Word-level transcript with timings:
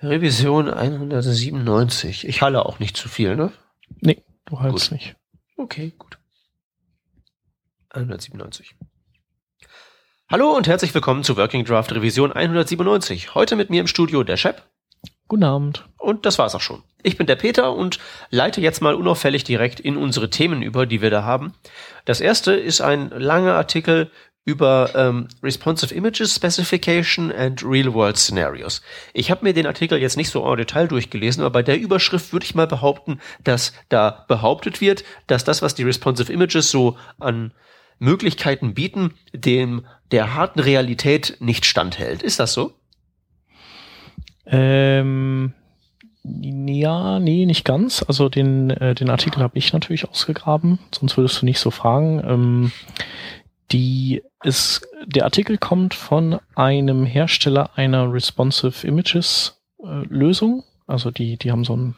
Revision 0.00 0.70
197. 0.70 2.28
Ich 2.28 2.40
halle 2.40 2.64
auch 2.64 2.78
nicht 2.78 2.96
zu 2.96 3.08
viel, 3.08 3.34
ne? 3.34 3.52
Nee, 4.00 4.22
du 4.44 4.60
hallst 4.60 4.92
nicht. 4.92 5.16
Okay, 5.56 5.92
gut. 5.98 6.18
197. 7.90 8.76
Hallo 10.30 10.56
und 10.56 10.68
herzlich 10.68 10.94
willkommen 10.94 11.24
zu 11.24 11.36
Working 11.36 11.64
Draft 11.64 11.92
Revision 11.92 12.32
197. 12.32 13.34
Heute 13.34 13.56
mit 13.56 13.70
mir 13.70 13.80
im 13.80 13.88
Studio 13.88 14.22
der 14.22 14.36
Shep. 14.36 14.62
Guten 15.26 15.42
Abend. 15.42 15.88
Und 15.98 16.26
das 16.26 16.38
war's 16.38 16.54
auch 16.54 16.60
schon. 16.60 16.84
Ich 17.02 17.16
bin 17.16 17.26
der 17.26 17.36
Peter 17.36 17.74
und 17.74 17.98
leite 18.30 18.60
jetzt 18.60 18.80
mal 18.80 18.94
unauffällig 18.94 19.42
direkt 19.42 19.80
in 19.80 19.96
unsere 19.96 20.30
Themen 20.30 20.62
über, 20.62 20.86
die 20.86 21.02
wir 21.02 21.10
da 21.10 21.24
haben. 21.24 21.54
Das 22.04 22.20
erste 22.20 22.52
ist 22.52 22.80
ein 22.80 23.10
langer 23.10 23.54
Artikel 23.54 24.12
über 24.48 24.92
ähm, 24.94 25.28
Responsive 25.42 25.94
Images 25.94 26.34
Specification 26.34 27.30
and 27.30 27.62
Real 27.62 27.92
World 27.92 28.16
Scenarios. 28.16 28.80
Ich 29.12 29.30
habe 29.30 29.44
mir 29.44 29.52
den 29.52 29.66
Artikel 29.66 29.98
jetzt 29.98 30.16
nicht 30.16 30.30
so 30.30 30.42
en 30.50 30.56
Detail 30.56 30.88
durchgelesen, 30.88 31.42
aber 31.42 31.50
bei 31.50 31.62
der 31.62 31.78
Überschrift 31.78 32.32
würde 32.32 32.46
ich 32.46 32.54
mal 32.54 32.66
behaupten, 32.66 33.20
dass 33.44 33.74
da 33.90 34.24
behauptet 34.26 34.80
wird, 34.80 35.04
dass 35.26 35.44
das, 35.44 35.60
was 35.60 35.74
die 35.74 35.82
Responsive 35.82 36.32
Images 36.32 36.70
so 36.70 36.96
an 37.18 37.52
Möglichkeiten 37.98 38.72
bieten, 38.72 39.12
dem 39.34 39.84
der 40.12 40.34
harten 40.34 40.60
Realität 40.60 41.36
nicht 41.40 41.66
standhält. 41.66 42.22
Ist 42.22 42.40
das 42.40 42.54
so? 42.54 42.72
Ähm, 44.46 45.52
ja, 46.24 47.20
nee, 47.20 47.44
nicht 47.44 47.66
ganz. 47.66 48.02
Also 48.08 48.30
den, 48.30 48.70
äh, 48.70 48.94
den 48.94 49.10
Artikel 49.10 49.42
habe 49.42 49.58
ich 49.58 49.74
natürlich 49.74 50.08
ausgegraben, 50.08 50.78
sonst 50.90 51.18
würdest 51.18 51.42
du 51.42 51.44
nicht 51.44 51.58
so 51.58 51.70
fragen. 51.70 52.22
Ähm, 52.24 52.72
die 53.72 54.22
ist, 54.42 54.86
der 55.06 55.24
Artikel 55.24 55.58
kommt 55.58 55.94
von 55.94 56.40
einem 56.54 57.04
Hersteller 57.04 57.70
einer 57.76 58.12
Responsive 58.12 58.86
Images 58.86 59.60
äh, 59.82 60.04
Lösung. 60.08 60.64
Also 60.86 61.10
die, 61.10 61.36
die 61.36 61.50
haben 61.50 61.64
so 61.64 61.76
ein 61.76 61.96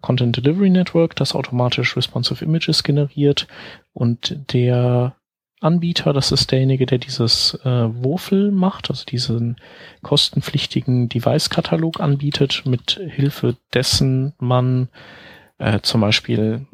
Content 0.00 0.36
Delivery 0.36 0.70
Network, 0.70 1.14
das 1.16 1.34
automatisch 1.34 1.96
Responsive 1.96 2.44
Images 2.44 2.82
generiert 2.82 3.46
und 3.92 4.52
der 4.52 5.14
Anbieter, 5.60 6.14
das 6.14 6.32
ist 6.32 6.52
derjenige, 6.52 6.86
der 6.86 6.96
dieses 6.96 7.52
äh, 7.64 7.68
Wurfel 7.68 8.50
macht, 8.50 8.88
also 8.88 9.04
diesen 9.04 9.56
kostenpflichtigen 10.02 11.10
Device-Katalog 11.10 12.00
anbietet, 12.00 12.62
mit 12.64 12.98
Hilfe 13.06 13.56
dessen 13.74 14.32
man 14.38 14.88
äh, 15.58 15.80
zum 15.82 16.00
Beispiel 16.00 16.66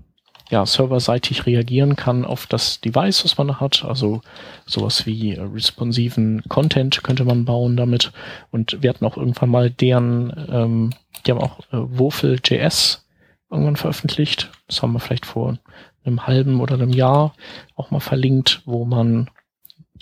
ja, 0.51 0.65
serverseitig 0.65 1.47
reagieren 1.47 1.97
kann 1.97 2.25
auf 2.25 2.47
das 2.47 2.81
Device, 2.81 3.25
was 3.25 3.37
man 3.37 3.59
hat. 3.61 3.85
Also 3.85 4.21
sowas 4.65 5.07
wie 5.07 5.35
äh, 5.35 5.41
responsiven 5.41 6.43
Content 6.49 7.03
könnte 7.03 7.25
man 7.25 7.45
bauen 7.45 7.77
damit. 7.77 8.13
Und 8.51 8.83
wir 8.83 8.91
hatten 8.91 9.05
auch 9.05 9.17
irgendwann 9.17 9.51
mal 9.51 9.71
deren, 9.71 10.33
ähm, 10.51 10.91
die 11.27 11.33
haben 11.33 11.41
auch 11.41 11.61
äh, 11.73 11.99
Wurfel.js 11.99 13.05
irgendwann 13.51 13.77
veröffentlicht. 13.77 14.51
Das 14.69 14.83
haben 14.83 14.93
wir 14.93 15.01
vielleicht 15.01 15.27
vor 15.27 15.59
einem 16.05 16.27
halben 16.27 16.61
oder 16.61 16.75
einem 16.75 16.93
Jahr 16.93 17.35
auch 17.75 17.91
mal 17.91 18.01
verlinkt, 18.01 18.63
wo 18.65 18.85
man 18.85 19.29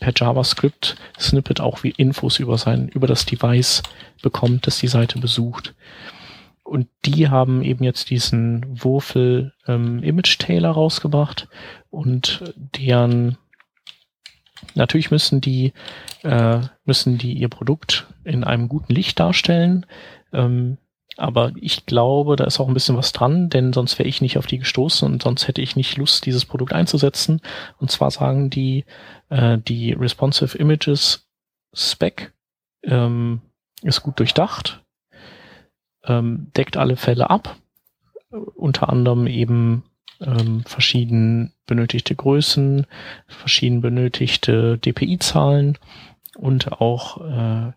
per 0.00 0.12
JavaScript 0.14 0.96
Snippet 1.18 1.60
auch 1.60 1.82
wie 1.82 1.90
Infos 1.90 2.38
über 2.38 2.58
sein, 2.58 2.88
über 2.88 3.06
das 3.06 3.26
Device 3.26 3.82
bekommt, 4.22 4.66
das 4.66 4.78
die 4.78 4.88
Seite 4.88 5.18
besucht. 5.18 5.74
Und 6.64 6.88
die 7.04 7.28
haben 7.28 7.62
eben 7.62 7.84
jetzt 7.84 8.10
diesen 8.10 8.82
Wurfel 8.82 9.52
ähm, 9.66 10.02
Image 10.02 10.38
Tailor 10.38 10.72
rausgebracht 10.72 11.46
und 11.90 12.54
deren 12.56 13.36
natürlich 14.74 15.10
müssen 15.10 15.42
die 15.42 15.74
äh, 16.22 16.60
müssen 16.86 17.18
die 17.18 17.34
ihr 17.34 17.48
Produkt 17.48 18.06
in 18.24 18.44
einem 18.44 18.68
guten 18.68 18.94
Licht 18.94 19.20
darstellen. 19.20 19.84
Ähm, 20.32 20.78
aber 21.16 21.52
ich 21.60 21.86
glaube, 21.86 22.36
da 22.36 22.44
ist 22.44 22.58
auch 22.58 22.66
ein 22.66 22.74
bisschen 22.74 22.96
was 22.96 23.12
dran, 23.12 23.48
denn 23.48 23.72
sonst 23.72 23.98
wäre 23.98 24.08
ich 24.08 24.20
nicht 24.20 24.36
auf 24.38 24.46
die 24.46 24.58
gestoßen 24.58 25.06
und 25.06 25.22
sonst 25.22 25.46
hätte 25.46 25.62
ich 25.62 25.76
nicht 25.76 25.96
Lust, 25.96 26.26
dieses 26.26 26.44
Produkt 26.44 26.72
einzusetzen. 26.72 27.40
Und 27.78 27.90
zwar 27.90 28.10
sagen 28.10 28.50
die, 28.50 28.84
äh, 29.28 29.58
die 29.58 29.92
Responsive 29.92 30.58
Images 30.58 31.28
Spec 31.72 32.32
ähm, 32.82 33.42
ist 33.82 34.02
gut 34.02 34.18
durchdacht, 34.18 34.83
ähm, 36.06 36.48
deckt 36.56 36.76
alle 36.76 36.96
Fälle 36.96 37.30
ab, 37.30 37.56
unter 38.54 38.88
anderem 38.88 39.26
eben 39.26 39.84
ähm, 40.20 40.62
verschieden 40.66 41.52
benötigte 41.66 42.14
Größen, 42.14 42.86
verschieden 43.26 43.80
benötigte 43.80 44.78
DPI-Zahlen 44.78 45.78
und 46.36 46.72
auch 46.72 47.20
äh, 47.20 47.72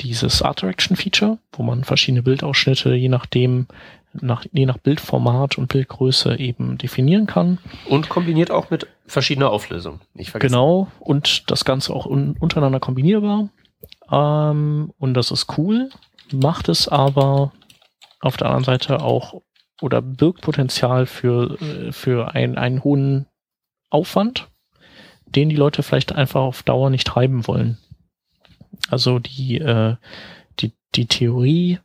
dieses 0.00 0.42
Art 0.42 0.62
Direction 0.62 0.96
Feature, 0.96 1.38
wo 1.52 1.62
man 1.62 1.84
verschiedene 1.84 2.22
Bildausschnitte 2.22 2.94
je 2.94 3.08
nachdem, 3.08 3.66
nach, 4.12 4.44
je 4.52 4.66
nach 4.66 4.78
Bildformat 4.78 5.58
und 5.58 5.68
Bildgröße 5.68 6.38
eben 6.38 6.78
definieren 6.78 7.26
kann. 7.26 7.58
Und 7.88 8.08
kombiniert 8.08 8.50
auch 8.50 8.70
mit 8.70 8.86
verschiedener 9.06 9.50
Auflösung. 9.50 10.00
Nicht 10.14 10.30
vergessen. 10.30 10.52
Genau. 10.52 10.88
Und 11.00 11.50
das 11.50 11.64
Ganze 11.64 11.92
auch 11.92 12.06
un 12.06 12.36
untereinander 12.38 12.80
kombinierbar. 12.80 13.48
Ähm, 14.10 14.92
und 14.98 15.14
das 15.14 15.30
ist 15.30 15.58
cool. 15.58 15.90
Macht 16.32 16.68
es 16.68 16.88
aber 16.88 17.52
auf 18.20 18.36
der 18.36 18.48
anderen 18.48 18.64
Seite 18.64 19.00
auch 19.00 19.42
oder 19.80 20.02
birgt 20.02 20.40
Potenzial 20.40 21.06
für, 21.06 21.60
äh, 21.60 21.92
für 21.92 22.34
ein, 22.34 22.58
einen 22.58 22.82
hohen 22.82 23.26
Aufwand, 23.90 24.48
den 25.26 25.48
die 25.48 25.56
Leute 25.56 25.82
vielleicht 25.82 26.12
einfach 26.12 26.40
auf 26.40 26.62
Dauer 26.62 26.90
nicht 26.90 27.06
treiben 27.06 27.46
wollen. 27.46 27.78
Also 28.90 29.18
die, 29.18 29.58
äh, 29.58 29.96
die, 30.60 30.72
die 30.94 31.06
Theorie 31.06 31.78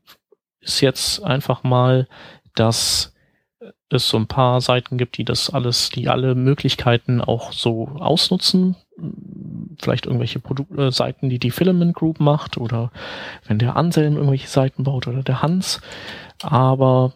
ist 0.62 0.82
jetzt 0.82 1.24
einfach 1.24 1.64
mal, 1.64 2.08
dass 2.56 3.12
es 3.94 4.08
so 4.08 4.18
ein 4.18 4.28
paar 4.28 4.62
Seiten 4.62 4.98
gibt, 4.98 5.18
die 5.18 5.26
das 5.26 5.50
alles, 5.50 5.90
die 5.90 6.09
alle 6.09 6.36
Möglichkeiten 6.36 7.22
auch 7.22 7.52
so 7.52 7.88
ausnutzen. 8.00 8.76
Vielleicht 9.81 10.06
irgendwelche 10.06 10.40
Produkt 10.40 10.78
äh, 10.78 10.92
Seiten, 10.92 11.30
die 11.30 11.40
die 11.40 11.52
Filament 11.52 11.96
Group 11.96 12.20
macht 12.20 12.58
oder 12.58 12.92
wenn 13.48 13.59
der 13.59 13.76
Anselm 13.76 14.16
irgendwelche 14.16 14.48
Seiten 14.48 14.84
baut 14.84 15.08
oder 15.08 15.24
der 15.24 15.42
Hans. 15.42 15.82
Aber 16.42 17.14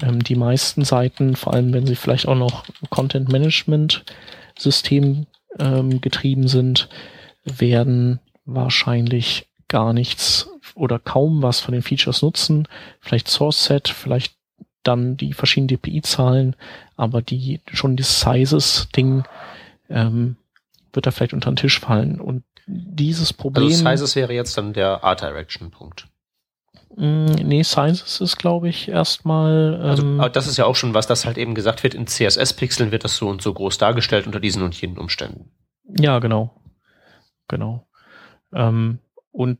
ähm, 0.00 0.24
die 0.24 0.34
meisten 0.34 0.84
Seiten, 0.84 1.36
vor 1.36 1.54
allem 1.54 1.72
wenn 1.72 1.86
sie 1.86 1.96
vielleicht 1.96 2.26
auch 2.26 2.36
noch 2.36 2.64
Content 2.90 3.30
Management 3.30 4.04
System 4.58 5.26
ähm, 5.58 6.00
getrieben 6.00 6.48
sind, 6.48 6.88
werden 7.44 8.20
wahrscheinlich 8.44 9.46
gar 9.68 9.92
nichts 9.92 10.48
oder 10.74 10.98
kaum 10.98 11.42
was 11.42 11.60
von 11.60 11.72
den 11.72 11.82
Features 11.82 12.22
nutzen. 12.22 12.68
Vielleicht 13.00 13.28
Source 13.28 13.64
Set, 13.64 13.88
vielleicht 13.88 14.34
dann 14.82 15.16
die 15.16 15.32
verschiedenen 15.32 15.68
DPI-Zahlen, 15.68 16.56
aber 16.96 17.22
die 17.22 17.60
schon 17.72 17.96
das 17.96 18.20
Sizes-Ding 18.20 19.24
ähm, 19.88 20.36
wird 20.92 21.06
da 21.06 21.10
vielleicht 21.10 21.34
unter 21.34 21.50
den 21.50 21.56
Tisch 21.56 21.80
fallen. 21.80 22.20
Und 22.20 22.44
dieses 22.66 23.32
Problem. 23.32 23.66
Also 23.66 23.84
Sizes 23.84 24.16
wäre 24.16 24.32
jetzt 24.32 24.56
dann 24.56 24.72
der 24.72 25.04
Art 25.04 25.22
Direction-Punkt. 25.22 26.06
Mm, 26.96 27.26
nee, 27.26 27.62
Sizes 27.62 28.20
ist, 28.20 28.36
glaube 28.36 28.68
ich, 28.68 28.88
erstmal. 28.88 29.80
Also, 29.80 30.02
ähm, 30.02 30.20
also, 30.20 30.32
das 30.32 30.46
ist 30.46 30.58
ja 30.58 30.66
auch 30.66 30.76
schon 30.76 30.94
was, 30.94 31.06
das 31.06 31.24
halt 31.24 31.38
eben 31.38 31.54
gesagt 31.54 31.82
wird, 31.82 31.94
in 31.94 32.06
CSS-Pixeln 32.06 32.92
wird 32.92 33.04
das 33.04 33.16
so 33.16 33.28
und 33.28 33.42
so 33.42 33.52
groß 33.54 33.78
dargestellt 33.78 34.26
unter 34.26 34.40
diesen 34.40 34.62
und 34.62 34.78
jenen 34.80 34.98
Umständen. 34.98 35.50
Ja, 35.98 36.18
genau. 36.18 36.54
Genau. 37.48 37.86
Ähm, 38.54 38.98
und 39.30 39.58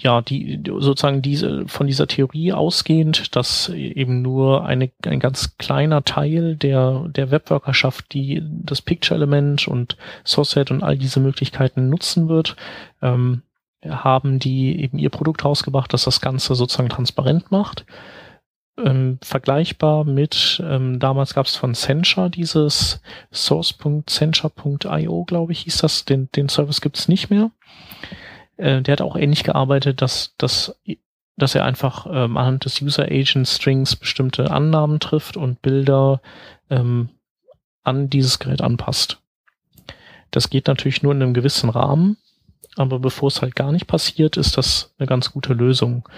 ja, 0.00 0.22
die 0.22 0.62
sozusagen 0.64 1.22
diese 1.22 1.68
von 1.68 1.86
dieser 1.86 2.06
Theorie 2.06 2.52
ausgehend, 2.52 3.36
dass 3.36 3.68
eben 3.68 4.22
nur 4.22 4.64
eine, 4.64 4.90
ein 5.04 5.20
ganz 5.20 5.56
kleiner 5.58 6.02
Teil 6.02 6.56
der 6.56 7.08
der 7.08 7.30
Webworkerschaft, 7.30 8.12
die 8.12 8.42
das 8.42 8.80
Picture-Element 8.82 9.68
und 9.68 9.96
Sourceset 10.24 10.70
und 10.70 10.82
all 10.82 10.96
diese 10.96 11.20
Möglichkeiten 11.20 11.88
nutzen 11.90 12.28
wird, 12.28 12.56
ähm, 13.02 13.42
haben 13.86 14.38
die 14.38 14.80
eben 14.80 14.98
ihr 14.98 15.10
Produkt 15.10 15.44
rausgebracht, 15.44 15.92
das 15.92 16.04
das 16.04 16.20
Ganze 16.20 16.54
sozusagen 16.54 16.88
transparent 16.88 17.50
macht. 17.50 17.84
Ähm, 18.78 19.18
vergleichbar 19.22 20.04
mit, 20.04 20.62
ähm, 20.64 20.98
damals 20.98 21.34
gab 21.34 21.44
es 21.44 21.56
von 21.56 21.74
Sencha 21.74 22.30
dieses 22.30 23.02
source.sencha.io, 23.30 25.24
glaube 25.24 25.52
ich, 25.52 25.60
hieß 25.60 25.78
das. 25.78 26.06
Den, 26.06 26.30
den 26.32 26.48
Service 26.48 26.80
gibt 26.80 26.96
es 26.96 27.06
nicht 27.06 27.28
mehr. 27.28 27.50
Äh, 28.62 28.82
der 28.82 28.92
hat 28.92 29.00
auch 29.00 29.16
ähnlich 29.16 29.42
gearbeitet, 29.42 30.00
dass, 30.00 30.34
dass, 30.38 30.78
dass 31.36 31.54
er 31.54 31.64
einfach 31.64 32.06
ähm, 32.06 32.36
anhand 32.36 32.64
des 32.64 32.80
User 32.80 33.04
Agent 33.04 33.48
Strings 33.48 33.96
bestimmte 33.96 34.50
Annahmen 34.50 35.00
trifft 35.00 35.36
und 35.36 35.60
Bilder 35.62 36.20
ähm, 36.70 37.10
an 37.82 38.08
dieses 38.08 38.38
Gerät 38.38 38.62
anpasst. 38.62 39.18
Das 40.30 40.48
geht 40.48 40.68
natürlich 40.68 41.02
nur 41.02 41.12
in 41.12 41.22
einem 41.22 41.34
gewissen 41.34 41.68
Rahmen, 41.70 42.16
aber 42.76 43.00
bevor 43.00 43.28
es 43.28 43.42
halt 43.42 43.56
gar 43.56 43.72
nicht 43.72 43.86
passiert, 43.86 44.36
ist 44.36 44.56
das 44.56 44.94
eine 44.98 45.06
ganz 45.06 45.32
gute 45.32 45.52
Lösung. 45.52 46.08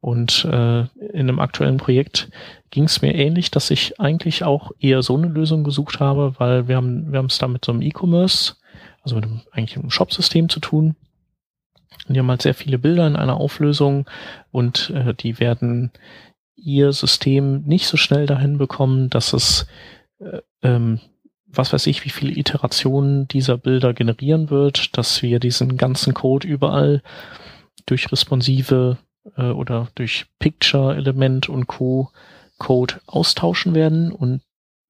Und 0.00 0.44
äh, 0.44 0.80
in 0.80 1.28
einem 1.28 1.38
aktuellen 1.38 1.78
Projekt 1.78 2.28
ging 2.70 2.84
es 2.84 3.00
mir 3.00 3.14
ähnlich, 3.14 3.50
dass 3.50 3.70
ich 3.70 4.00
eigentlich 4.00 4.42
auch 4.42 4.72
eher 4.80 5.02
so 5.02 5.16
eine 5.16 5.28
Lösung 5.28 5.64
gesucht 5.64 6.00
habe, 6.00 6.34
weil 6.38 6.68
wir 6.68 6.76
haben 6.76 7.12
wir 7.12 7.18
haben 7.18 7.26
es 7.26 7.38
da 7.38 7.46
mit 7.48 7.64
so 7.64 7.72
einem 7.72 7.80
E-Commerce, 7.80 8.56
also 9.02 9.14
mit 9.14 9.24
einem, 9.24 9.40
eigentlich 9.52 9.78
einem 9.78 9.90
Shop-System 9.90 10.50
zu 10.50 10.60
tun. 10.60 10.96
Die 12.08 12.18
haben 12.18 12.30
halt 12.30 12.42
sehr 12.42 12.54
viele 12.54 12.78
Bilder 12.78 13.06
in 13.06 13.16
einer 13.16 13.36
Auflösung 13.36 14.06
und 14.50 14.90
äh, 14.90 15.14
die 15.14 15.40
werden 15.40 15.90
ihr 16.56 16.92
System 16.92 17.62
nicht 17.62 17.86
so 17.86 17.96
schnell 17.96 18.26
dahin 18.26 18.58
bekommen, 18.58 19.10
dass 19.10 19.32
es, 19.32 19.66
äh, 20.18 20.40
ähm, 20.62 21.00
was 21.46 21.72
weiß 21.72 21.86
ich, 21.86 22.04
wie 22.04 22.10
viele 22.10 22.32
Iterationen 22.32 23.28
dieser 23.28 23.56
Bilder 23.56 23.94
generieren 23.94 24.50
wird, 24.50 24.96
dass 24.96 25.22
wir 25.22 25.40
diesen 25.40 25.76
ganzen 25.76 26.14
Code 26.14 26.46
überall 26.46 27.02
durch 27.86 28.10
responsive 28.10 28.98
äh, 29.36 29.50
oder 29.50 29.88
durch 29.94 30.26
Picture-Element 30.38 31.48
und 31.48 31.66
Co. 31.66 32.10
Code 32.58 33.00
austauschen 33.06 33.74
werden 33.74 34.12
und 34.12 34.40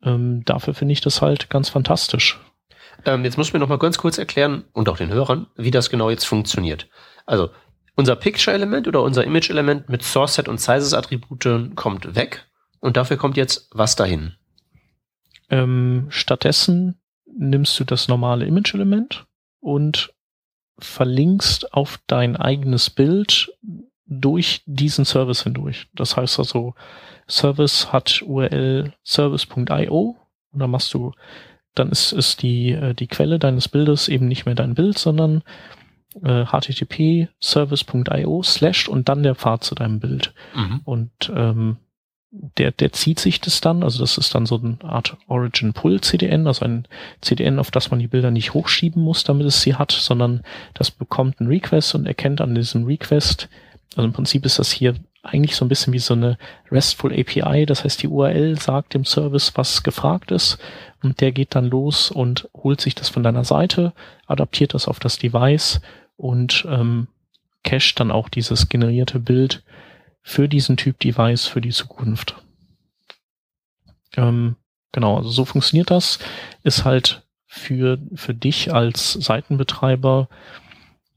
ähm, 0.03 0.45
dafür 0.45 0.75
finde 0.75 0.93
ich 0.93 1.01
das 1.01 1.23
halt 1.23 1.49
ganz 1.49 1.71
fantastisch. 1.71 2.39
Ähm, 3.06 3.25
jetzt 3.25 3.37
muss 3.37 3.49
ich 3.49 3.53
mir 3.53 3.59
noch 3.61 3.69
mal 3.69 3.79
ganz 3.79 3.99
kurz 3.99 4.19
erklären 4.19 4.65
und 4.73 4.89
auch 4.89 4.97
den 4.97 5.12
Hörern, 5.12 5.47
wie 5.56 5.71
das 5.71 5.91
genau 5.91 6.11
jetzt 6.11 6.25
funktioniert. 6.25 6.89
Also 7.27 7.51
unser 7.97 8.17
Picture-Element 8.17 8.89
oder 8.89 9.03
unser 9.03 9.25
Image-Element 9.25 9.89
mit 9.89 10.03
Source-Set 10.03 10.49
und 10.49 10.61
Sizes-Attributen 10.61 11.75
kommt 11.75 12.15
weg 12.15 12.47
und 12.81 12.97
dafür 12.97 13.17
kommt 13.17 13.37
jetzt 13.37 13.69
was 13.73 13.97
dahin? 13.97 14.35
Ähm, 15.51 16.06
stattdessen 16.09 17.01
nimmst 17.27 17.79
du 17.79 17.85
das 17.85 18.09
normale 18.09 18.47
Image-Element 18.47 19.27
und 19.61 20.12
verlinkst 20.79 21.73
auf 21.73 22.01
dein 22.06 22.37
eigenes 22.37 22.91
Bild 22.91 23.53
durch 24.06 24.62
diesen 24.67 25.05
Service 25.05 25.43
hindurch. 25.45 25.89
Das 25.95 26.17
heißt 26.17 26.39
also, 26.39 26.75
Service 27.29 27.93
hat 27.93 28.23
URL 28.23 28.93
service.io 29.05 30.17
und 30.53 30.59
dann 30.59 30.71
machst 30.71 30.93
du, 30.95 31.12
dann 31.75 31.91
ist, 31.91 32.12
ist 32.12 32.43
die, 32.43 32.73
äh, 32.73 32.94
die 32.94 33.06
Quelle 33.06 33.38
deines 33.38 33.69
Bildes 33.69 34.09
eben 34.09 34.29
nicht 34.29 34.47
mehr 34.47 34.55
dein 34.55 34.75
Bild, 34.75 34.99
sondern 34.99 35.43
äh, 36.23 36.44
http 36.44 37.29
service.io 37.41 38.43
slash 38.43 38.88
und 38.88 39.09
dann 39.09 39.23
der 39.23 39.35
Pfad 39.35 39.65
zu 39.65 39.75
deinem 39.75 40.00
Bild. 40.00 40.32
Mhm. 40.55 40.81
Und 40.85 41.11
ähm, 41.35 41.76
der, 42.59 42.73
der 42.73 42.93
zieht 42.93 43.21
sich 43.21 43.41
das 43.41 43.61
dann, 43.61 43.82
also 43.82 44.00
das 44.00 44.19
ist 44.19 44.35
dann 44.35 44.47
so 44.47 44.59
eine 44.59 44.79
Art 44.82 45.17
Origin 45.29 45.73
Pull 45.73 46.00
CDN, 46.00 46.47
also 46.49 46.65
ein 46.65 46.88
CDN, 47.21 47.61
auf 47.61 47.71
das 47.71 47.91
man 47.91 48.00
die 48.00 48.09
Bilder 48.09 48.32
nicht 48.32 48.55
hochschieben 48.55 49.03
muss, 49.03 49.23
damit 49.23 49.47
es 49.47 49.62
sie 49.62 49.77
hat, 49.77 49.93
sondern 49.93 50.43
das 50.75 50.91
bekommt 50.91 51.41
einen 51.41 51.49
Request 51.49 51.94
und 51.94 52.06
erkennt 52.06 52.41
an 52.41 52.55
diesem 52.55 52.85
Request, 52.85 53.49
also 53.97 54.06
im 54.06 54.12
Prinzip 54.12 54.44
ist 54.44 54.59
das 54.59 54.73
hier 54.73 54.94
eigentlich 55.25 55.56
so 55.56 55.65
ein 55.65 55.69
bisschen 55.69 55.93
wie 55.93 55.99
so 55.99 56.15
eine 56.15 56.38
RESTful 56.71 57.12
API, 57.12 57.67
das 57.67 57.85
heißt 57.85 58.03
die 58.03 58.09
URL 58.09 58.59
sagt 58.59 58.94
dem 58.94 59.05
Service, 59.05 59.53
was 59.56 59.82
gefragt 59.82 60.31
ist 60.31 60.59
und 61.03 61.21
der 61.21 61.32
geht 61.32 61.55
dann 61.55 61.65
los 61.67 62.11
und 62.11 62.49
holt 62.55 62.81
sich 62.81 62.94
das 62.94 63.09
von 63.09 63.23
deiner 63.23 63.44
Seite, 63.44 63.93
adaptiert 64.26 64.75
das 64.75 64.87
auf 64.87 65.00
das 65.00 65.19
Device 65.19 65.81
und 66.17 66.67
ähm, 66.69 67.09
cached 67.62 67.99
dann 67.99 68.11
auch 68.11 68.29
dieses 68.29 68.69
generierte 68.69 69.19
Bild 69.19 69.62
für 70.23 70.49
diesen 70.49 70.76
Typ 70.76 70.99
Device 71.00 71.47
für 71.47 71.61
die 71.61 71.70
Zukunft. 71.70 72.37
Ähm, 74.17 74.56
genau, 74.93 75.17
also 75.17 75.31
so 75.31 75.44
funktioniert 75.44 75.91
das. 75.91 76.19
Ist 76.62 76.85
halt 76.85 77.23
für, 77.47 77.99
für 78.15 78.35
dich 78.35 78.73
als 78.73 79.12
Seitenbetreiber 79.12 80.29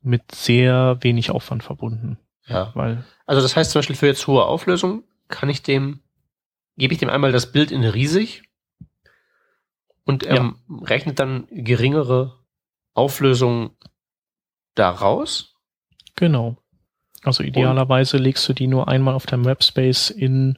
mit 0.02 0.34
sehr 0.34 0.98
wenig 1.02 1.32
Aufwand 1.32 1.64
verbunden. 1.64 2.18
Ja. 2.48 2.72
Weil, 2.74 3.04
also 3.28 3.42
das 3.42 3.56
heißt 3.56 3.72
zum 3.72 3.80
Beispiel 3.80 3.96
für 3.96 4.08
jetzt 4.08 4.26
hohe 4.26 4.46
Auflösung 4.46 5.04
kann 5.28 5.50
ich 5.50 5.62
dem, 5.62 6.00
gebe 6.78 6.94
ich 6.94 7.00
dem 7.00 7.10
einmal 7.10 7.32
das 7.32 7.52
Bild 7.52 7.72
in 7.72 7.84
riesig 7.84 8.44
und 10.06 10.24
er 10.24 10.36
ja. 10.36 10.56
rechnet 10.84 11.20
dann 11.20 11.48
geringere 11.52 12.40
Auflösung 12.94 13.72
daraus? 14.74 15.54
Genau. 16.16 16.58
Also 17.24 17.44
idealerweise 17.44 18.18
legst 18.18 18.48
du 18.48 18.54
die 18.54 18.68
nur 18.68 18.88
einmal 18.88 19.14
auf 19.14 19.26
deinem 19.26 19.46
Webspace 19.46 20.10
in 20.10 20.58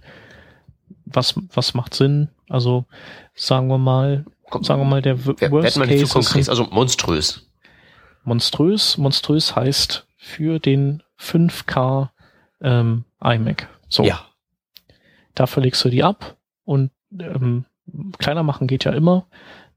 was, 1.06 1.36
was 1.54 1.74
macht 1.74 1.95
Sinn? 1.95 2.30
Also 2.48 2.86
sagen 3.33 3.68
wir 3.68 3.80
mal, 3.80 4.25
Komm, 4.50 4.63
sagen 4.63 4.81
wir 4.81 4.86
mal, 4.86 5.01
der 5.01 5.25
wer, 5.25 5.51
Worst 5.51 5.75
Case 5.75 5.88
nicht 5.88 6.07
zu 6.07 6.13
konkret, 6.13 6.50
also 6.50 6.66
monströs. 6.66 7.50
Monströs, 8.24 8.98
monströs 8.98 9.56
heißt 9.56 10.07
für 10.18 10.60
den 10.60 11.01
5K 11.19 12.10
ähm, 12.62 13.06
iMac. 13.22 13.68
So. 13.88 14.04
Ja. 14.04 14.26
Dafür 15.36 15.64
legst 15.64 15.84
du 15.86 15.90
die 15.90 16.04
ab 16.04 16.38
und 16.66 16.92
ähm, 17.18 17.66
kleiner 18.18 18.44
machen 18.44 18.68
geht 18.68 18.86
ja 18.86 18.92
immer. 18.92 19.28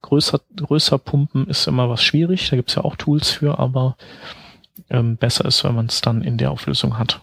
Größer, 0.02 0.40
größer 0.56 0.98
pumpen 0.98 1.46
ist 1.46 1.68
immer 1.68 1.88
was 1.88 2.02
schwierig. 2.02 2.50
Da 2.50 2.56
gibt's 2.56 2.74
ja 2.74 2.84
auch 2.84 2.96
Tools 2.96 3.30
für, 3.30 3.58
aber 3.58 3.96
ähm, 4.90 5.16
besser 5.16 5.44
ist, 5.44 5.62
wenn 5.64 5.74
man 5.74 5.86
es 5.86 6.00
dann 6.00 6.22
in 6.22 6.38
der 6.38 6.50
Auflösung 6.50 6.98
hat. 6.98 7.22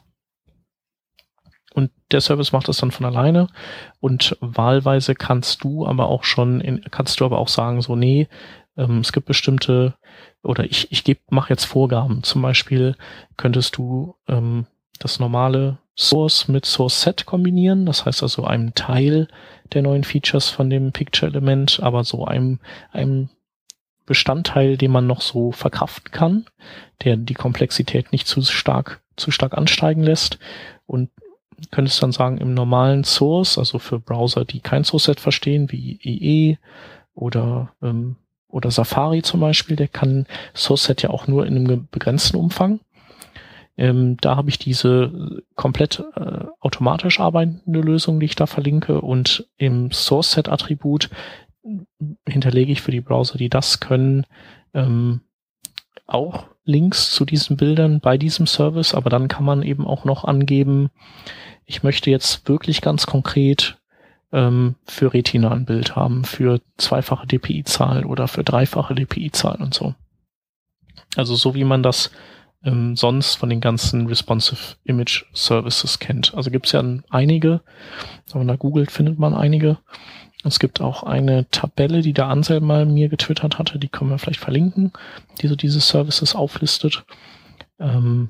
Und 1.74 1.92
der 2.12 2.22
Service 2.22 2.52
macht 2.52 2.68
das 2.68 2.78
dann 2.78 2.92
von 2.92 3.06
alleine 3.06 3.48
und 4.00 4.38
wahlweise 4.40 5.14
kannst 5.14 5.64
du 5.64 5.86
aber 5.86 6.08
auch 6.08 6.24
schon, 6.24 6.62
in, 6.62 6.82
kannst 6.90 7.20
du 7.20 7.26
aber 7.26 7.38
auch 7.38 7.48
sagen, 7.48 7.82
so, 7.82 7.96
nee, 7.96 8.28
ähm, 8.76 9.00
es 9.00 9.12
gibt 9.12 9.28
bestimmte, 9.28 9.96
oder 10.42 10.64
ich, 10.64 10.92
ich 10.92 11.04
gebe, 11.04 11.20
mache 11.30 11.52
jetzt 11.52 11.66
Vorgaben. 11.66 12.24
Zum 12.24 12.42
Beispiel 12.42 12.96
könntest 13.38 13.78
du 13.78 14.16
ähm, 14.28 14.66
das 15.00 15.20
normale 15.20 15.78
Source 15.98 16.48
mit 16.48 16.66
Source 16.66 17.02
Set 17.02 17.26
kombinieren, 17.26 17.86
das 17.86 18.06
heißt 18.06 18.24
also 18.24 18.44
einem 18.44 18.74
Teil 18.76 19.28
der 19.74 19.82
neuen 19.82 20.04
Features 20.04 20.50
von 20.50 20.70
dem 20.70 20.92
Picture-Element, 20.92 21.80
aber 21.82 22.04
so 22.04 22.26
einem, 22.26 22.60
einem 22.92 23.30
Bestandteil, 24.06 24.78
den 24.78 24.92
man 24.92 25.08
noch 25.08 25.22
so 25.22 25.52
verkraften 25.52 26.12
kann, 26.12 26.46
der 27.04 27.16
die 27.16 27.36
Komplexität 27.36 28.12
nicht 28.12 28.28
zu 28.28 28.42
stark, 28.42 29.02
zu 29.16 29.30
stark 29.30 29.56
ansteigen 29.56 30.02
lässt. 30.02 30.40
Und 30.88 31.12
könntest 31.70 32.02
dann 32.02 32.12
sagen, 32.12 32.40
im 32.40 32.54
normalen 32.54 33.04
Source, 33.04 33.58
also 33.58 33.78
für 33.78 34.00
Browser, 34.00 34.46
die 34.46 34.62
kein 34.62 34.84
Source-Set 34.84 35.20
verstehen, 35.20 35.72
wie 35.72 36.00
IE 36.04 36.58
oder, 37.14 37.74
ähm, 37.84 38.16
oder 38.48 38.72
Safari 38.72 39.22
zum 39.22 39.42
Beispiel, 39.42 39.76
der 39.76 39.88
kann 39.88 40.26
Source-Set 40.56 41.04
ja 41.04 41.12
auch 41.12 41.28
nur 41.28 41.46
in 41.46 41.56
einem 41.56 41.88
begrenzten 41.92 42.38
Umfang. 42.38 42.80
Ähm, 43.80 44.18
da 44.20 44.36
habe 44.36 44.50
ich 44.50 44.60
diese 44.60 45.42
komplett 45.56 46.04
äh, 46.18 46.46
automatisch 46.60 47.22
arbeitende 47.22 47.80
Lösung, 47.80 48.20
die 48.20 48.26
ich 48.26 48.36
da 48.36 48.46
verlinke. 48.46 49.00
Und 49.00 49.48
im 49.56 49.94
Source-Set-Attribut 49.94 51.10
hinterlege 52.28 52.74
ich 52.74 52.82
für 52.82 52.92
die 52.92 53.00
Browser, 53.00 53.38
die 53.38 53.48
das 53.48 53.80
können, 53.80 54.26
ähm, 54.74 55.22
auch 56.08 56.48
Links 56.66 57.12
zu 57.12 57.24
diesen 57.24 57.56
Bildern 57.56 58.02
bei 58.02 58.18
diesem 58.18 58.48
Service, 58.48 58.94
aber 58.94 59.10
dann 59.10 59.30
kann 59.30 59.46
man 59.46 59.64
eben 59.64 59.88
auch 59.88 60.04
noch 60.04 60.26
angeben, 60.26 60.90
ich 61.66 61.82
möchte 61.82 62.12
jetzt 62.12 62.50
wirklich 62.50 62.82
ganz 62.82 63.06
konkret 63.06 63.78
ähm, 64.34 64.76
für 64.86 65.14
Retina 65.14 65.52
ein 65.52 65.66
Bild 65.66 65.96
haben, 65.96 66.26
für 66.26 66.60
zweifache 66.78 67.28
DPI-Zahl 67.28 68.06
oder 68.06 68.28
für 68.28 68.44
dreifache 68.44 68.94
DPI-Zahl 68.94 69.62
und 69.62 69.74
so. 69.74 69.96
Also 71.16 71.36
so 71.36 71.56
wie 71.56 71.64
man 71.64 71.82
das 71.82 72.12
ähm, 72.64 72.96
sonst 72.96 73.36
von 73.36 73.50
den 73.50 73.62
ganzen 73.62 74.08
Responsive 74.08 74.76
Image 74.84 75.26
Services 75.34 76.00
kennt. 76.00 76.34
Also 76.36 76.52
gibt 76.52 76.66
es 76.66 76.74
ja 76.74 76.84
einige, 77.10 77.62
wenn 78.32 78.42
man 78.42 78.48
da 78.48 78.56
googelt, 78.56 78.92
findet 78.92 79.20
man 79.20 79.34
einige. 79.34 79.78
Es 80.44 80.60
gibt 80.60 80.80
auch 80.80 81.04
eine 81.04 81.50
Tabelle, 81.50 82.02
die 82.02 82.14
der 82.14 82.28
Ansel 82.28 82.62
mal 82.62 82.86
mir 82.86 83.10
getwittert 83.10 83.60
hatte, 83.60 83.78
die 83.78 83.90
können 83.90 84.10
wir 84.10 84.20
vielleicht 84.20 84.40
verlinken, 84.40 84.94
die 85.42 85.48
so 85.48 85.56
diese 85.56 85.82
Services 85.82 86.36
auflistet. 86.36 87.04
Ähm, 87.78 88.30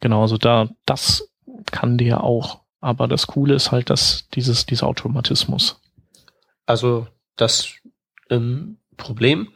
genau, 0.00 0.22
also 0.22 0.36
da, 0.36 0.68
das 0.84 1.30
kann 1.70 1.96
der 1.98 2.22
auch. 2.22 2.60
Aber 2.80 3.08
das 3.08 3.26
Coole 3.26 3.54
ist 3.54 3.72
halt, 3.72 3.90
dass 3.90 4.28
dieses, 4.34 4.66
dieser 4.66 4.86
Automatismus. 4.86 5.80
Also 6.66 7.06
das 7.36 7.72
ähm, 8.30 8.76
Problem 8.96 9.48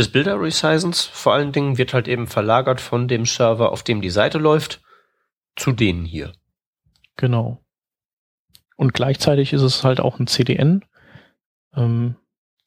des 0.00 0.10
Bilder 0.10 0.40
Resizens 0.40 1.04
vor 1.04 1.34
allen 1.34 1.52
Dingen 1.52 1.76
wird 1.76 1.92
halt 1.92 2.08
eben 2.08 2.26
verlagert 2.26 2.80
von 2.80 3.06
dem 3.06 3.26
Server, 3.26 3.70
auf 3.70 3.82
dem 3.82 4.00
die 4.00 4.08
Seite 4.08 4.38
läuft, 4.38 4.80
zu 5.56 5.72
denen 5.72 6.06
hier. 6.06 6.32
Genau. 7.16 7.60
Und 8.78 8.94
gleichzeitig 8.94 9.52
ist 9.52 9.60
es 9.60 9.84
halt 9.84 10.00
auch 10.00 10.18
ein 10.18 10.26
CDN, 10.26 10.86
ähm, 11.76 12.16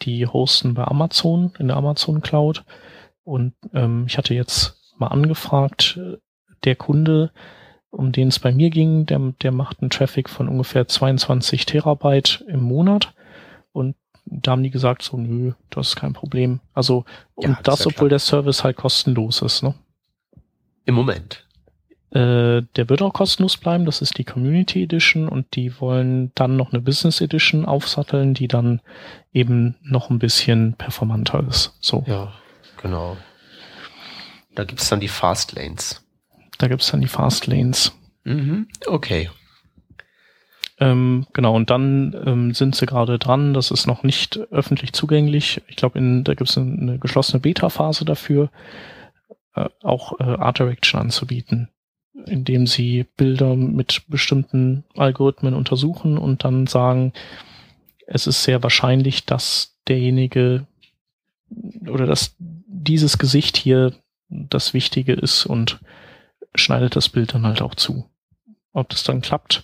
die 0.03 0.27
hosten 0.27 0.75
bei 0.75 0.83
Amazon, 0.83 1.53
in 1.57 1.69
der 1.69 1.77
Amazon 1.77 2.21
Cloud. 2.21 2.65
Und 3.23 3.55
ähm, 3.73 4.05
ich 4.07 4.19
hatte 4.19 4.35
jetzt 4.35 4.93
mal 4.99 5.07
angefragt, 5.07 5.97
äh, 5.97 6.17
der 6.65 6.75
Kunde, 6.75 7.31
um 7.89 8.11
den 8.11 8.27
es 8.27 8.37
bei 8.37 8.51
mir 8.51 8.69
ging, 8.69 9.07
der, 9.07 9.33
der 9.41 9.51
macht 9.51 9.81
einen 9.81 9.89
Traffic 9.89 10.29
von 10.29 10.47
ungefähr 10.47 10.87
22 10.87 11.65
Terabyte 11.65 12.45
im 12.47 12.61
Monat. 12.61 13.15
Und 13.71 13.95
da 14.25 14.51
haben 14.51 14.63
die 14.63 14.69
gesagt, 14.69 15.01
so, 15.01 15.17
nö, 15.17 15.53
das 15.69 15.89
ist 15.89 15.95
kein 15.95 16.13
Problem. 16.13 16.59
Also, 16.73 17.05
und 17.35 17.49
ja, 17.49 17.59
das, 17.63 17.79
das 17.79 17.87
obwohl 17.87 18.09
der 18.09 18.19
Service 18.19 18.63
halt 18.63 18.77
kostenlos 18.77 19.41
ist, 19.41 19.63
ne? 19.63 19.75
Im 20.85 20.95
Moment. 20.95 21.45
Äh, 22.11 22.61
der 22.75 22.89
wird 22.89 23.01
auch 23.01 23.13
kostenlos 23.13 23.57
bleiben. 23.57 23.85
Das 23.85 24.01
ist 24.01 24.17
die 24.17 24.23
Community 24.23 24.83
Edition 24.83 25.27
und 25.27 25.55
die 25.55 25.79
wollen 25.79 26.31
dann 26.35 26.57
noch 26.57 26.71
eine 26.71 26.81
Business 26.81 27.21
Edition 27.21 27.65
aufsatteln, 27.65 28.33
die 28.33 28.47
dann 28.47 28.81
eben 29.33 29.75
noch 29.81 30.09
ein 30.09 30.19
bisschen 30.19 30.73
performanter 30.73 31.43
ist. 31.49 31.75
So. 31.81 32.03
Ja, 32.07 32.33
genau. 32.81 33.17
Da 34.53 34.63
gibt's 34.63 34.89
dann 34.89 34.99
die 34.99 35.07
Fast 35.07 35.53
Lanes. 35.53 36.05
Da 36.59 36.67
gibt's 36.67 36.91
dann 36.91 37.01
die 37.01 37.07
Fast 37.07 37.47
Lanes. 37.47 37.93
Mhm. 38.23 38.67
Okay. 38.85 39.29
Ähm, 40.83 41.27
genau, 41.31 41.55
und 41.55 41.69
dann 41.69 42.13
ähm, 42.25 42.53
sind 42.53 42.75
sie 42.75 42.85
gerade 42.85 43.17
dran, 43.17 43.53
das 43.53 43.71
ist 43.71 43.87
noch 43.87 44.03
nicht 44.03 44.37
öffentlich 44.51 44.91
zugänglich. 44.91 45.61
Ich 45.67 45.77
glaube, 45.77 45.97
da 46.23 46.33
gibt 46.33 46.49
es 46.49 46.57
eine, 46.57 46.99
geschlossene 46.99 47.39
Beta-Phase 47.39 48.03
dafür, 48.03 48.49
äh, 49.55 49.69
auch 49.81 50.19
äh, 50.19 50.23
Art 50.23 50.59
Direction 50.59 50.99
anzubieten, 50.99 51.69
indem 52.25 52.67
sie 52.67 53.05
Bilder 53.15 53.55
mit 53.55 54.01
bestimmten 54.09 54.83
Algorithmen 54.97 55.53
untersuchen 55.53 56.17
und 56.17 56.43
dann 56.43 56.67
sagen, 56.67 57.13
es 58.05 58.27
ist 58.27 58.43
sehr 58.43 58.61
wahrscheinlich, 58.61 59.25
dass 59.25 59.77
derjenige 59.87 60.67
oder 61.87 62.05
dass 62.05 62.35
dieses 62.37 63.17
Gesicht 63.17 63.55
hier 63.55 63.93
das 64.27 64.73
Wichtige 64.73 65.13
ist 65.13 65.45
und 65.45 65.79
schneidet 66.55 66.97
das 66.97 67.07
Bild 67.07 67.33
dann 67.33 67.45
halt 67.45 67.61
auch 67.61 67.75
zu. 67.75 68.09
Ob 68.73 68.89
das 68.89 69.03
dann 69.03 69.21
klappt, 69.21 69.63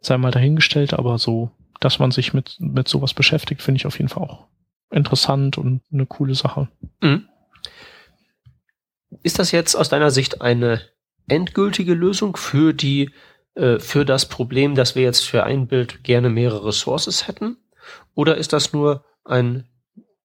sei 0.00 0.16
mal 0.18 0.30
dahingestellt, 0.30 0.94
aber 0.94 1.18
so, 1.18 1.50
dass 1.80 1.98
man 1.98 2.10
sich 2.10 2.34
mit, 2.34 2.56
mit 2.58 2.88
sowas 2.88 3.14
beschäftigt, 3.14 3.62
finde 3.62 3.78
ich 3.78 3.86
auf 3.86 3.98
jeden 3.98 4.08
Fall 4.08 4.24
auch 4.24 4.48
interessant 4.90 5.58
und 5.58 5.82
eine 5.92 6.06
coole 6.06 6.34
Sache. 6.34 6.68
Mhm. 7.00 7.28
Ist 9.22 9.38
das 9.38 9.52
jetzt 9.52 9.74
aus 9.74 9.88
deiner 9.88 10.10
Sicht 10.10 10.42
eine 10.42 10.80
endgültige 11.28 11.94
Lösung 11.94 12.36
für 12.36 12.72
die, 12.72 13.10
äh, 13.54 13.78
für 13.78 14.04
das 14.04 14.28
Problem, 14.28 14.74
dass 14.74 14.94
wir 14.94 15.02
jetzt 15.02 15.26
für 15.26 15.44
ein 15.44 15.66
Bild 15.66 16.04
gerne 16.04 16.30
mehrere 16.30 16.72
Sources 16.72 17.28
hätten? 17.28 17.56
Oder 18.14 18.36
ist 18.36 18.52
das 18.52 18.72
nur 18.72 19.04
ein, 19.24 19.68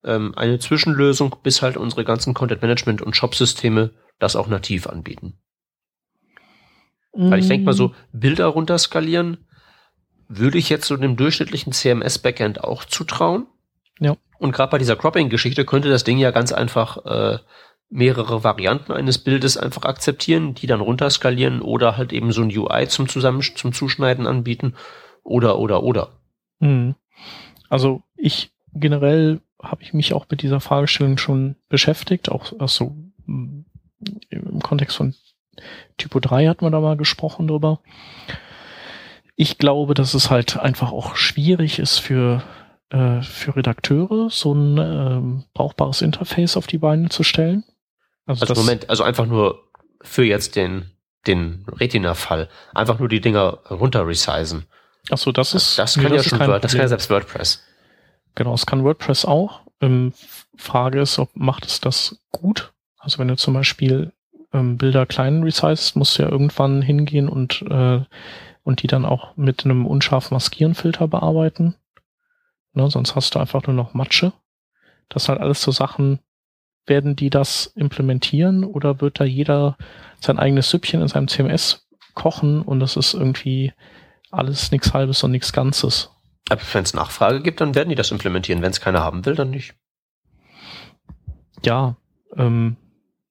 ähm, 0.03 0.34
eine 0.36 0.60
Zwischenlösung, 0.60 1.36
bis 1.44 1.62
halt 1.62 1.77
unsere 1.77 2.03
ganzen 2.03 2.34
Content 2.34 2.62
Management 2.62 3.01
und 3.01 3.15
Shop-Systeme 3.15 3.92
das 4.20 4.36
auch 4.36 4.48
nativ 4.48 4.88
anbieten? 4.88 5.39
Mhm. 7.15 7.32
Weil 7.32 7.39
ich 7.39 7.48
denke 7.48 7.65
mal 7.65 7.74
so, 7.74 7.89
mm. 7.89 7.94
Bilder 8.13 8.48
runterskalieren, 8.48 9.46
würde 10.27 10.58
ich 10.58 10.70
jetzt 10.70 10.88
so 10.88 10.98
dem 10.98 11.15
durchschnittlichen 11.15 11.74
CMS-Backend 11.74 12.63
auch 12.63 12.86
zutrauen. 12.86 13.46
Ja. 14.00 14.15
Und 14.39 14.51
gerade 14.51 14.72
bei 14.72 14.77
dieser 14.77 14.96
Cropping-Geschichte 14.96 15.65
könnte 15.65 15.89
das 15.89 16.03
Ding 16.03 16.18
ja 16.18 16.32
ganz 16.32 16.51
einfach 16.51 17.06
äh, 17.06 17.39
mehrere 17.89 18.44
Varianten 18.44 18.92
eines 18.92 19.20
Bildes 19.20 19.56
einfach 19.56 19.84
akzeptieren, 19.84 20.56
die 20.56 20.68
dann 20.68 20.82
runterskalieren 20.82 21.62
oder 21.62 21.96
halt 21.96 22.12
eben 22.12 22.32
so 22.32 22.42
ein 22.42 22.56
UI 22.56 22.88
zum 22.88 23.08
Zusammen 23.08 23.42
zum 23.42 23.72
Zuschneiden 23.72 24.25
anbieten 24.25 24.75
oder 25.24 25.60
oder 25.60 25.84
oder. 25.84 26.10
Hm. 26.60 26.96
Also 27.70 28.01
ich 28.15 28.51
generell 28.74 29.42
habe 29.62 29.84
ich 29.84 29.94
mich 29.94 30.13
auch 30.13 30.25
mit 30.30 30.42
dieser 30.42 30.60
Fragestellung 30.60 31.18
schon 31.18 31.56
beschäftigt, 31.70 32.30
auch 32.30 32.51
also 32.60 32.96
im 33.27 33.65
Kontext 34.62 34.98
von 34.98 35.13
Typo 35.98 36.20
3 36.20 36.48
hat 36.48 36.62
man 36.62 36.72
da 36.72 36.80
mal 36.80 36.98
gesprochen 36.98 37.48
drüber. 37.48 37.80
Ich 39.36 39.58
glaube, 39.58 39.94
dass 39.94 40.13
es 40.13 40.30
halt 40.30 40.58
einfach 40.58 40.92
auch 40.92 41.16
schwierig 41.16 41.80
ist 41.80 42.00
für, 42.00 42.44
äh, 42.90 43.22
für 43.22 43.56
Redakteure, 43.56 44.30
so 44.30 44.54
ein 44.54 44.78
ähm, 44.78 45.44
brauchbares 45.54 46.02
Interface 46.02 46.58
auf 46.58 46.68
die 46.68 46.78
Beine 46.78 47.10
zu 47.10 47.24
stellen. 47.24 47.63
Also, 48.25 48.46
also 48.46 48.62
Moment, 48.62 48.90
also 48.90 49.04
einfach 49.04 49.25
nur 49.25 49.63
für 50.02 50.24
jetzt 50.24 50.56
den, 50.56 50.92
den 51.28 51.66
Retina-Fall, 51.68 52.50
einfach 52.74 53.00
nur 53.00 53.10
die 53.10 53.22
Dinger 53.22 53.60
runter 53.70 54.08
resizen. 54.08 54.66
Ach 55.10 55.18
so, 55.18 55.32
das 55.32 55.54
ist. 55.54 55.78
Das 55.78 55.96
kann 55.96 56.06
nee, 56.06 56.16
ja 56.18 56.24
schon 56.24 56.40
Word, 56.40 56.63
das 56.63 56.72
kann 56.72 56.82
ja 56.82 56.88
selbst 56.88 57.10
WordPress. 57.10 57.63
Genau, 58.36 58.54
es 58.54 58.66
kann 58.66 58.84
WordPress 58.84 59.25
auch. 59.25 59.62
Ähm, 59.82 60.13
Frage 60.56 61.02
ist, 61.02 61.20
ob 61.20 61.36
macht 61.36 61.66
es 61.66 61.82
das 61.82 62.18
gut? 62.32 62.72
Also 62.98 63.20
wenn 63.20 63.28
du 63.28 63.36
zum 63.36 63.54
Beispiel 63.54 64.13
ähm, 64.54 64.78
Bilder 64.78 65.06
klein 65.06 65.44
resizest, 65.44 65.96
musst 65.96 66.18
du 66.18 66.24
ja 66.24 66.30
irgendwann 66.30 66.82
hingehen 66.82 67.28
und 67.28 67.62
äh, 67.63 68.02
und 68.63 68.82
die 68.82 68.88
dann 68.88 69.05
auch 69.05 69.36
mit 69.36 69.65
einem 69.65 69.86
unscharf 69.86 70.32
Maskierenfilter 70.32 71.08
bearbeiten. 71.08 71.75
Ne, 72.74 72.89
sonst 72.89 73.15
hast 73.15 73.36
du 73.36 73.39
einfach 73.39 73.67
nur 73.67 73.75
noch 73.75 73.93
Matsche. 73.93 74.34
Das 75.10 75.25
sind 75.25 75.34
halt 75.34 75.41
alles 75.41 75.62
so 75.62 75.72
Sachen, 75.72 76.20
werden 76.86 77.15
die 77.15 77.29
das 77.29 77.67
implementieren 77.75 78.63
oder 78.63 79.00
wird 79.00 79.20
da 79.20 79.24
jeder 79.24 79.77
sein 80.20 80.39
eigenes 80.39 80.70
Süppchen 80.70 81.01
in 81.01 81.08
seinem 81.08 81.27
CMS 81.27 81.88
kochen 82.13 82.62
und 82.62 82.79
das 82.79 82.98
ist 82.98 83.13
irgendwie 83.13 83.74
alles 84.32 84.72
nichts 84.72 84.93
Halbes 84.93 85.24
und 85.24 85.32
nichts 85.32 85.53
Ganzes. 85.53 86.10
Aber 86.50 86.62
wenn 86.74 86.84
es 86.84 86.93
Nachfrage 86.93 87.41
gibt, 87.41 87.62
dann 87.62 87.75
werden 87.75 87.89
die 87.89 87.96
das 87.96 88.12
implementieren. 88.12 88.62
Wenn 88.62 88.72
es 88.72 88.82
keiner 88.82 89.01
haben 89.01 89.25
will, 89.25 89.36
dann 89.36 89.51
nicht. 89.51 89.75
Ja, 91.63 91.96
ähm, 92.36 92.75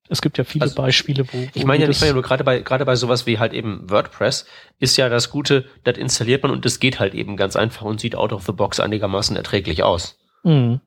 es 0.09 0.21
gibt 0.21 0.37
ja 0.37 0.45
viele 0.45 0.65
also, 0.65 0.75
Beispiele, 0.75 1.27
wo. 1.33 1.39
wo 1.39 1.49
ich 1.55 1.65
meine 1.65 1.85
ja 1.85 1.89
nicht, 1.89 2.13
nur 2.13 2.23
gerade 2.23 2.45
bei, 2.45 2.61
gerade 2.61 2.85
bei 2.85 2.97
sowas 2.97 3.27
wie 3.27 3.39
halt 3.39 3.53
eben 3.53 3.89
WordPress 3.89 4.47
ist 4.79 4.97
ja 4.97 5.09
das 5.09 5.31
Gute, 5.31 5.65
das 5.85 5.97
installiert 5.97 6.43
man 6.43 6.53
und 6.53 6.65
das 6.65 6.81
geht 6.81 6.99
halt 6.99 7.15
eben 7.15 7.37
ganz 7.37 7.57
einfach 7.57 7.83
und 7.83 8.01
sieht 8.01 8.17
out 8.17 8.33
of 8.33 8.45
the 8.45 8.53
box 8.53 8.81
einigermaßen 8.81 9.37
erträglich 9.37 9.83
aus. 9.83 10.19
Mhm. 10.43 10.81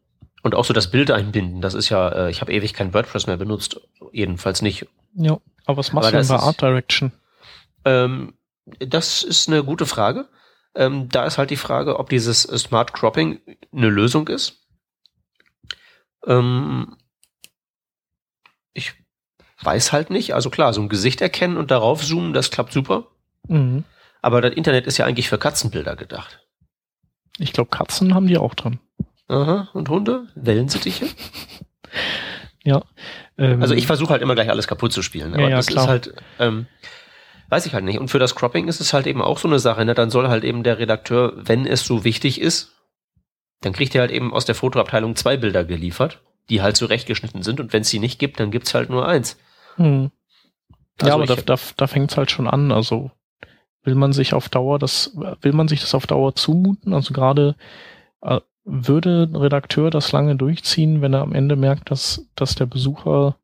Und 0.44 0.54
auch 0.54 0.66
so 0.66 0.74
das 0.74 0.92
Bild 0.92 1.10
einbinden, 1.10 1.62
das 1.62 1.74
ist 1.74 1.90
ja, 1.90 2.10
äh, 2.10 2.30
ich 2.30 2.42
habe 2.42 2.54
ewig 2.54 2.74
kein 2.74 2.94
WordPress 2.94 3.26
mehr 3.26 3.38
benutzt, 3.38 3.80
jedenfalls 4.12 4.62
nicht. 4.62 4.86
Ja, 5.16 5.40
aber 5.66 5.78
was 5.78 5.92
machst 5.92 6.10
aber 6.10 6.22
du 6.22 6.28
denn 6.28 6.38
bei 6.38 6.44
Art 6.44 6.62
Direction? 6.62 7.12
Ähm, 7.84 8.34
das 8.80 9.24
ist 9.24 9.48
eine 9.48 9.64
gute 9.64 9.86
Frage. 9.86 10.28
Ähm, 10.76 11.10
da 11.10 11.26
ist 11.26 11.38
halt 11.38 11.50
die 11.50 11.56
Frage, 11.56 11.98
ob 12.00 12.10
dieses 12.10 12.44
Smart 12.44 12.94
Cropping 12.94 13.40
eine 13.72 13.90
Lösung 13.90 14.28
ist. 14.28 14.68
Ähm, 16.28 16.98
ich 18.74 18.94
weiß 19.62 19.92
halt 19.92 20.10
nicht. 20.10 20.34
Also 20.34 20.50
klar, 20.50 20.74
so 20.74 20.82
ein 20.82 20.90
Gesicht 20.90 21.22
erkennen 21.22 21.58
und 21.58 21.72
darauf 21.72 22.04
zoomen, 22.04 22.34
das 22.34 22.52
klappt 22.52 22.74
super. 22.74 23.08
Mhm. 23.48 23.84
Aber 24.22 24.42
das 24.42 24.54
Internet 24.54 24.88
ist 24.88 24.98
ja 24.98 25.06
eigentlich 25.06 25.30
für 25.30 25.38
Katzenbilder 25.38 25.96
gedacht. 25.96 26.42
Ich 27.38 27.54
glaube, 27.54 27.70
Katzen 27.70 28.14
haben 28.14 28.28
die 28.28 28.38
auch 28.38 28.56
dran. 28.56 28.80
Aha, 29.28 29.70
und 29.74 29.90
Hunde? 29.90 30.28
Wellensittiche? 30.36 31.08
ja. 32.64 32.84
Ähm, 33.38 33.62
also 33.62 33.74
ich 33.74 33.88
versuche 33.88 34.12
halt 34.12 34.22
immer 34.22 34.36
gleich 34.36 34.50
alles 34.50 34.68
kaputt 34.68 34.94
zu 34.94 35.02
spielen. 35.02 35.34
Aber 35.34 35.44
ja, 35.44 35.50
ja, 35.50 35.56
das 35.58 35.68
klar. 35.68 35.84
ist 35.84 35.90
halt, 35.90 36.14
ähm, 36.40 36.68
weiß 37.50 37.66
ich 37.66 37.74
halt 37.74 37.84
nicht. 37.84 38.00
Und 38.00 38.10
für 38.10 38.20
das 38.20 38.36
Cropping 38.36 38.68
ist 38.68 38.82
es 38.82 38.94
halt 38.94 39.08
eben 39.08 39.22
auch 39.22 39.38
so 39.38 39.48
eine 39.48 39.60
Sache. 39.60 39.84
Ne? 39.86 39.94
Dann 39.94 40.10
soll 40.10 40.28
halt 40.28 40.44
eben 40.44 40.64
der 40.64 40.80
Redakteur, 40.80 41.34
wenn 41.36 41.66
es 41.66 41.86
so 41.86 42.04
wichtig 42.04 42.40
ist, 42.40 42.74
dann 43.62 43.74
kriegt 43.74 43.96
er 43.96 44.02
halt 44.02 44.12
eben 44.12 44.34
aus 44.34 44.46
der 44.46 44.56
Fotoabteilung 44.56 45.16
zwei 45.16 45.38
Bilder 45.38 45.64
geliefert, 45.64 46.22
die 46.50 46.62
halt 46.62 46.78
zurechtgeschnitten 46.78 47.42
sind. 47.42 47.60
Und 47.60 47.74
wenn 47.74 47.82
es 47.82 47.90
sie 47.90 48.00
nicht 48.00 48.20
gibt, 48.20 48.40
dann 48.40 48.52
gibt's 48.52 48.74
halt 48.74 48.90
nur 48.90 49.08
eins. 49.08 49.38
Hm. 49.76 50.12
Also 51.00 51.08
ja, 51.08 51.14
aber 51.16 51.26
da, 51.26 51.36
da, 51.36 51.56
da 51.78 51.88
fängt 51.88 52.12
es 52.12 52.18
halt 52.18 52.32
schon 52.32 52.48
an. 52.48 52.72
Also 52.72 53.12
will 53.84 53.96
man 53.96 54.14
sich 54.14 54.34
auf 54.34 54.50
Dauer 54.50 54.80
das, 54.80 55.16
will 55.42 55.54
man 55.54 55.68
sich 55.68 55.82
das 55.82 55.94
auf 55.94 56.08
Dauer 56.08 56.36
zumuten? 56.36 56.94
Also 56.94 57.14
gerade 57.14 57.56
äh, 58.22 58.40
würde 58.64 59.30
ein 59.30 59.36
Redakteur 59.36 59.92
das 59.92 60.12
lange 60.12 60.36
durchziehen, 60.36 61.02
wenn 61.02 61.14
er 61.14 61.22
am 61.22 61.34
Ende 61.34 61.56
merkt, 61.56 61.92
dass, 61.92 62.28
dass 62.36 62.56
der 62.56 62.66
Besucher 62.66 63.38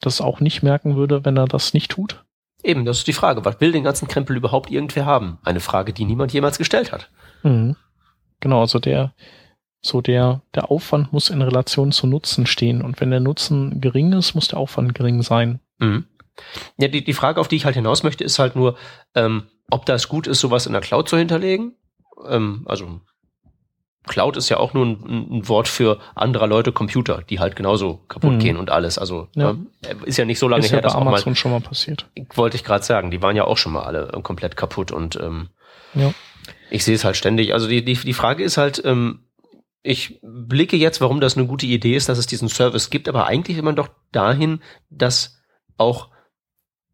das 0.00 0.20
auch 0.20 0.40
nicht 0.40 0.62
merken 0.62 0.96
würde, 0.96 1.24
wenn 1.24 1.36
er 1.36 1.46
das 1.46 1.74
nicht 1.74 1.90
tut? 1.90 2.24
Eben, 2.62 2.84
das 2.84 2.98
ist 2.98 3.06
die 3.06 3.12
Frage. 3.12 3.44
Was 3.44 3.60
will 3.60 3.72
den 3.72 3.84
ganzen 3.84 4.08
Krempel 4.08 4.36
überhaupt 4.36 4.70
irgendwer 4.70 5.06
haben? 5.06 5.38
Eine 5.44 5.60
Frage, 5.60 5.92
die 5.92 6.04
niemand 6.04 6.32
jemals 6.32 6.58
gestellt 6.58 6.92
hat. 6.92 7.10
Mhm. 7.42 7.76
Genau, 8.40 8.60
also 8.60 8.78
der, 8.78 9.14
so 9.80 10.00
der, 10.00 10.42
der 10.54 10.70
Aufwand 10.70 11.12
muss 11.12 11.30
in 11.30 11.42
Relation 11.42 11.92
zu 11.92 12.06
Nutzen 12.06 12.46
stehen. 12.46 12.82
Und 12.82 13.00
wenn 13.00 13.10
der 13.10 13.20
Nutzen 13.20 13.80
gering 13.80 14.12
ist, 14.12 14.34
muss 14.34 14.48
der 14.48 14.58
Aufwand 14.58 14.94
gering 14.94 15.22
sein. 15.22 15.60
Mhm. 15.78 16.06
Ja, 16.78 16.88
die, 16.88 17.04
die 17.04 17.12
Frage, 17.12 17.40
auf 17.40 17.48
die 17.48 17.56
ich 17.56 17.64
halt 17.64 17.76
hinaus 17.76 18.02
möchte, 18.02 18.24
ist 18.24 18.38
halt 18.38 18.56
nur, 18.56 18.76
ähm, 19.14 19.44
ob 19.70 19.86
das 19.86 20.08
gut 20.08 20.26
ist, 20.26 20.40
sowas 20.40 20.66
in 20.66 20.72
der 20.72 20.82
Cloud 20.82 21.08
zu 21.08 21.16
hinterlegen. 21.16 21.74
Ähm, 22.28 22.64
also 22.66 23.00
Cloud 24.06 24.36
ist 24.36 24.48
ja 24.48 24.58
auch 24.58 24.72
nur 24.72 24.86
ein, 24.86 25.28
ein, 25.30 25.48
Wort 25.48 25.66
für 25.66 25.98
anderer 26.14 26.46
Leute 26.46 26.72
Computer, 26.72 27.22
die 27.28 27.40
halt 27.40 27.56
genauso 27.56 28.00
kaputt 28.08 28.34
mhm. 28.34 28.38
gehen 28.38 28.56
und 28.56 28.70
alles. 28.70 28.98
Also 28.98 29.28
ja. 29.34 29.54
Ne, 29.54 29.66
ist 30.04 30.16
ja 30.16 30.24
nicht 30.24 30.38
so 30.38 30.48
lange 30.48 30.64
ist 30.64 30.70
her, 30.70 30.78
ja 30.78 30.82
dass 30.82 30.94
Amazon 30.94 31.22
auch 31.22 31.26
mal, 31.26 31.34
schon 31.34 31.50
mal 31.50 31.60
passiert. 31.60 32.06
Wollte 32.34 32.56
ich 32.56 32.64
gerade 32.64 32.84
sagen, 32.84 33.10
die 33.10 33.20
waren 33.20 33.36
ja 33.36 33.44
auch 33.44 33.58
schon 33.58 33.72
mal 33.72 33.82
alle 33.82 34.12
äh, 34.12 34.22
komplett 34.22 34.56
kaputt 34.56 34.92
und 34.92 35.16
ähm, 35.16 35.48
ja. 35.94 36.12
ich 36.70 36.84
sehe 36.84 36.94
es 36.94 37.04
halt 37.04 37.16
ständig. 37.16 37.52
Also 37.52 37.66
die, 37.66 37.84
die, 37.84 37.94
die 37.94 38.12
Frage 38.12 38.44
ist 38.44 38.56
halt, 38.56 38.80
ähm, 38.84 39.25
ich 39.86 40.18
blicke 40.22 40.76
jetzt, 40.76 41.00
warum 41.00 41.20
das 41.20 41.36
eine 41.36 41.46
gute 41.46 41.66
Idee 41.66 41.94
ist, 41.94 42.08
dass 42.08 42.18
es 42.18 42.26
diesen 42.26 42.48
Service 42.48 42.90
gibt, 42.90 43.08
aber 43.08 43.26
eigentlich 43.26 43.56
will 43.56 43.64
man 43.64 43.76
doch 43.76 43.88
dahin, 44.12 44.60
dass 44.90 45.40
auch 45.76 46.10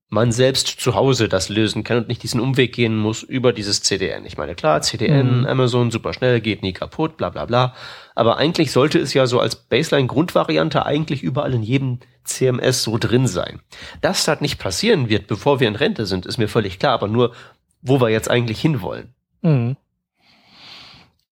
man 0.09 0.31
selbst 0.31 0.67
zu 0.67 0.95
Hause 0.95 1.27
das 1.27 1.49
lösen 1.49 1.85
kann 1.85 1.97
und 1.97 2.09
nicht 2.09 2.23
diesen 2.23 2.39
Umweg 2.39 2.75
gehen 2.75 2.99
muss 2.99 3.23
über 3.23 3.55
dieses 3.55 3.83
CDN. 3.83 4.27
Ich 4.27 4.37
meine, 4.37 4.55
klar, 4.55 4.83
CDN, 4.83 5.41
mhm. 5.41 5.47
Amazon, 5.47 5.91
super 5.91 6.13
schnell, 6.13 6.43
geht 6.43 6.63
nie 6.63 6.75
kaputt, 6.75 7.17
bla 7.17 7.31
bla 7.31 7.47
bla. 7.47 7.75
Aber 8.15 8.37
eigentlich 8.37 8.73
sollte 8.73 8.99
es 8.99 9.15
ja 9.15 9.27
so 9.27 9.41
als 9.41 9.57
Baseline-Grundvariante 9.57 10.85
eigentlich 10.85 11.23
überall 11.23 11.55
in 11.55 11.63
jedem 11.63 12.01
CMS 12.25 12.83
so 12.83 12.99
drin 12.99 13.27
sein. 13.27 13.61
Dass 14.03 14.27
das 14.27 14.43
nicht 14.43 14.59
passieren 14.59 15.09
wird, 15.09 15.29
bevor 15.29 15.61
wir 15.61 15.69
in 15.69 15.77
Rente 15.77 16.05
sind, 16.05 16.27
ist 16.27 16.37
mir 16.37 16.49
völlig 16.49 16.79
klar, 16.79 16.93
aber 16.93 17.09
nur, 17.09 17.33
wo 17.81 17.99
wir 17.99 18.11
jetzt 18.11 18.31
eigentlich 18.31 18.61
hinwollen. 18.61 19.15
Mhm. 19.41 19.77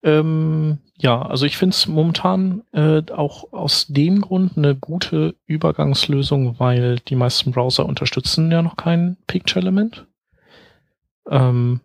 Ähm, 0.02 0.78
ja, 0.96 1.22
also 1.22 1.46
ich 1.46 1.56
finde 1.56 1.74
es 1.74 1.86
momentan 1.86 2.62
äh, 2.72 3.02
auch 3.12 3.52
aus 3.52 3.86
dem 3.88 4.20
Grund 4.20 4.56
eine 4.56 4.74
gute 4.74 5.36
Übergangslösung, 5.46 6.58
weil 6.58 6.98
die 7.00 7.16
meisten 7.16 7.52
Browser 7.52 7.86
unterstützen 7.86 8.50
ja 8.50 8.62
noch 8.62 8.76
kein 8.76 9.16
Picture-Element. 9.26 10.06
Ähm, 11.28 11.80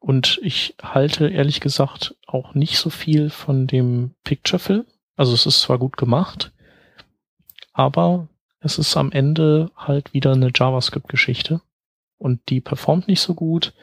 und 0.00 0.38
ich 0.42 0.76
halte 0.82 1.28
ehrlich 1.28 1.60
gesagt 1.60 2.16
auch 2.26 2.54
nicht 2.54 2.78
so 2.78 2.90
viel 2.90 3.30
von 3.30 3.66
dem 3.66 4.12
Picture-Fill. 4.24 4.86
Also 5.16 5.34
es 5.34 5.46
ist 5.46 5.60
zwar 5.60 5.78
gut 5.78 5.96
gemacht, 5.96 6.52
aber 7.72 8.28
es 8.60 8.78
ist 8.78 8.96
am 8.96 9.12
Ende 9.12 9.70
halt 9.76 10.14
wieder 10.14 10.32
eine 10.32 10.50
JavaScript-Geschichte 10.54 11.60
und 12.18 12.40
die 12.48 12.60
performt 12.60 13.08
nicht 13.08 13.20
so 13.20 13.34
gut. 13.34 13.74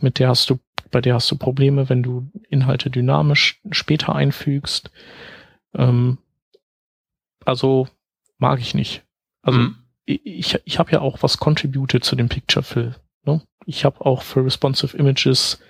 Mit 0.00 0.18
der 0.18 0.28
hast 0.28 0.50
du 0.50 0.58
bei 0.92 1.00
der 1.00 1.14
hast 1.14 1.30
du 1.30 1.36
Probleme, 1.36 1.88
wenn 1.88 2.04
du 2.04 2.30
Inhalte 2.48 2.90
dynamisch 2.90 3.60
später 3.72 4.14
einfügst. 4.14 4.92
Ähm, 5.74 6.18
also 7.44 7.88
mag 8.38 8.60
ich 8.60 8.74
nicht. 8.74 9.02
Also 9.42 9.58
mhm. 9.58 9.76
ich, 10.04 10.60
ich 10.64 10.78
habe 10.78 10.92
ja 10.92 11.00
auch 11.00 11.22
was 11.22 11.38
contributed 11.38 12.04
zu 12.04 12.14
dem 12.14 12.28
Picture 12.28 12.62
Fill. 12.62 12.94
Ne? 13.24 13.42
Ich 13.66 13.84
habe 13.84 14.04
auch 14.06 14.22
für 14.22 14.44
Responsive 14.44 14.96
Images 14.96 15.60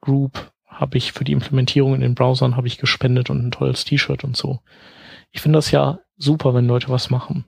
Group 0.00 0.52
habe 0.66 0.96
ich 0.96 1.12
für 1.12 1.24
die 1.24 1.32
Implementierung 1.32 1.94
in 1.94 2.00
den 2.00 2.14
Browsern 2.14 2.56
habe 2.56 2.66
ich 2.66 2.78
gespendet 2.78 3.30
und 3.30 3.44
ein 3.44 3.50
tolles 3.50 3.84
T-Shirt 3.84 4.24
und 4.24 4.36
so. 4.36 4.60
Ich 5.30 5.40
finde 5.40 5.58
das 5.58 5.70
ja 5.70 6.00
super, 6.16 6.54
wenn 6.54 6.66
Leute 6.66 6.88
was 6.88 7.10
machen. 7.10 7.44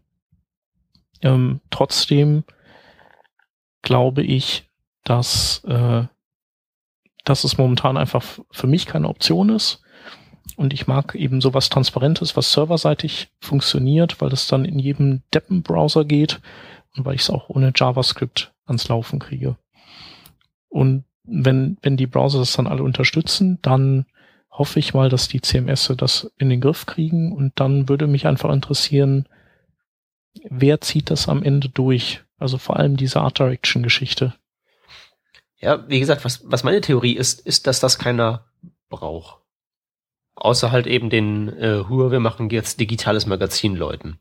Ähm, 1.22 1.60
trotzdem 1.70 2.44
glaube 3.82 4.22
ich, 4.22 4.68
dass 5.04 5.62
äh, 5.64 6.04
dass 7.24 7.44
es 7.44 7.58
momentan 7.58 7.96
einfach 7.96 8.22
für 8.50 8.66
mich 8.66 8.86
keine 8.86 9.08
Option 9.08 9.48
ist. 9.48 9.82
Und 10.56 10.72
ich 10.72 10.86
mag 10.86 11.14
eben 11.14 11.40
sowas 11.40 11.68
Transparentes, 11.70 12.36
was 12.36 12.52
serverseitig 12.52 13.28
funktioniert, 13.40 14.20
weil 14.20 14.32
es 14.32 14.46
dann 14.46 14.64
in 14.64 14.78
jedem 14.78 15.22
Deppen-Browser 15.32 16.04
geht 16.04 16.40
und 16.94 17.04
weil 17.04 17.14
ich 17.14 17.22
es 17.22 17.30
auch 17.30 17.48
ohne 17.48 17.72
JavaScript 17.74 18.52
ans 18.66 18.88
Laufen 18.88 19.18
kriege. 19.18 19.56
Und 20.68 21.04
wenn, 21.24 21.78
wenn 21.82 21.96
die 21.96 22.06
Browser 22.06 22.38
das 22.38 22.52
dann 22.52 22.66
alle 22.66 22.82
unterstützen, 22.82 23.58
dann 23.62 24.06
hoffe 24.50 24.78
ich 24.78 24.94
mal, 24.94 25.08
dass 25.08 25.28
die 25.28 25.40
CMS 25.40 25.92
das 25.96 26.30
in 26.38 26.48
den 26.48 26.60
Griff 26.60 26.86
kriegen 26.86 27.32
und 27.32 27.52
dann 27.56 27.88
würde 27.88 28.06
mich 28.06 28.26
einfach 28.26 28.52
interessieren, 28.52 29.26
wer 30.48 30.80
zieht 30.80 31.10
das 31.10 31.28
am 31.28 31.42
Ende 31.42 31.68
durch? 31.68 32.22
Also 32.38 32.58
vor 32.58 32.76
allem 32.76 32.96
diese 32.96 33.20
Art 33.20 33.38
Direction 33.38 33.82
Geschichte. 33.82 34.34
Ja, 35.64 35.82
wie 35.88 35.98
gesagt, 35.98 36.26
was, 36.26 36.42
was 36.44 36.62
meine 36.62 36.82
Theorie 36.82 37.14
ist, 37.14 37.40
ist, 37.40 37.66
dass 37.66 37.80
das 37.80 37.98
keiner 37.98 38.44
braucht. 38.90 39.38
Außer 40.34 40.70
halt 40.70 40.86
eben 40.86 41.08
den 41.08 41.48
äh, 41.48 41.84
Hur, 41.88 42.12
wir 42.12 42.20
machen 42.20 42.50
jetzt 42.50 42.80
digitales 42.80 43.24
Magazin 43.24 43.74
Leuten. 43.74 44.18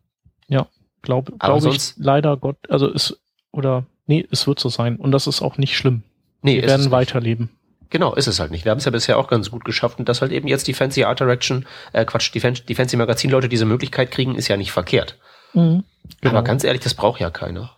Ja, 0.48 0.68
glaube 1.02 1.34
glaub, 1.38 1.62
glaub 1.62 1.74
ich 1.74 1.94
leider 1.98 2.38
Gott, 2.38 2.56
also 2.70 2.90
es, 2.90 3.20
oder, 3.52 3.86
nee, 4.06 4.26
es 4.32 4.48
wird 4.48 4.62
so 4.62 4.70
sein. 4.70 4.96
Und 4.96 5.12
das 5.12 5.28
ist 5.28 5.42
auch 5.42 5.58
nicht 5.58 5.76
schlimm. 5.76 6.04
Nee, 6.44 6.62
wir 6.62 6.68
werden 6.70 6.92
weiterleben. 6.92 7.50
Genau, 7.90 8.16
ist 8.16 8.28
es 8.28 8.40
halt 8.40 8.52
nicht. 8.52 8.64
Wir 8.64 8.72
haben 8.72 8.80
es 8.80 8.86
ja 8.86 8.92
bisher 8.92 9.18
auch 9.18 9.28
ganz 9.28 9.52
gut 9.52 9.66
geschafft 9.66 10.00
und 10.00 10.08
dass 10.08 10.22
halt 10.22 10.32
eben 10.32 10.48
jetzt 10.48 10.68
die 10.68 10.74
Fancy 10.74 11.04
Art 11.04 11.20
Direction, 11.20 11.66
äh, 11.92 12.06
Quatsch, 12.06 12.34
die, 12.34 12.40
Fan 12.40 12.58
die 12.70 12.76
Fancy 12.76 12.96
Magazin 12.96 13.30
Leute 13.30 13.50
diese 13.50 13.66
Möglichkeit 13.66 14.12
kriegen, 14.12 14.36
ist 14.36 14.48
ja 14.48 14.56
nicht 14.56 14.72
verkehrt. 14.72 15.18
Mhm, 15.54 15.84
genau. 16.22 16.36
Aber 16.36 16.44
ganz 16.44 16.64
ehrlich, 16.64 16.82
das 16.82 16.94
braucht 16.94 17.20
ja 17.20 17.30
keiner. 17.30 17.76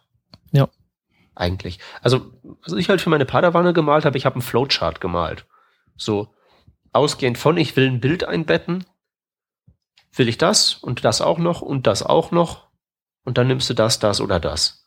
Eigentlich. 1.35 1.79
Also, 2.01 2.31
was 2.63 2.73
ich 2.73 2.89
halt 2.89 3.01
für 3.01 3.09
meine 3.09 3.25
Padawane 3.25 3.73
gemalt 3.73 4.05
habe, 4.05 4.17
ich 4.17 4.25
habe 4.25 4.35
einen 4.35 4.41
Flowchart 4.41 5.01
gemalt. 5.01 5.45
So, 5.97 6.33
ausgehend 6.93 7.37
von, 7.37 7.57
ich 7.57 7.75
will 7.75 7.87
ein 7.87 7.99
Bild 7.99 8.23
einbetten, 8.23 8.85
will 10.13 10.29
ich 10.29 10.37
das 10.37 10.75
und 10.75 11.03
das 11.03 11.21
auch 11.21 11.37
noch 11.37 11.61
und 11.61 11.87
das 11.87 12.03
auch 12.03 12.31
noch 12.31 12.67
und 13.25 13.37
dann 13.37 13.47
nimmst 13.47 13.69
du 13.69 13.73
das, 13.73 13.99
das 13.99 14.21
oder 14.21 14.39
das. 14.39 14.85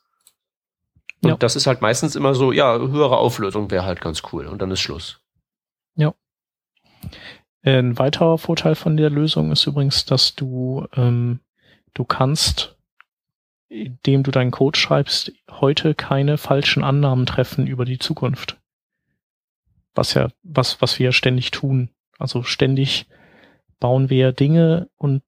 Und 1.20 1.30
ja. 1.30 1.36
das 1.36 1.56
ist 1.56 1.66
halt 1.66 1.82
meistens 1.82 2.16
immer 2.16 2.34
so, 2.34 2.52
ja, 2.52 2.78
höhere 2.78 3.18
Auflösung 3.18 3.70
wäre 3.70 3.84
halt 3.84 4.00
ganz 4.00 4.22
cool 4.32 4.46
und 4.46 4.62
dann 4.62 4.70
ist 4.70 4.80
Schluss. 4.80 5.20
Ja. 5.96 6.14
Ein 7.62 7.98
weiterer 7.98 8.38
Vorteil 8.38 8.76
von 8.76 8.96
der 8.96 9.10
Lösung 9.10 9.50
ist 9.50 9.66
übrigens, 9.66 10.06
dass 10.06 10.34
du, 10.34 10.86
ähm, 10.94 11.40
du 11.92 12.04
kannst 12.04 12.77
indem 13.68 14.22
du 14.22 14.30
deinen 14.30 14.50
Code 14.50 14.78
schreibst, 14.78 15.32
heute 15.50 15.94
keine 15.94 16.38
falschen 16.38 16.82
Annahmen 16.82 17.26
treffen 17.26 17.66
über 17.66 17.84
die 17.84 17.98
Zukunft. 17.98 18.56
Was 19.94 20.14
ja, 20.14 20.28
was, 20.42 20.80
was 20.80 20.98
wir 20.98 21.06
ja 21.06 21.12
ständig 21.12 21.50
tun. 21.50 21.90
Also 22.18 22.42
ständig 22.42 23.06
bauen 23.80 24.10
wir 24.10 24.32
Dinge 24.32 24.88
und 24.96 25.22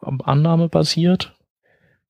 Annahme 0.00 0.68
basiert. 0.68 1.34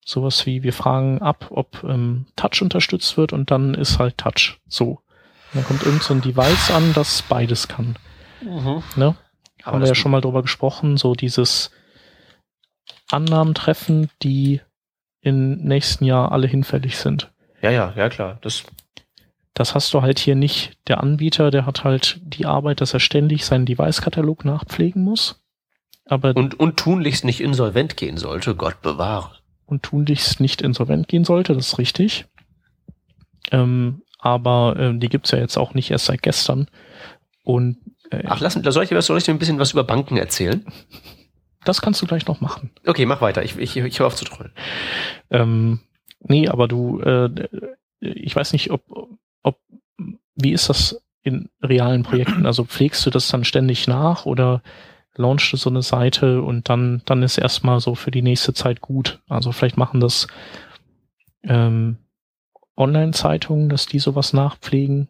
Sowas 0.05 0.45
wie, 0.45 0.63
wir 0.63 0.73
fragen 0.73 1.23
ab, 1.23 1.47
ob 1.51 1.83
ähm, 1.85 2.27
Touch 2.37 2.61
unterstützt 2.61 3.17
wird 3.17 3.33
und 3.33 3.51
dann 3.51 3.75
ist 3.75 3.99
halt 3.99 4.19
Touch. 4.19 4.61
So. 4.69 5.01
Und 5.53 5.55
dann 5.55 5.65
kommt 5.65 5.83
irgend 5.83 6.03
so 6.03 6.15
ein 6.15 6.21
Device 6.21 6.71
an, 6.71 6.93
das 6.95 7.23
beides 7.23 7.69
kann. 7.69 7.97
Mhm. 8.43 8.83
Ne? 8.97 9.17
Haben 9.63 9.81
wir 9.81 9.89
ja 9.89 9.95
schon 9.95 10.11
mal 10.11 10.21
drüber 10.21 10.43
gesprochen, 10.43 10.99
so 10.99 11.15
dieses 11.15 11.71
Annahmen 13.09 13.55
treffen, 13.55 14.11
die 14.23 14.61
im 15.25 15.57
nächsten 15.57 16.05
Jahr 16.05 16.31
alle 16.31 16.47
hinfällig 16.47 16.97
sind. 16.97 17.33
Ja, 17.63 17.71
ja, 17.71 17.93
ja 17.97 18.09
klar. 18.09 18.39
Das 18.43 18.65
das 19.55 19.77
hast 19.77 19.95
du 19.95 20.03
halt 20.03 20.19
hier 20.19 20.35
nicht. 20.35 20.77
Der 20.89 21.01
Anbieter, 21.01 21.53
der 21.53 21.65
hat 21.65 21.85
halt 21.85 22.21
die 22.23 22.45
Arbeit, 22.45 22.81
dass 22.81 22.93
er 22.93 23.01
ständig 23.01 23.45
seinen 23.45 23.67
Device-Katalog 23.67 24.45
nachpflegen 24.45 25.03
muss. 25.03 25.41
Aber 26.07 26.37
und, 26.37 26.59
und 26.59 26.77
tunlichst 26.77 27.25
nicht 27.25 27.41
insolvent 27.41 27.97
gehen 27.97 28.17
sollte, 28.17 28.57
Gott 28.57 28.83
bewahre. 28.83 29.37
Und 29.65 29.85
tunlichst 29.85 30.41
nicht 30.41 30.61
insolvent 30.61 31.09
gehen 31.09 31.25
sollte, 31.25 31.55
das 31.55 31.69
ist 31.69 31.79
richtig. 31.79 32.27
Ähm, 33.53 34.03
aber 34.19 34.77
äh, 34.77 34.99
die 34.99 35.09
gibt's 35.09 35.31
ja 35.31 35.39
jetzt 35.39 35.57
auch 35.57 35.73
nicht 35.73 35.91
erst 35.91 36.07
seit 36.07 36.23
gestern. 36.23 36.67
Und 37.45 37.79
äh, 38.11 38.25
Ach, 38.27 38.41
lass, 38.41 38.55
soll 38.55 38.85
ich, 38.85 39.05
soll 39.05 39.19
ich 39.19 39.25
dir 39.25 39.33
ein 39.33 39.39
bisschen 39.39 39.61
was 39.61 39.73
über 39.73 39.85
Banken 39.85 40.17
erzählen? 40.17 40.65
Das 41.65 41.81
kannst 41.81 42.01
du 42.03 42.07
gleich 42.07 42.27
noch 42.27 42.41
machen. 42.41 42.71
Okay, 42.87 43.07
mach 43.07 43.21
weiter. 43.21 43.43
Ich, 43.43 43.59
ich, 43.59 43.77
ich 43.77 43.99
höre 43.99 44.07
auf 44.07 44.17
zu 44.17 44.25
trollen. 44.25 44.53
Ähm, 45.31 45.81
nee, 46.21 46.49
aber 46.49 46.69
du, 46.69 47.01
äh, 47.01 47.31
ich 48.01 48.35
weiß 48.35 48.53
nicht, 48.53 48.71
ob, 48.71 48.83
ob, 49.43 49.59
wie 50.35 50.53
ist 50.53 50.69
das 50.69 51.03
in 51.23 51.49
realen 51.63 52.03
Projekten? 52.03 52.47
Also 52.47 52.65
pflegst 52.65 53.05
du 53.07 53.11
das 53.11 53.29
dann 53.29 53.45
ständig 53.45 53.89
nach 53.89 54.27
oder 54.27 54.63
launchst 55.17 55.53
du 55.53 55.57
so 55.57 55.71
eine 55.71 55.83
Seite 55.83 56.43
und 56.43 56.69
dann, 56.69 57.03
dann 57.07 57.23
ist 57.23 57.39
erstmal 57.39 57.81
so 57.81 57.95
für 57.95 58.11
die 58.11 58.23
nächste 58.23 58.53
Zeit 58.53 58.81
gut. 58.81 59.21
Also 59.29 59.53
vielleicht 59.53 59.77
machen 59.77 60.01
das 60.01 60.27
ähm, 61.43 61.97
Online-Zeitungen, 62.77 63.69
dass 63.69 63.87
die 63.87 64.01
sowas 64.01 64.33
nachpflegen. 64.33 65.09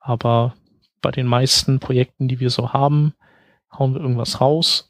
Aber 0.00 0.54
bei 1.00 1.10
den 1.10 1.26
meisten 1.26 1.80
Projekten, 1.80 2.28
die 2.28 2.40
wir 2.40 2.50
so 2.50 2.72
haben, 2.72 3.14
hauen 3.72 3.94
wir 3.94 4.00
irgendwas 4.00 4.40
raus 4.40 4.89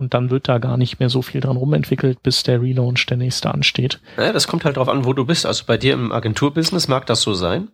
und 0.00 0.14
dann 0.14 0.30
wird 0.30 0.48
da 0.48 0.58
gar 0.58 0.76
nicht 0.76 0.98
mehr 0.98 1.10
so 1.10 1.20
viel 1.20 1.40
dran 1.42 1.56
rumentwickelt, 1.56 2.22
bis 2.22 2.42
der 2.42 2.62
Relaunch 2.62 3.04
der 3.06 3.18
nächste 3.18 3.52
ansteht. 3.52 4.00
Ja, 4.16 4.32
das 4.32 4.48
kommt 4.48 4.64
halt 4.64 4.78
drauf 4.78 4.88
an, 4.88 5.04
wo 5.04 5.12
du 5.12 5.26
bist. 5.26 5.44
Also 5.44 5.64
bei 5.66 5.76
dir 5.76 5.92
im 5.92 6.10
Agenturbusiness 6.10 6.88
mag 6.88 7.06
das 7.06 7.20
so 7.22 7.34
sein. 7.34 7.68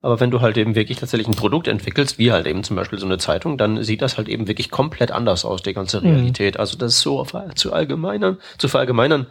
Aber 0.00 0.20
wenn 0.20 0.30
du 0.30 0.40
halt 0.40 0.56
eben 0.56 0.74
wirklich 0.76 0.98
tatsächlich 0.98 1.26
ein 1.26 1.34
Produkt 1.34 1.66
entwickelst, 1.66 2.18
wie 2.18 2.30
halt 2.30 2.46
eben 2.46 2.62
zum 2.62 2.76
Beispiel 2.76 2.98
so 2.98 3.06
eine 3.06 3.18
Zeitung, 3.18 3.58
dann 3.58 3.82
sieht 3.82 4.02
das 4.02 4.16
halt 4.16 4.28
eben 4.28 4.46
wirklich 4.46 4.70
komplett 4.70 5.10
anders 5.10 5.44
aus, 5.44 5.62
die 5.62 5.72
ganze 5.72 6.00
mhm. 6.00 6.06
Realität. 6.06 6.54
Mhm. 6.54 6.60
Also 6.60 6.76
das 6.76 6.92
ist 6.92 7.00
so 7.00 7.26
zu 7.54 7.72
allgemeinern, 7.72 8.38
zu 8.58 8.68
verallgemeinern, 8.68 9.26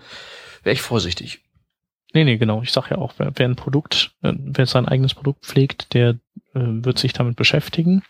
wäre 0.64 0.74
ich 0.74 0.82
vorsichtig. 0.82 1.42
Nee, 2.14 2.24
nee, 2.24 2.38
genau. 2.38 2.64
Ich 2.64 2.72
sag 2.72 2.90
ja 2.90 2.98
auch, 2.98 3.14
wer, 3.18 3.32
wer 3.36 3.48
ein 3.48 3.56
Produkt, 3.56 4.12
äh, 4.24 4.34
wer 4.36 4.66
sein 4.66 4.88
eigenes 4.88 5.14
Produkt 5.14 5.46
pflegt, 5.46 5.94
der 5.94 6.10
äh, 6.10 6.16
wird 6.56 6.98
sich 6.98 7.14
damit 7.14 7.36
beschäftigen. 7.36 8.04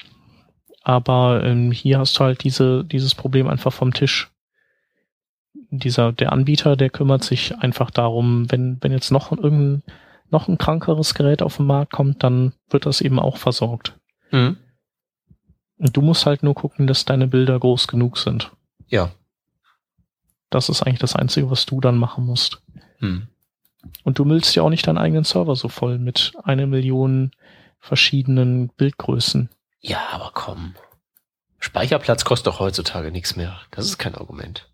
Aber 0.88 1.44
ähm, 1.44 1.74
hier 1.74 2.00
hast 2.00 2.18
du 2.18 2.24
halt 2.24 2.46
diese, 2.46 2.86
dieses 2.86 3.14
Problem 3.14 3.50
einfach 3.50 3.74
vom 3.74 3.94
Tisch. 3.94 4.32
Dieser, 5.70 6.14
der 6.14 6.32
Anbieter, 6.32 6.78
der 6.78 6.90
kümmert 6.90 7.26
sich 7.26 7.58
einfach 7.58 7.92
darum, 7.92 8.50
wenn, 8.54 8.78
wenn 8.80 8.94
jetzt 8.94 9.12
noch 9.12 9.34
irgendein, 9.34 9.84
noch 10.30 10.48
ein 10.48 10.58
krankeres 10.58 11.14
Gerät 11.14 11.42
auf 11.42 11.58
den 11.58 11.66
Markt 11.66 11.92
kommt, 11.92 12.24
dann 12.24 12.54
wird 12.70 12.86
das 12.86 13.02
eben 13.02 13.20
auch 13.20 13.36
versorgt. 13.36 13.98
Mhm. 14.32 14.56
Und 15.78 15.98
du 15.98 16.02
musst 16.02 16.26
halt 16.26 16.42
nur 16.42 16.56
gucken, 16.56 16.88
dass 16.88 17.04
deine 17.04 17.28
Bilder 17.28 17.60
groß 17.60 17.90
genug 17.90 18.18
sind. 18.18 18.54
Ja. 18.88 19.12
Das 20.50 20.70
ist 20.70 20.84
eigentlich 20.84 21.00
das 21.00 21.18
Einzige, 21.18 21.52
was 21.52 21.66
du 21.66 21.82
dann 21.82 21.98
machen 21.98 22.26
musst. 22.26 22.62
Mhm. 23.02 23.28
Und 24.04 24.20
du 24.20 24.24
müllst 24.24 24.56
ja 24.56 24.64
auch 24.64 24.70
nicht 24.70 24.88
deinen 24.88 25.00
eigenen 25.00 25.26
Server 25.26 25.58
so 25.58 25.68
voll 25.68 26.00
mit 26.00 26.32
einer 26.46 26.66
Million 26.66 27.32
verschiedenen 27.78 28.70
Bildgrößen. 28.70 29.50
Ja, 29.80 30.08
aber 30.12 30.32
komm. 30.34 30.76
Speicherplatz 31.60 32.26
kostet 32.26 32.48
doch 32.48 32.60
heutzutage 32.60 33.12
nichts 33.12 33.36
mehr. 33.36 33.60
Das 33.72 33.86
ist 33.86 33.98
kein 33.98 34.16
Argument. 34.16 34.70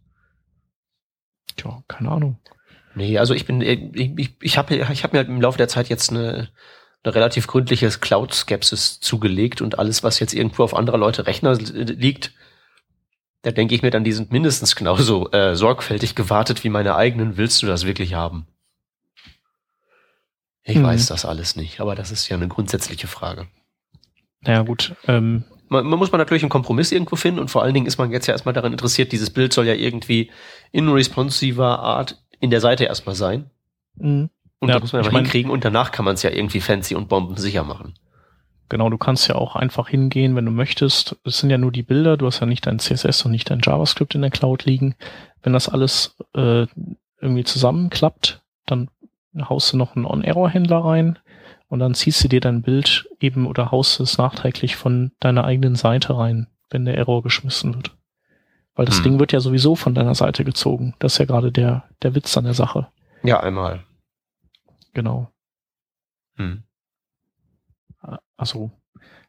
Tja, 1.56 1.84
keine 1.88 2.12
Ahnung. 2.12 2.39
Nee, 2.96 3.18
also 3.18 3.34
ich 3.34 3.46
bin, 3.46 3.62
ich, 3.62 4.18
ich, 4.18 4.36
ich 4.42 4.58
habe 4.58 4.76
ich 4.76 5.04
hab 5.04 5.13
mir 5.13 5.20
halt 5.20 5.30
im 5.30 5.42
Laufe 5.42 5.58
der 5.58 5.68
Zeit 5.68 5.89
jetzt 5.89 6.12
eine, 6.12 6.50
eine 7.04 7.16
relativ 7.16 7.48
gründliche 7.48 7.89
Cloud-Skepsis 7.89 9.00
zugelegt 9.00 9.62
und 9.62 9.80
alles, 9.80 10.04
was 10.04 10.20
jetzt 10.20 10.34
irgendwo 10.34 10.63
auf 10.63 10.76
andere 10.76 10.98
Leute 10.98 11.26
Rechner 11.26 11.56
liegt, 11.56 12.34
da 13.42 13.52
denke 13.52 13.76
ich 13.76 13.82
mir 13.82 13.92
dann, 13.92 14.04
die 14.04 14.13
sind 14.13 14.32
mindestens 14.32 14.76
genauso 14.76 15.30
äh, 15.32 15.56
sorgfältig 15.56 16.16
gewartet 16.16 16.63
wie 16.63 16.70
meine 16.70 16.96
eigenen. 16.96 17.36
Willst 17.36 17.62
du 17.62 17.68
das 17.68 17.86
wirklich 17.86 18.13
haben? 18.13 18.48
Ich 20.63 20.78
mhm. 20.78 20.84
weiß 20.84 21.08
das 21.08 21.26
alles 21.26 21.58
nicht, 21.58 21.82
aber 21.82 21.94
das 21.94 22.12
ist 22.12 22.30
ja 22.30 22.38
eine 22.38 22.48
grundsätzliche 22.48 23.08
Frage. 23.08 23.48
Naja, 24.46 24.62
gut. 24.64 24.96
Ähm, 25.08 25.44
man, 25.70 25.86
man 25.86 26.00
muss 26.00 26.12
man 26.12 26.20
natürlich 26.20 26.44
einen 26.44 26.50
Kompromiss 26.50 26.92
irgendwo 26.92 27.16
finden 27.16 27.40
und 27.40 27.50
vor 27.50 27.64
allen 27.64 27.74
Dingen 27.74 27.88
ist 27.88 27.98
man 27.98 28.12
jetzt 28.12 28.28
ja 28.28 28.34
erstmal 28.34 28.54
daran 28.54 28.72
interessiert, 28.72 29.12
dieses 29.12 29.30
Bild 29.30 29.54
soll 29.54 29.68
ja 29.68 29.74
irgendwie 29.74 30.32
in 30.72 30.90
responsiver 30.90 31.80
Art 31.80 32.24
in 32.40 32.50
der 32.50 32.62
Seite 32.62 32.86
erstmal 32.86 33.16
sein. 33.16 33.50
Mhm. 33.96 34.30
Und 34.60 34.70
ja, 34.70 34.76
das 34.76 34.84
muss 34.84 34.94
man 34.94 35.04
ja 35.04 35.12
mal 35.12 35.22
hinkriegen 35.22 35.52
und 35.52 35.66
danach 35.66 35.92
kann 35.92 36.06
man 36.06 36.14
es 36.14 36.24
ja 36.24 36.30
irgendwie 36.30 36.62
fancy 36.62 36.96
und 36.96 37.10
bombensicher 37.10 37.64
machen. 37.64 37.96
Genau, 38.70 38.90
du 38.90 38.98
kannst 38.98 39.28
ja 39.28 39.36
auch 39.36 39.56
einfach 39.56 39.90
hingehen, 39.90 40.36
wenn 40.36 40.46
du 40.46 40.52
möchtest. 40.52 41.18
Es 41.26 41.40
sind 41.40 41.50
ja 41.50 41.58
nur 41.58 41.72
die 41.72 41.84
Bilder, 41.84 42.18
du 42.18 42.26
hast 42.26 42.40
ja 42.40 42.46
nicht 42.46 42.66
dein 42.66 42.80
CSS 42.80 43.26
und 43.26 43.32
nicht 43.32 43.50
dein 43.50 43.60
JavaScript 43.62 44.16
in 44.16 44.22
der 44.22 44.32
Cloud 44.32 44.66
liegen. 44.66 44.96
Wenn 45.42 45.54
das 45.54 45.68
alles 45.68 46.16
äh, 46.34 46.66
irgendwie 47.20 47.44
zusammenklappt, 47.44 48.42
dann 48.66 48.90
haust 49.38 49.74
du 49.74 49.78
noch 49.78 49.96
einen 49.96 50.06
On-Error-Händler 50.06 50.78
rein 50.78 51.20
und 51.74 51.80
dann 51.80 51.96
ziehst 51.96 52.24
du 52.24 52.28
dir 52.28 52.40
dein 52.40 52.62
Bild 52.62 53.10
eben 53.20 53.48
oder 53.48 53.72
haust 53.72 54.00
es 54.00 54.20
nachträglich 54.20 54.76
von 54.76 55.12
deiner 55.20 55.44
eigenen 55.44 55.76
Seite 55.76 56.16
rein, 56.16 56.46
wenn 56.70 56.86
der 56.86 56.96
Error 56.96 57.24
geschmissen 57.24 57.74
wird. 57.74 57.98
Weil 58.76 58.86
das 58.86 58.98
hm. 58.98 59.04
Ding 59.04 59.20
wird 59.20 59.32
ja 59.32 59.40
sowieso 59.40 59.74
von 59.74 59.96
deiner 59.96 60.14
Seite 60.14 60.44
gezogen. 60.44 60.94
Das 61.00 61.14
ist 61.14 61.18
ja 61.18 61.26
gerade 61.26 61.52
der, 61.52 61.90
der 62.04 62.14
Witz 62.14 62.38
an 62.38 62.44
der 62.44 62.54
Sache. 62.54 62.90
Ja, 63.24 63.40
einmal. 63.40 63.84
Genau. 64.94 65.32
Hm. 66.36 66.62
Also 68.38 68.70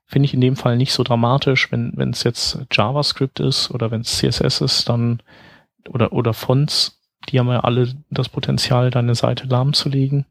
finde 0.04 0.26
ich 0.26 0.34
in 0.34 0.42
dem 0.42 0.56
Fall 0.56 0.76
nicht 0.76 0.92
so 0.92 1.02
dramatisch, 1.02 1.72
wenn 1.72 2.10
es 2.10 2.24
jetzt 2.24 2.58
JavaScript 2.70 3.40
ist 3.40 3.70
oder 3.70 3.90
wenn 3.90 4.02
es 4.02 4.18
CSS 4.18 4.60
ist, 4.60 4.88
dann 4.90 5.22
oder 5.88 6.12
oder 6.12 6.34
Fonts, 6.34 7.00
die 7.30 7.38
haben 7.38 7.48
ja 7.48 7.60
alle 7.60 7.94
das 8.10 8.28
Potenzial, 8.28 8.90
deine 8.90 9.14
Seite 9.14 9.46
lahmzulegen. 9.46 10.26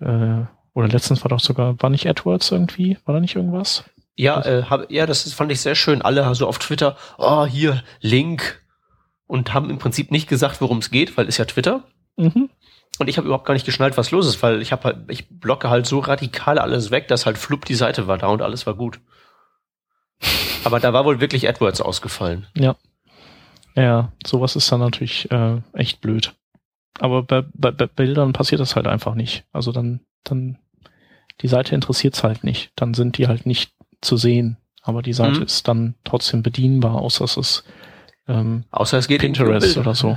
Äh, 0.00 0.46
oder 0.76 0.88
letztens 0.88 1.24
war 1.24 1.30
doch 1.30 1.40
sogar, 1.40 1.80
war 1.80 1.88
nicht 1.88 2.06
AdWords 2.06 2.50
irgendwie? 2.50 2.98
War 3.06 3.14
da 3.14 3.20
nicht 3.20 3.34
irgendwas? 3.34 3.84
Ja, 4.14 4.44
äh, 4.44 4.64
hab, 4.64 4.90
ja, 4.90 5.06
das 5.06 5.32
fand 5.32 5.50
ich 5.50 5.62
sehr 5.62 5.74
schön. 5.74 6.02
Alle 6.02 6.34
so 6.34 6.46
auf 6.46 6.58
Twitter, 6.58 6.98
oh, 7.16 7.46
hier, 7.46 7.82
Link. 8.02 8.62
Und 9.26 9.54
haben 9.54 9.70
im 9.70 9.78
Prinzip 9.78 10.10
nicht 10.10 10.28
gesagt, 10.28 10.60
worum 10.60 10.78
es 10.78 10.90
geht, 10.90 11.16
weil 11.16 11.28
ist 11.28 11.38
ja 11.38 11.46
Twitter. 11.46 11.84
Mhm. 12.18 12.50
Und 12.98 13.08
ich 13.08 13.16
habe 13.16 13.26
überhaupt 13.26 13.46
gar 13.46 13.54
nicht 13.54 13.64
geschnallt, 13.64 13.96
was 13.96 14.10
los 14.10 14.26
ist, 14.26 14.42
weil 14.42 14.60
ich 14.60 14.70
habe 14.70 14.84
halt, 14.84 14.98
ich 15.08 15.26
blocke 15.30 15.70
halt 15.70 15.86
so 15.86 15.98
radikal 15.98 16.58
alles 16.58 16.90
weg, 16.90 17.08
dass 17.08 17.24
halt 17.24 17.38
flupp 17.38 17.64
die 17.64 17.74
Seite 17.74 18.06
war 18.06 18.18
da 18.18 18.26
und 18.26 18.42
alles 18.42 18.66
war 18.66 18.74
gut. 18.74 19.00
Aber 20.64 20.78
da 20.78 20.92
war 20.92 21.06
wohl 21.06 21.20
wirklich 21.20 21.48
AdWords 21.48 21.80
ausgefallen. 21.80 22.48
Ja. 22.54 22.76
Ja, 23.74 24.12
sowas 24.26 24.56
ist 24.56 24.70
dann 24.70 24.80
natürlich 24.80 25.30
äh, 25.30 25.62
echt 25.72 26.02
blöd. 26.02 26.34
Aber 26.98 27.22
bei, 27.22 27.44
bei, 27.54 27.70
bei 27.70 27.86
Bildern 27.86 28.34
passiert 28.34 28.60
das 28.60 28.76
halt 28.76 28.86
einfach 28.86 29.14
nicht. 29.14 29.44
Also 29.52 29.72
dann, 29.72 30.00
dann, 30.24 30.58
die 31.42 31.48
Seite 31.48 31.74
interessiert's 31.74 32.22
halt 32.22 32.44
nicht. 32.44 32.72
Dann 32.76 32.94
sind 32.94 33.18
die 33.18 33.28
halt 33.28 33.46
nicht 33.46 33.72
zu 34.00 34.16
sehen. 34.16 34.56
Aber 34.82 35.02
die 35.02 35.12
Seite 35.12 35.40
mhm. 35.40 35.46
ist 35.46 35.66
dann 35.68 35.94
trotzdem 36.04 36.42
bedienbar, 36.42 36.96
außer 36.96 37.24
es 37.24 37.36
ist 37.36 37.64
ähm, 38.28 38.64
außer 38.70 38.98
es 38.98 39.08
geht 39.08 39.20
Pinterest 39.20 39.76
oder 39.76 39.94
so. 39.94 40.16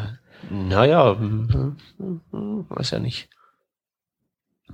Naja, 0.49 1.17
hm, 1.17 1.75
weiß 2.69 2.91
ja 2.91 2.99
nicht. 2.99 3.29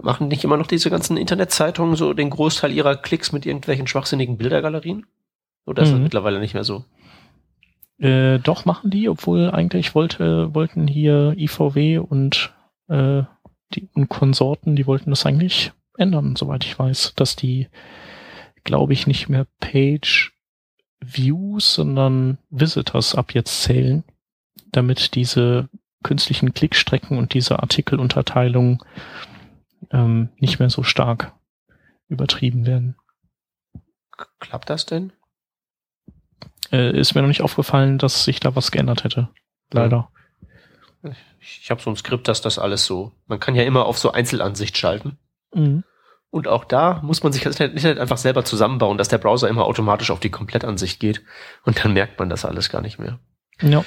Machen 0.02 0.28
nicht 0.28 0.44
immer 0.44 0.58
noch 0.58 0.68
diese 0.68 0.90
ganzen 0.90 1.18
Internetzeitungen 1.18 1.96
so 1.96 2.14
den 2.14 2.30
Großteil 2.30 2.72
ihrer 2.72 2.96
Klicks 2.96 3.32
mit 3.32 3.46
irgendwelchen 3.46 3.88
schwachsinnigen 3.88 4.38
Bildergalerien? 4.38 5.06
Oder 5.66 5.84
ist 5.84 5.90
mhm. 5.90 5.94
das 5.94 6.02
mittlerweile 6.02 6.40
nicht 6.40 6.54
mehr 6.54 6.64
so? 6.64 6.86
Äh, 7.98 8.40
doch 8.40 8.66
machen 8.66 8.90
die, 8.90 9.08
obwohl 9.08 9.52
eigentlich 9.52 9.96
wollte, 9.96 10.54
wollten 10.54 10.88
hier 10.88 11.34
IVW 11.38 12.00
und, 12.00 12.54
äh, 12.90 13.24
die 13.74 13.90
und 13.94 14.10
Konsorten, 14.10 14.76
die 14.76 14.86
wollten 14.86 15.10
das 15.10 15.26
eigentlich 15.26 15.72
ändern, 15.98 16.36
soweit 16.36 16.64
ich 16.64 16.78
weiß, 16.78 17.14
dass 17.16 17.36
die, 17.36 17.68
glaube 18.64 18.94
ich, 18.94 19.08
nicht 19.08 19.30
mehr 19.30 19.48
Page 19.60 20.34
Views, 21.00 21.76
sondern 21.76 22.38
Visitors 22.50 23.16
ab 23.16 23.34
jetzt 23.34 23.64
zählen 23.64 24.04
damit 24.76 25.16
diese 25.16 25.70
künstlichen 26.04 26.54
Klickstrecken 26.54 27.18
und 27.18 27.34
diese 27.34 27.60
Artikelunterteilung 27.60 28.84
ähm, 29.92 30.30
nicht 30.38 30.60
mehr 30.60 30.70
so 30.70 30.84
stark 30.84 31.34
übertrieben 32.08 32.66
werden. 32.66 32.96
Klappt 34.40 34.70
das 34.70 34.86
denn? 34.86 35.14
Äh, 36.72 36.98
ist 36.98 37.16
mir 37.16 37.22
noch 37.22 37.28
nicht 37.28 37.42
aufgefallen, 37.42 37.98
dass 37.98 38.24
sich 38.24 38.40
da 38.40 38.56
was 38.56 38.72
geändert 38.72 39.04
hätte. 39.04 39.30
Leider. 39.72 40.12
Ich, 41.40 41.62
ich 41.64 41.72
habe 41.72 41.82
so 41.82 41.90
ein 41.90 41.96
Skript, 41.96 42.28
dass 42.28 42.42
das 42.42 42.60
alles 42.60 42.86
so. 42.86 43.12
Man 43.28 43.40
kann 43.40 43.56
ja 43.56 43.64
immer 43.64 43.86
auf 43.86 43.98
so 43.98 44.12
Einzelansicht 44.12 44.78
schalten. 44.78 45.18
Mhm. 45.56 45.84
Und 46.30 46.48
auch 46.48 46.66
da 46.66 47.00
muss 47.02 47.24
man 47.24 47.32
sich 47.32 47.44
das 47.44 47.60
Internet 47.60 47.98
einfach 47.98 48.18
selber 48.18 48.44
zusammenbauen, 48.44 48.98
dass 48.98 49.08
der 49.08 49.20
Browser 49.20 49.48
immer 49.48 49.66
automatisch 49.66 50.12
auf 50.12 50.20
die 50.20 50.30
Komplettansicht 50.30 51.00
geht. 51.00 51.24
Und 51.64 51.84
dann 51.84 51.94
merkt 51.94 52.20
man 52.20 52.30
das 52.30 52.44
alles 52.44 52.70
gar 52.70 52.82
nicht 52.82 53.00
mehr. 53.00 53.20
Ja. 53.62 53.86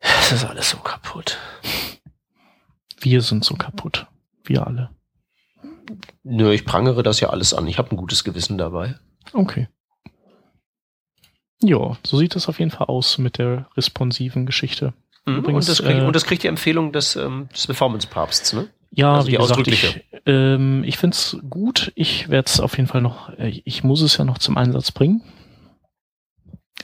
Es 0.00 0.32
ist 0.32 0.44
alles 0.44 0.70
so 0.70 0.76
kaputt. 0.78 1.38
Wir 3.00 3.22
sind 3.22 3.44
so 3.44 3.54
kaputt. 3.54 4.06
Wir 4.44 4.66
alle. 4.66 4.90
Nö, 6.22 6.52
ich 6.52 6.64
prangere 6.64 7.02
das 7.02 7.20
ja 7.20 7.30
alles 7.30 7.54
an. 7.54 7.66
Ich 7.66 7.78
habe 7.78 7.90
ein 7.90 7.96
gutes 7.96 8.22
Gewissen 8.24 8.58
dabei. 8.58 8.98
Okay. 9.32 9.68
Ja, 11.62 11.96
so 12.04 12.16
sieht 12.16 12.36
es 12.36 12.48
auf 12.48 12.58
jeden 12.58 12.70
Fall 12.70 12.86
aus 12.86 13.18
mit 13.18 13.38
der 13.38 13.68
responsiven 13.76 14.46
Geschichte. 14.46 14.94
Mhm, 15.26 15.36
Übrigens, 15.38 15.68
und, 15.68 15.78
das 15.78 15.84
kriegt, 15.86 16.00
äh, 16.00 16.06
und 16.06 16.16
das 16.16 16.24
kriegt 16.24 16.42
die 16.42 16.48
Empfehlung 16.48 16.92
des, 16.92 17.16
ähm, 17.16 17.48
des 17.52 17.66
Performance-Papsts, 17.66 18.52
ne? 18.54 18.68
Ja, 18.90 19.14
also 19.14 19.28
wie 19.28 19.36
gesagt, 19.36 19.68
ich, 19.68 20.04
ähm, 20.26 20.82
ich 20.84 20.98
finde 20.98 21.14
es 21.14 21.36
gut. 21.48 21.92
Ich 21.94 22.28
werde 22.28 22.46
es 22.46 22.60
auf 22.60 22.76
jeden 22.76 22.88
Fall 22.88 23.02
noch, 23.02 23.30
äh, 23.38 23.60
ich 23.64 23.84
muss 23.84 24.02
es 24.02 24.16
ja 24.16 24.24
noch 24.24 24.38
zum 24.38 24.56
Einsatz 24.56 24.90
bringen. 24.90 25.22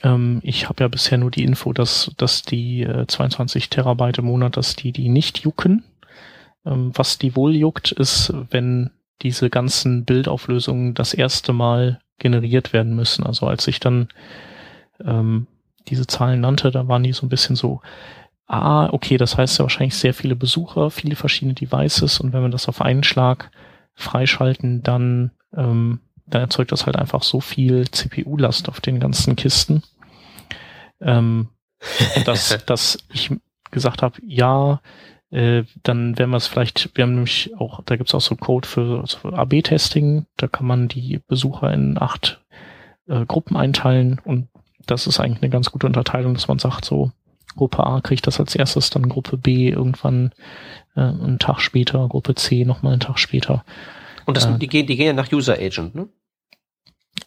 Ähm, 0.03 0.41
ich 0.43 0.69
habe 0.69 0.85
ja 0.85 0.89
bisher 0.89 1.19
nur 1.19 1.31
die 1.31 1.45
Info, 1.45 1.73
dass, 1.73 2.13
dass 2.17 2.43
die 2.43 2.83
äh, 2.83 3.07
22 3.07 3.71
Terabyte 3.71 4.19
im 4.19 4.27
Monat, 4.27 4.57
dass 4.57 4.77
die 4.77 4.93
die 4.93 5.09
nicht 5.09 5.39
jucken. 5.39 5.85
Ähm, 6.65 6.93
was 6.95 7.19
die 7.19 7.35
wohl 7.35 7.57
juckt, 7.57 7.93
ist, 7.93 8.33
wenn 8.51 8.91
diese 9.23 9.51
ganzen 9.51 10.05
Bildauflösungen 10.05 10.95
das 10.95 11.15
erste 11.15 11.53
Mal 11.53 12.01
generiert 12.19 12.73
werden 12.73 12.95
müssen. 12.95 13.25
Also 13.25 13.47
als 13.47 13.67
ich 13.67 13.81
dann 13.81 14.09
ähm, 15.05 15.47
diese 15.89 16.07
Zahlen 16.07 16.41
nannte, 16.41 16.71
da 16.71 16.89
waren 16.89 17.03
die 17.03 17.13
so 17.13 17.27
ein 17.27 17.31
bisschen 17.31 17.57
so, 17.57 17.81
ah, 18.47 18.89
okay, 18.93 19.17
das 19.17 19.37
heißt 19.37 19.59
ja 19.59 19.65
wahrscheinlich 19.65 19.97
sehr 19.97 20.15
viele 20.15 20.37
Besucher, 20.37 20.91
viele 20.91 21.17
verschiedene 21.17 21.55
Devices 21.55 22.21
und 22.21 22.33
wenn 22.33 22.43
wir 22.43 22.49
das 22.49 22.69
auf 22.69 22.81
einen 22.81 23.05
Schlag 23.05 23.51
freischalten, 23.95 24.83
dann 24.83 25.33
ähm, 25.55 26.01
dann 26.27 26.43
erzeugt 26.43 26.73
das 26.73 26.87
halt 26.87 26.97
einfach 26.97 27.23
so 27.23 27.41
viel 27.41 27.89
CPU-Last 27.91 28.69
auf 28.69 28.81
den 28.81 29.01
ganzen 29.01 29.37
Kisten, 29.37 29.83
ähm, 31.01 31.49
dass, 32.25 32.65
dass 32.67 32.99
ich 33.13 33.31
gesagt 33.71 34.03
habe, 34.03 34.19
ja, 34.27 34.81
äh, 35.31 35.65
dann 35.83 36.19
werden 36.19 36.31
wir 36.31 36.37
es 36.37 36.47
vielleicht, 36.47 36.91
wir 36.95 37.03
haben 37.03 37.15
nämlich 37.15 37.53
auch, 37.59 37.83
da 37.85 37.97
gibt's 37.97 38.15
auch 38.15 38.21
so 38.21 38.37
Code 38.37 38.67
für, 38.67 39.07
für 39.07 39.37
AB-Testing, 39.37 40.27
da 40.37 40.49
kann 40.49 40.67
man 40.67 40.89
die 40.89 41.21
Besucher 41.27 41.73
in 41.73 42.01
acht 42.01 42.41
äh, 43.07 43.25
Gruppen 43.25 43.57
einteilen 43.57 44.21
und 44.25 44.49
das 44.87 45.07
ist 45.07 45.19
eigentlich 45.19 45.43
eine 45.43 45.51
ganz 45.51 45.73
gute 45.73 45.87
Unterteilung, 45.87 46.35
dass 46.35 46.49
man 46.49 46.61
sagt, 46.61 46.85
so 46.85 47.11
Gruppe 47.57 47.85
A 47.85 48.01
kriegt 48.01 48.27
das 48.27 48.39
als 48.39 48.55
erstes, 48.55 48.91
dann 48.91 49.09
Gruppe 49.09 49.37
B 49.37 49.71
irgendwann 49.71 50.33
äh, 50.95 51.01
einen 51.01 51.39
Tag 51.39 51.61
später, 51.61 52.07
Gruppe 52.09 52.35
C 52.35 52.65
nochmal 52.65 52.93
einen 52.93 53.01
Tag 53.01 53.19
später. 53.19 53.65
Und 54.27 54.37
das, 54.37 54.47
äh, 54.47 54.59
die, 54.59 54.69
gehen, 54.69 54.87
die 54.87 54.97
gehen 54.97 55.07
ja 55.07 55.13
nach 55.13 55.33
User 55.33 55.55
Agent, 55.55 55.95
ne? 55.95 56.09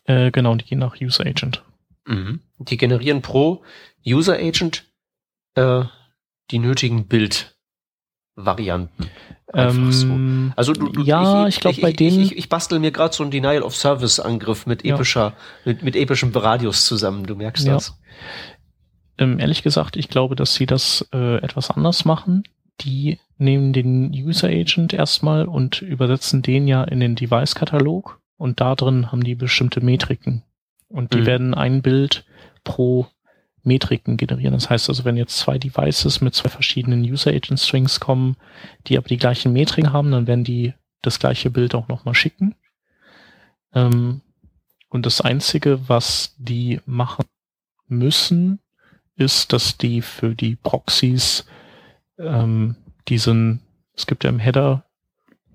Äh, 0.05 0.31
genau, 0.31 0.55
die 0.55 0.65
gehen 0.65 0.79
nach 0.79 0.99
User 1.01 1.25
Agent. 1.25 1.63
Mhm. 2.05 2.41
Die 2.57 2.77
generieren 2.77 3.21
pro 3.21 3.63
User 4.05 4.35
Agent 4.35 4.85
äh, 5.55 5.83
die 6.51 6.59
nötigen 6.59 7.07
Bildvarianten. 7.07 9.09
Ähm, 9.53 9.91
so. 9.91 10.07
Also 10.55 10.73
du, 10.73 10.89
du, 10.89 11.01
ja, 11.01 11.47
ich, 11.47 11.55
ich 11.55 11.61
glaube 11.61 11.81
bei 11.81 11.91
denen. 11.91 12.21
Ich, 12.21 12.37
ich, 12.37 12.49
bastel 12.49 12.79
mir 12.79 12.91
gerade 12.91 13.15
so 13.15 13.23
einen 13.23 13.31
Denial 13.31 13.63
of 13.63 13.75
Service 13.75 14.19
Angriff 14.19 14.67
mit 14.67 14.85
epischer, 14.85 15.21
ja. 15.21 15.33
mit, 15.65 15.83
mit 15.83 15.95
epischem 15.95 16.31
Radius 16.31 16.85
zusammen. 16.85 17.25
Du 17.25 17.35
merkst 17.35 17.65
ja. 17.65 17.73
das. 17.73 17.97
Ähm, 19.19 19.37
ehrlich 19.37 19.61
gesagt, 19.61 19.97
ich 19.97 20.07
glaube, 20.07 20.35
dass 20.35 20.55
sie 20.55 20.65
das 20.65 21.07
äh, 21.13 21.37
etwas 21.43 21.69
anders 21.69 22.05
machen. 22.05 22.43
Die 22.81 23.19
nehmen 23.37 23.73
den 23.73 24.11
User 24.11 24.47
Agent 24.47 24.93
erstmal 24.93 25.45
und 25.45 25.81
übersetzen 25.81 26.41
den 26.41 26.67
ja 26.67 26.85
in 26.85 27.01
den 27.01 27.15
Device-Katalog 27.15 28.21
und 28.37 28.61
da 28.61 28.75
drin 28.75 29.11
haben 29.11 29.23
die 29.23 29.35
bestimmte 29.35 29.81
Metriken. 29.81 30.43
Und 30.87 31.13
die 31.13 31.19
mhm. 31.19 31.25
werden 31.25 31.53
ein 31.53 31.81
Bild 31.81 32.25
pro 32.63 33.07
Metriken 33.61 34.15
generieren. 34.15 34.53
Das 34.53 34.69
heißt 34.69 34.87
also, 34.87 35.03
wenn 35.03 35.17
jetzt 35.17 35.37
zwei 35.37 35.57
Devices 35.57 36.21
mit 36.21 36.33
zwei 36.33 36.49
verschiedenen 36.49 37.03
User 37.03 37.31
Agent 37.31 37.59
Strings 37.59 37.99
kommen, 37.99 38.37
die 38.87 38.97
aber 38.97 39.09
die 39.09 39.17
gleichen 39.17 39.51
Metriken 39.51 39.91
haben, 39.91 40.11
dann 40.11 40.27
werden 40.27 40.45
die 40.45 40.73
das 41.01 41.19
gleiche 41.19 41.49
Bild 41.49 41.75
auch 41.75 41.89
nochmal 41.89 42.15
schicken. 42.15 42.55
Ähm, 43.73 44.21
und 44.87 45.05
das 45.05 45.19
Einzige, 45.19 45.87
was 45.89 46.35
die 46.37 46.79
machen 46.85 47.25
müssen, 47.87 48.59
ist, 49.19 49.53
dass 49.53 49.77
die 49.77 50.01
für 50.01 50.35
die 50.35 50.55
Proxys 50.55 51.45
ähm, 52.17 52.75
diesen, 53.07 53.61
es 53.93 54.07
gibt 54.07 54.23
ja 54.23 54.29
im 54.29 54.39
Header, 54.39 54.85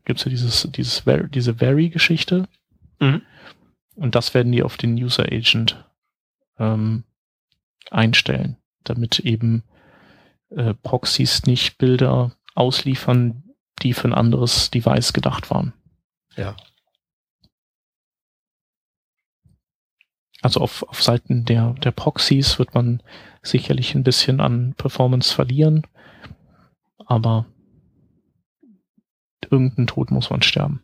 gibt 0.04 0.20
es 0.20 0.24
ja 0.24 0.30
dieses, 0.30 0.68
dieses, 0.70 1.04
diese 1.30 1.60
Vary-Geschichte. 1.60 2.48
Mhm. 3.00 3.22
Und 3.96 4.14
das 4.14 4.34
werden 4.34 4.52
die 4.52 4.62
auf 4.62 4.76
den 4.76 4.94
User 4.94 5.24
Agent 5.24 5.84
ähm, 6.58 7.04
einstellen, 7.90 8.56
damit 8.82 9.20
eben 9.20 9.62
äh, 10.50 10.74
Proxys 10.74 11.44
nicht 11.44 11.78
Bilder 11.78 12.32
ausliefern, 12.54 13.44
die 13.82 13.92
für 13.92 14.08
ein 14.08 14.14
anderes 14.14 14.70
Device 14.70 15.12
gedacht 15.12 15.50
waren. 15.50 15.72
Ja. 16.36 16.56
Also 20.44 20.60
auf, 20.60 20.82
auf 20.82 21.02
Seiten 21.02 21.46
der, 21.46 21.72
der 21.82 21.90
Proxys 21.90 22.58
wird 22.58 22.74
man 22.74 23.02
sicherlich 23.42 23.94
ein 23.94 24.04
bisschen 24.04 24.42
an 24.42 24.74
Performance 24.76 25.34
verlieren, 25.34 25.86
aber 26.98 27.46
irgendeinen 29.50 29.86
Tod 29.86 30.10
muss 30.10 30.28
man 30.28 30.42
sterben. 30.42 30.82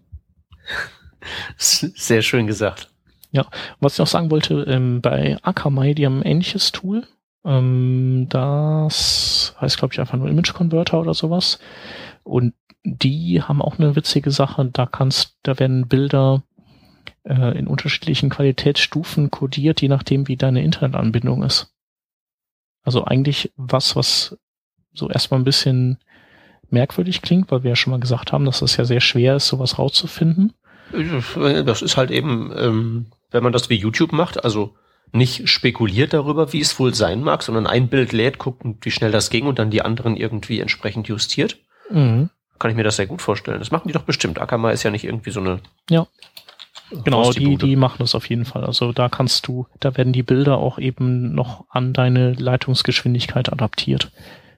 Sehr 1.58 2.22
schön 2.22 2.46
gesagt. 2.46 2.88
Ja, 3.32 3.48
was 3.80 3.94
ich 3.94 4.00
auch 4.00 4.06
sagen 4.06 4.30
wollte, 4.30 4.62
ähm, 4.62 5.02
bei 5.02 5.36
Akamai, 5.42 5.92
die 5.92 6.06
haben 6.06 6.20
ein 6.20 6.26
ähnliches 6.26 6.72
Tool. 6.72 7.06
Ähm, 7.44 8.28
das 8.30 9.54
heißt, 9.60 9.76
glaube 9.76 9.92
ich, 9.92 10.00
einfach 10.00 10.16
nur 10.16 10.30
Image 10.30 10.54
Converter 10.54 11.00
oder 11.00 11.12
sowas. 11.12 11.58
Und 12.22 12.54
die 12.82 13.42
haben 13.42 13.60
auch 13.60 13.78
eine 13.78 13.94
witzige 13.94 14.30
Sache. 14.30 14.70
Da 14.72 14.86
kannst, 14.86 15.36
da 15.42 15.58
werden 15.58 15.86
Bilder 15.86 16.44
äh, 17.24 17.58
in 17.58 17.66
unterschiedlichen 17.66 18.30
Qualitätsstufen 18.30 19.30
kodiert, 19.30 19.80
je 19.80 19.88
nachdem, 19.88 20.28
wie 20.28 20.36
deine 20.36 20.62
Internetanbindung 20.62 21.42
ist. 21.42 21.72
Also 22.82 23.04
eigentlich 23.04 23.52
was, 23.56 23.96
was 23.96 24.38
so 24.92 25.08
erstmal 25.08 25.40
ein 25.40 25.44
bisschen 25.44 25.98
merkwürdig 26.70 27.22
klingt, 27.22 27.50
weil 27.50 27.62
wir 27.62 27.70
ja 27.70 27.76
schon 27.76 27.90
mal 27.90 28.00
gesagt 28.00 28.32
haben, 28.32 28.44
dass 28.44 28.62
es 28.62 28.76
ja 28.76 28.84
sehr 28.84 29.00
schwer 29.00 29.36
ist, 29.36 29.48
sowas 29.48 29.78
rauszufinden. 29.78 30.54
Das 30.92 31.82
ist 31.82 31.96
halt 31.96 32.10
eben, 32.10 32.52
ähm, 32.56 33.06
wenn 33.30 33.42
man 33.42 33.52
das 33.52 33.70
wie 33.70 33.76
YouTube 33.76 34.12
macht, 34.12 34.44
also 34.44 34.74
nicht 35.12 35.48
spekuliert 35.48 36.12
darüber, 36.12 36.52
wie 36.52 36.60
es 36.60 36.78
wohl 36.78 36.94
sein 36.94 37.22
mag, 37.22 37.42
sondern 37.42 37.66
ein 37.66 37.88
Bild 37.88 38.12
lädt, 38.12 38.38
guckt, 38.38 38.64
wie 38.82 38.90
schnell 38.90 39.10
das 39.10 39.30
ging 39.30 39.46
und 39.46 39.58
dann 39.58 39.70
die 39.70 39.82
anderen 39.82 40.16
irgendwie 40.16 40.60
entsprechend 40.60 41.08
justiert. 41.08 41.58
Mhm. 41.90 42.30
Kann 42.58 42.70
ich 42.70 42.76
mir 42.76 42.84
das 42.84 42.96
sehr 42.96 43.06
gut 43.06 43.22
vorstellen. 43.22 43.58
Das 43.58 43.70
machen 43.70 43.88
die 43.88 43.92
doch 43.92 44.02
bestimmt. 44.02 44.40
Akamai 44.40 44.72
ist 44.72 44.82
ja 44.82 44.90
nicht 44.90 45.04
irgendwie 45.04 45.30
so 45.30 45.40
eine. 45.40 45.60
Ja. 45.88 46.06
Genau, 47.04 47.30
die, 47.32 47.56
die 47.56 47.76
machen 47.76 47.98
das 47.98 48.14
auf 48.14 48.28
jeden 48.28 48.44
Fall. 48.44 48.64
Also 48.64 48.92
da 48.92 49.08
kannst 49.08 49.46
du, 49.46 49.66
da 49.78 49.96
werden 49.96 50.12
die 50.12 50.22
Bilder 50.22 50.58
auch 50.58 50.78
eben 50.78 51.34
noch 51.34 51.66
an 51.68 51.92
deine 51.92 52.32
Leitungsgeschwindigkeit 52.32 53.52
adaptiert. 53.52 54.10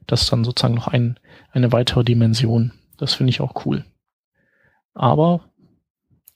Das 0.07 0.23
ist 0.23 0.33
dann 0.33 0.45
sozusagen 0.45 0.75
noch 0.75 0.89
ein, 0.89 1.19
eine 1.51 1.73
weitere 1.73 2.05
Dimension. 2.05 2.73
Das 2.97 3.15
finde 3.15 3.31
ich 3.31 3.41
auch 3.41 3.67
cool. 3.67 3.85
Aber 4.95 5.41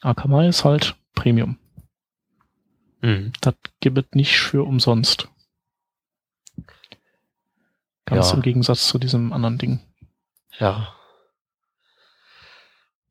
Akamai 0.01 0.49
ist 0.49 0.65
halt 0.65 0.97
Premium. 1.15 1.59
Mhm. 3.01 3.33
Das 3.41 3.55
gibt 3.81 3.99
es 3.99 4.05
nicht 4.13 4.39
für 4.39 4.65
umsonst. 4.65 5.29
Ganz 8.05 8.31
ja. 8.31 8.37
im 8.37 8.43
Gegensatz 8.43 8.87
zu 8.87 8.99
diesem 8.99 9.33
anderen 9.33 9.59
Ding. 9.59 9.81
Ja. 10.59 10.93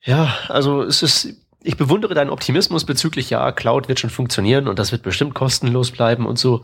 Ja, 0.01 0.37
also 0.49 0.83
es 0.83 1.01
ist, 1.01 1.35
ich 1.65 1.77
bewundere 1.77 2.13
deinen 2.13 2.29
Optimismus 2.29 2.85
bezüglich, 2.85 3.29
ja, 3.29 3.51
Cloud 3.51 3.87
wird 3.87 3.99
schon 3.99 4.09
funktionieren 4.09 4.67
und 4.67 4.79
das 4.79 4.91
wird 4.91 5.01
bestimmt 5.01 5.33
kostenlos 5.33 5.91
bleiben 5.91 6.25
und 6.25 6.37
so. 6.37 6.63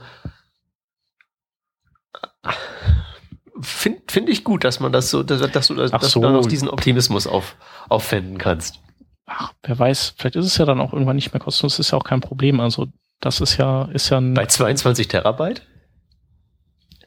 Finde 3.60 4.02
find 4.10 4.30
ich 4.30 4.44
gut, 4.44 4.64
dass 4.64 4.80
man 4.80 4.92
das 4.92 5.10
so, 5.10 5.24
dass, 5.24 5.40
dass 5.52 5.68
du, 5.68 5.76
dass, 5.76 5.92
so. 6.12 6.20
du 6.20 6.28
dann 6.28 6.36
auch 6.36 6.46
diesen 6.46 6.70
Optimismus 6.70 7.28
auf, 7.28 7.56
aufwenden 7.90 8.38
kannst. 8.38 8.80
Ach, 9.26 9.54
wer 9.64 9.78
weiß, 9.78 10.16
vielleicht 10.18 10.36
ist 10.36 10.46
es 10.46 10.58
ja 10.58 10.66
dann 10.66 10.80
auch 10.80 10.94
irgendwann 10.94 11.16
nicht 11.16 11.34
mehr 11.34 11.42
kostenlos, 11.42 11.80
ist 11.80 11.92
ja 11.92 11.98
auch 11.98 12.04
kein 12.04 12.22
Problem. 12.22 12.60
Also 12.60 12.88
das 13.20 13.42
ist 13.42 13.58
ja, 13.58 13.86
ist 13.86 14.10
ja 14.10 14.18
ein. 14.18 14.34
Bei 14.34 14.46
22 14.46 15.08
Terabyte? 15.08 15.64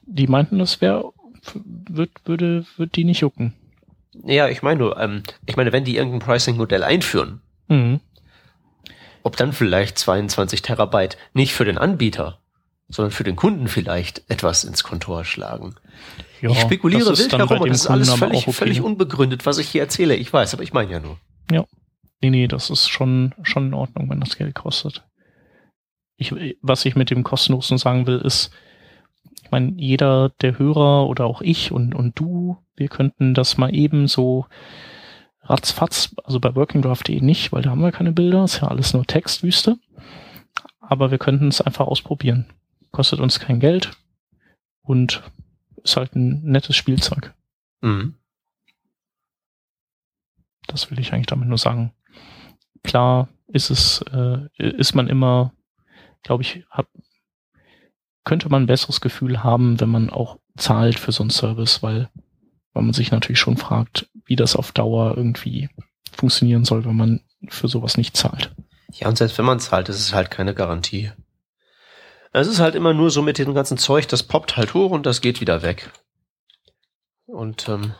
Die 0.06 0.26
meinten, 0.26 0.58
das 0.58 0.80
wäre, 0.80 1.12
wird, 1.54 2.10
würde, 2.24 2.66
würde 2.76 2.92
die 2.92 3.04
nicht 3.04 3.20
jucken. 3.20 3.54
Ja, 4.22 4.48
ich 4.48 4.62
meine 4.62 4.78
nur, 4.78 4.98
ähm, 5.00 5.22
ich 5.46 5.56
meine, 5.56 5.72
wenn 5.72 5.84
die 5.84 5.96
irgendein 5.96 6.20
Pricing-Modell 6.20 6.84
einführen, 6.84 7.40
mhm. 7.68 8.00
ob 9.22 9.36
dann 9.36 9.52
vielleicht 9.52 9.98
22 9.98 10.62
Terabyte 10.62 11.16
nicht 11.32 11.54
für 11.54 11.64
den 11.64 11.78
Anbieter, 11.78 12.38
sondern 12.88 13.12
für 13.12 13.24
den 13.24 13.36
Kunden 13.36 13.68
vielleicht 13.68 14.22
etwas 14.28 14.64
ins 14.64 14.84
Kontor 14.84 15.24
schlagen. 15.24 15.74
Ja, 16.40 16.50
ich 16.50 16.60
spekuliere 16.60 17.16
wild 17.16 17.32
herum 17.32 17.60
und 17.60 17.68
das 17.70 17.82
ist 17.82 17.86
alles 17.86 18.12
völlig, 18.14 18.42
okay. 18.42 18.52
völlig 18.52 18.80
unbegründet, 18.80 19.46
was 19.46 19.58
ich 19.58 19.68
hier 19.68 19.82
erzähle. 19.82 20.14
Ich 20.16 20.32
weiß, 20.32 20.54
aber 20.54 20.62
ich 20.62 20.72
meine 20.72 20.92
ja 20.92 21.00
nur. 21.00 21.18
Ja. 21.50 21.64
Nee, 22.20 22.30
nee, 22.30 22.48
das 22.48 22.70
ist 22.70 22.88
schon, 22.88 23.34
schon 23.42 23.68
in 23.68 23.74
Ordnung, 23.74 24.08
wenn 24.10 24.20
das 24.20 24.36
Geld 24.36 24.54
kostet 24.54 25.04
ich, 26.16 26.56
was 26.62 26.84
ich 26.84 26.96
mit 26.96 27.10
dem 27.10 27.24
kostenlosen 27.24 27.78
sagen 27.78 28.06
will, 28.06 28.18
ist, 28.18 28.50
ich 29.42 29.50
meine, 29.50 29.72
jeder 29.76 30.30
der 30.40 30.58
Hörer 30.58 31.06
oder 31.06 31.26
auch 31.26 31.42
ich 31.42 31.72
und, 31.72 31.94
und 31.94 32.18
du, 32.18 32.58
wir 32.76 32.88
könnten 32.88 33.34
das 33.34 33.58
mal 33.58 33.74
eben 33.74 34.08
so 34.08 34.46
ratzfatz, 35.44 36.14
also 36.24 36.40
bei 36.40 36.54
workingdraft.de 36.54 37.20
nicht, 37.20 37.52
weil 37.52 37.62
da 37.62 37.70
haben 37.70 37.82
wir 37.82 37.92
keine 37.92 38.12
Bilder, 38.12 38.44
ist 38.44 38.60
ja 38.60 38.68
alles 38.68 38.92
nur 38.94 39.04
Textwüste. 39.04 39.78
Aber 40.80 41.10
wir 41.10 41.18
könnten 41.18 41.48
es 41.48 41.60
einfach 41.60 41.86
ausprobieren. 41.86 42.46
Kostet 42.90 43.20
uns 43.20 43.40
kein 43.40 43.60
Geld 43.60 43.92
und 44.82 45.22
ist 45.82 45.96
halt 45.96 46.14
ein 46.14 46.42
nettes 46.42 46.76
Spielzeug. 46.76 47.34
Mhm. 47.80 48.14
Das 50.66 50.90
will 50.90 50.98
ich 50.98 51.12
eigentlich 51.12 51.26
damit 51.26 51.48
nur 51.48 51.58
sagen. 51.58 51.92
Klar 52.82 53.28
ist 53.46 53.70
es, 53.70 54.02
äh, 54.12 54.48
ist 54.56 54.94
man 54.94 55.08
immer 55.08 55.52
glaube 56.24 56.42
ich, 56.42 56.64
hab, 56.70 56.88
könnte 58.24 58.48
man 58.48 58.64
ein 58.64 58.66
besseres 58.66 59.00
Gefühl 59.00 59.44
haben, 59.44 59.78
wenn 59.80 59.90
man 59.90 60.10
auch 60.10 60.38
zahlt 60.56 60.98
für 60.98 61.12
so 61.12 61.22
einen 61.22 61.30
Service, 61.30 61.82
weil, 61.82 62.08
weil 62.74 62.82
man 62.82 62.92
sich 62.92 63.10
natürlich 63.10 63.38
schon 63.38 63.56
fragt, 63.56 64.08
wie 64.26 64.36
das 64.36 64.56
auf 64.56 64.72
Dauer 64.72 65.16
irgendwie 65.16 65.70
funktionieren 66.12 66.64
soll, 66.64 66.84
wenn 66.84 66.96
man 66.96 67.20
für 67.48 67.68
sowas 67.68 67.96
nicht 67.96 68.16
zahlt. 68.16 68.54
Ja, 68.92 69.08
und 69.08 69.16
selbst 69.16 69.38
wenn 69.38 69.44
man 69.44 69.60
zahlt, 69.60 69.88
ist 69.88 69.98
es 69.98 70.12
halt 70.12 70.30
keine 70.30 70.54
Garantie. 70.54 71.12
Es 72.32 72.48
ist 72.48 72.60
halt 72.60 72.74
immer 72.74 72.92
nur 72.92 73.10
so 73.10 73.22
mit 73.22 73.38
dem 73.38 73.54
ganzen 73.54 73.78
Zeug, 73.78 74.08
das 74.08 74.24
poppt 74.24 74.56
halt 74.56 74.74
hoch 74.74 74.90
und 74.90 75.06
das 75.06 75.20
geht 75.20 75.40
wieder 75.40 75.62
weg. 75.62 75.90
Und 77.26 77.68
ähm, 77.68 77.94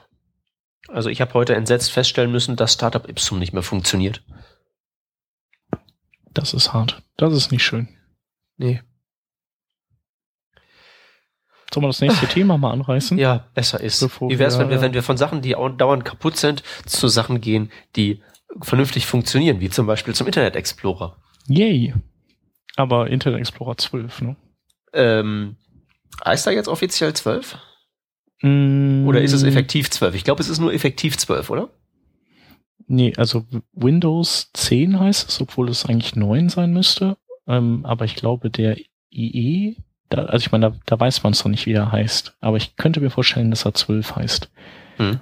also 0.89 1.09
ich 1.09 1.21
habe 1.21 1.35
heute 1.35 1.55
entsetzt 1.55 1.93
feststellen 1.93 2.31
müssen, 2.33 2.57
dass 2.57 2.75
Startup 2.75 3.09
Ipsum 3.09 3.39
nicht 3.39 3.53
mehr 3.53 3.63
funktioniert. 3.63 4.23
Das 6.33 6.53
ist 6.53 6.73
hart. 6.73 7.03
Das 7.17 7.33
ist 7.33 7.53
nicht 7.53 7.65
schön. 7.65 7.89
Nee. 8.57 8.83
Sollen 11.75 11.83
wir 11.83 11.89
das 11.89 12.01
nächste 12.01 12.29
Thema 12.29 12.57
mal 12.57 12.71
anreißen? 12.71 13.19
Ja, 13.19 13.49
besser 13.53 13.81
ist. 13.81 14.01
Wie 14.21 14.39
wäre 14.39 14.49
es, 14.49 14.61
wenn 14.61 14.71
wir, 14.71 14.81
wenn 14.81 14.95
wir 14.95 15.03
von 15.03 15.17
Sachen, 15.17 15.43
die 15.43 15.57
dauernd 15.77 16.05
kaputt 16.05 16.37
sind, 16.37 16.63
zu 16.87 17.09
Sachen 17.09 17.41
gehen, 17.41 17.73
die 17.97 18.23
vernünftig 18.63 19.07
funktionieren, 19.07 19.59
wie 19.59 19.71
zum 19.71 19.89
Beispiel 19.89 20.15
zum 20.15 20.29
Internet 20.29 20.55
Explorer? 20.55 21.17
Yay. 21.49 21.93
Aber 22.77 23.09
Internet 23.11 23.41
Explorer 23.41 23.77
12, 23.77 24.23
ne? 24.23 24.37
Ähm, 24.93 25.57
heißt 26.25 26.47
da 26.47 26.53
jetzt 26.53 26.69
offiziell 26.69 27.13
12? 27.13 27.59
Mm. 28.43 29.09
Oder 29.09 29.21
ist 29.21 29.33
es 29.33 29.43
effektiv 29.43 29.91
12? 29.91 30.15
Ich 30.15 30.23
glaube, 30.23 30.43
es 30.43 30.49
ist 30.49 30.61
nur 30.61 30.73
effektiv 30.73 31.17
12, 31.17 31.51
oder? 31.51 31.71
Nee, 32.87 33.15
also 33.17 33.47
Windows 33.73 34.53
10 34.53 35.01
heißt 35.01 35.29
es, 35.29 35.41
obwohl 35.41 35.69
es 35.71 35.87
eigentlich 35.87 36.15
9 36.15 36.51
sein 36.51 36.73
müsste. 36.73 37.17
Ähm, 37.49 37.85
aber 37.85 38.05
ich 38.05 38.15
glaube, 38.15 38.49
der 38.49 38.77
IE, 39.11 39.75
da, 40.09 40.25
also 40.25 40.45
ich 40.45 40.53
meine, 40.53 40.71
da, 40.71 40.77
da 40.87 41.01
weiß 41.01 41.23
man 41.23 41.33
es 41.33 41.45
noch 41.45 41.51
nicht, 41.51 41.67
wie 41.67 41.73
er 41.73 41.93
heißt. 41.93 42.37
Aber 42.41 42.57
ich 42.57 42.77
könnte 42.77 43.01
mir 43.01 43.11
vorstellen, 43.11 43.51
dass 43.51 43.65
er 43.65 43.75
12 43.75 44.17
heißt. 44.17 44.51
Hm. 44.97 45.21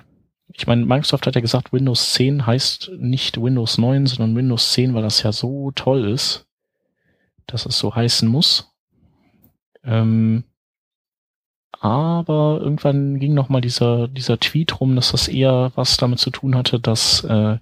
Ich 0.55 0.67
meine, 0.67 0.85
Microsoft 0.85 1.27
hat 1.27 1.35
ja 1.35 1.41
gesagt, 1.41 1.73
Windows 1.73 2.13
10 2.15 2.47
heißt 2.47 2.93
nicht 2.99 3.41
Windows 3.41 3.79
9, 3.79 4.07
sondern 4.07 4.37
Windows 4.37 4.73
10, 4.73 4.95
weil 4.95 5.03
das 5.03 5.23
ja 5.23 5.33
so 5.33 5.71
toll 5.75 6.05
ist, 6.05 6.47
dass 7.47 7.65
es 7.65 7.79
so 7.79 7.95
heißen 7.95 8.29
muss. 8.29 8.71
Ähm, 9.85 10.45
aber 11.81 12.61
irgendwann 12.61 13.19
ging 13.19 13.35
noch 13.35 13.49
mal 13.49 13.61
dieser, 13.61 14.07
dieser 14.09 14.39
Tweet 14.39 14.81
rum, 14.81 14.95
dass 14.95 15.13
das 15.13 15.27
eher 15.27 15.73
was 15.75 15.97
damit 15.97 16.21
zu 16.21 16.31
tun 16.31 16.55
hatte, 16.55 16.79
dass 16.79 17.25
äh, 17.25 17.59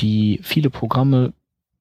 die 0.00 0.38
viele 0.42 0.70
Programme 0.70 1.32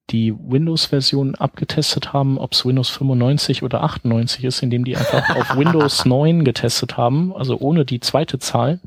die 0.10 0.34
Windows-Version 0.34 1.36
abgetestet 1.36 2.12
haben, 2.12 2.38
ob 2.38 2.54
es 2.54 2.66
Windows 2.66 2.90
95 2.90 3.64
oder 3.64 3.84
98 3.84 4.44
ist, 4.44 4.62
indem 4.62 4.84
die 4.84 4.98
einfach 4.98 5.36
auf 5.36 5.56
Windows 5.58 6.06
9 6.06 6.44
getestet 6.44 6.98
haben, 6.98 7.34
also 7.34 7.58
ohne 7.60 7.86
die 7.86 8.00
zweite 8.00 8.40
Zahl. 8.40 8.80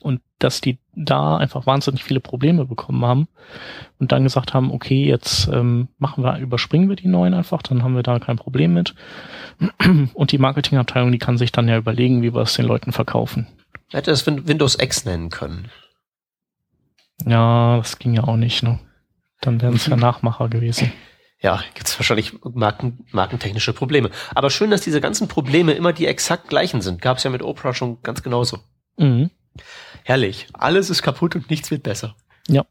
und 0.00 0.20
dass 0.38 0.60
die 0.60 0.78
da 0.94 1.36
einfach 1.36 1.66
wahnsinnig 1.66 2.04
viele 2.04 2.20
Probleme 2.20 2.64
bekommen 2.64 3.04
haben 3.04 3.28
und 3.98 4.12
dann 4.12 4.24
gesagt 4.24 4.54
haben, 4.54 4.70
okay, 4.72 5.04
jetzt 5.06 5.48
ähm, 5.48 5.88
machen 5.98 6.24
wir, 6.24 6.38
überspringen 6.38 6.88
wir 6.88 6.96
die 6.96 7.08
neuen 7.08 7.34
einfach, 7.34 7.62
dann 7.62 7.82
haben 7.82 7.94
wir 7.94 8.02
da 8.02 8.18
kein 8.18 8.36
Problem 8.36 8.74
mit. 8.74 8.94
Und 10.14 10.30
die 10.30 10.38
Marketingabteilung, 10.38 11.10
die 11.10 11.18
kann 11.18 11.36
sich 11.36 11.50
dann 11.50 11.66
ja 11.66 11.76
überlegen, 11.76 12.22
wie 12.22 12.32
wir 12.32 12.42
es 12.42 12.54
den 12.54 12.66
Leuten 12.66 12.92
verkaufen. 12.92 13.48
Hätte 13.90 14.12
es 14.12 14.26
Windows 14.26 14.78
X 14.80 15.04
nennen 15.04 15.30
können. 15.30 15.68
Ja, 17.26 17.78
das 17.78 17.98
ging 17.98 18.14
ja 18.14 18.24
auch 18.24 18.36
nicht, 18.36 18.62
ne? 18.62 18.78
Dann 19.40 19.60
wären 19.60 19.74
es 19.74 19.86
ja 19.86 19.96
Nachmacher 19.96 20.48
gewesen. 20.48 20.92
Ja, 21.40 21.62
gibt 21.74 21.86
es 21.86 21.98
wahrscheinlich 21.98 22.32
marken, 22.42 23.06
markentechnische 23.12 23.72
Probleme. 23.72 24.10
Aber 24.34 24.50
schön, 24.50 24.70
dass 24.70 24.80
diese 24.80 25.00
ganzen 25.00 25.28
Probleme 25.28 25.72
immer 25.72 25.92
die 25.92 26.06
exakt 26.06 26.48
gleichen 26.48 26.80
sind. 26.80 27.00
Gab 27.00 27.18
es 27.18 27.24
ja 27.24 27.30
mit 27.30 27.42
Oprah 27.42 27.74
schon 27.74 28.02
ganz 28.02 28.22
genauso. 28.22 28.58
Mhm. 28.96 29.30
Herrlich. 30.02 30.48
Alles 30.52 30.90
ist 30.90 31.02
kaputt 31.02 31.36
und 31.36 31.48
nichts 31.48 31.70
wird 31.70 31.84
besser. 31.84 32.16
Ja. 32.48 32.64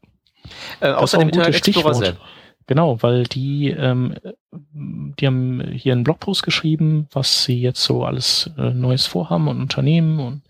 Äh, 0.80 0.90
außer 0.90 1.18
dem 1.18 1.28
Internet 1.28 1.66
Explorer 1.66 1.94
selber. 1.94 2.20
Genau, 2.66 3.02
weil 3.02 3.24
die, 3.24 3.70
ähm, 3.70 4.16
die 4.52 5.26
haben 5.26 5.62
hier 5.72 5.92
einen 5.92 6.04
Blogpost 6.04 6.42
geschrieben, 6.42 7.08
was 7.12 7.44
sie 7.44 7.58
jetzt 7.58 7.82
so 7.82 8.04
alles 8.04 8.50
äh, 8.58 8.74
Neues 8.74 9.06
vorhaben 9.06 9.48
und 9.48 9.58
Unternehmen 9.62 10.20
und 10.20 10.42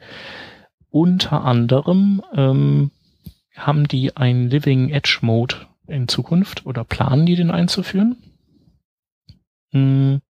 unter 0.91 1.45
anderem 1.45 2.23
ähm, 2.35 2.91
haben 3.57 3.87
die 3.87 4.17
einen 4.17 4.51
Living 4.51 4.91
Edge 4.91 5.19
Mode 5.21 5.68
in 5.89 6.09
Zukunft 6.09 6.67
oder 6.67 6.85
planen 6.85 7.27
die 7.27 7.37
den 7.37 7.51
einzuführen? 7.51 8.17
Hm, 9.73 10.21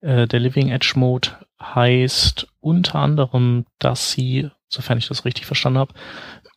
äh, 0.00 0.26
der 0.26 0.40
Living 0.40 0.70
Edge 0.70 0.92
Mode 0.96 1.30
heißt 1.60 2.48
unter 2.60 2.96
anderem, 2.96 3.66
dass 3.78 4.12
sie, 4.12 4.50
sofern 4.68 4.98
ich 4.98 5.08
das 5.08 5.24
richtig 5.24 5.46
verstanden 5.46 5.78
habe, 5.78 5.94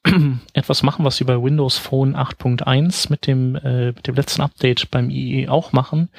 etwas 0.53 0.83
machen, 0.83 1.05
was 1.05 1.17
sie 1.17 1.23
bei 1.23 1.41
Windows 1.41 1.77
Phone 1.77 2.15
8.1 2.15 3.09
mit 3.09 3.27
dem, 3.27 3.55
äh, 3.55 3.87
mit 3.87 4.07
dem 4.07 4.15
letzten 4.15 4.41
Update 4.41 4.91
beim 4.91 5.09
IE 5.09 5.47
auch 5.47 5.71
machen, 5.71 6.09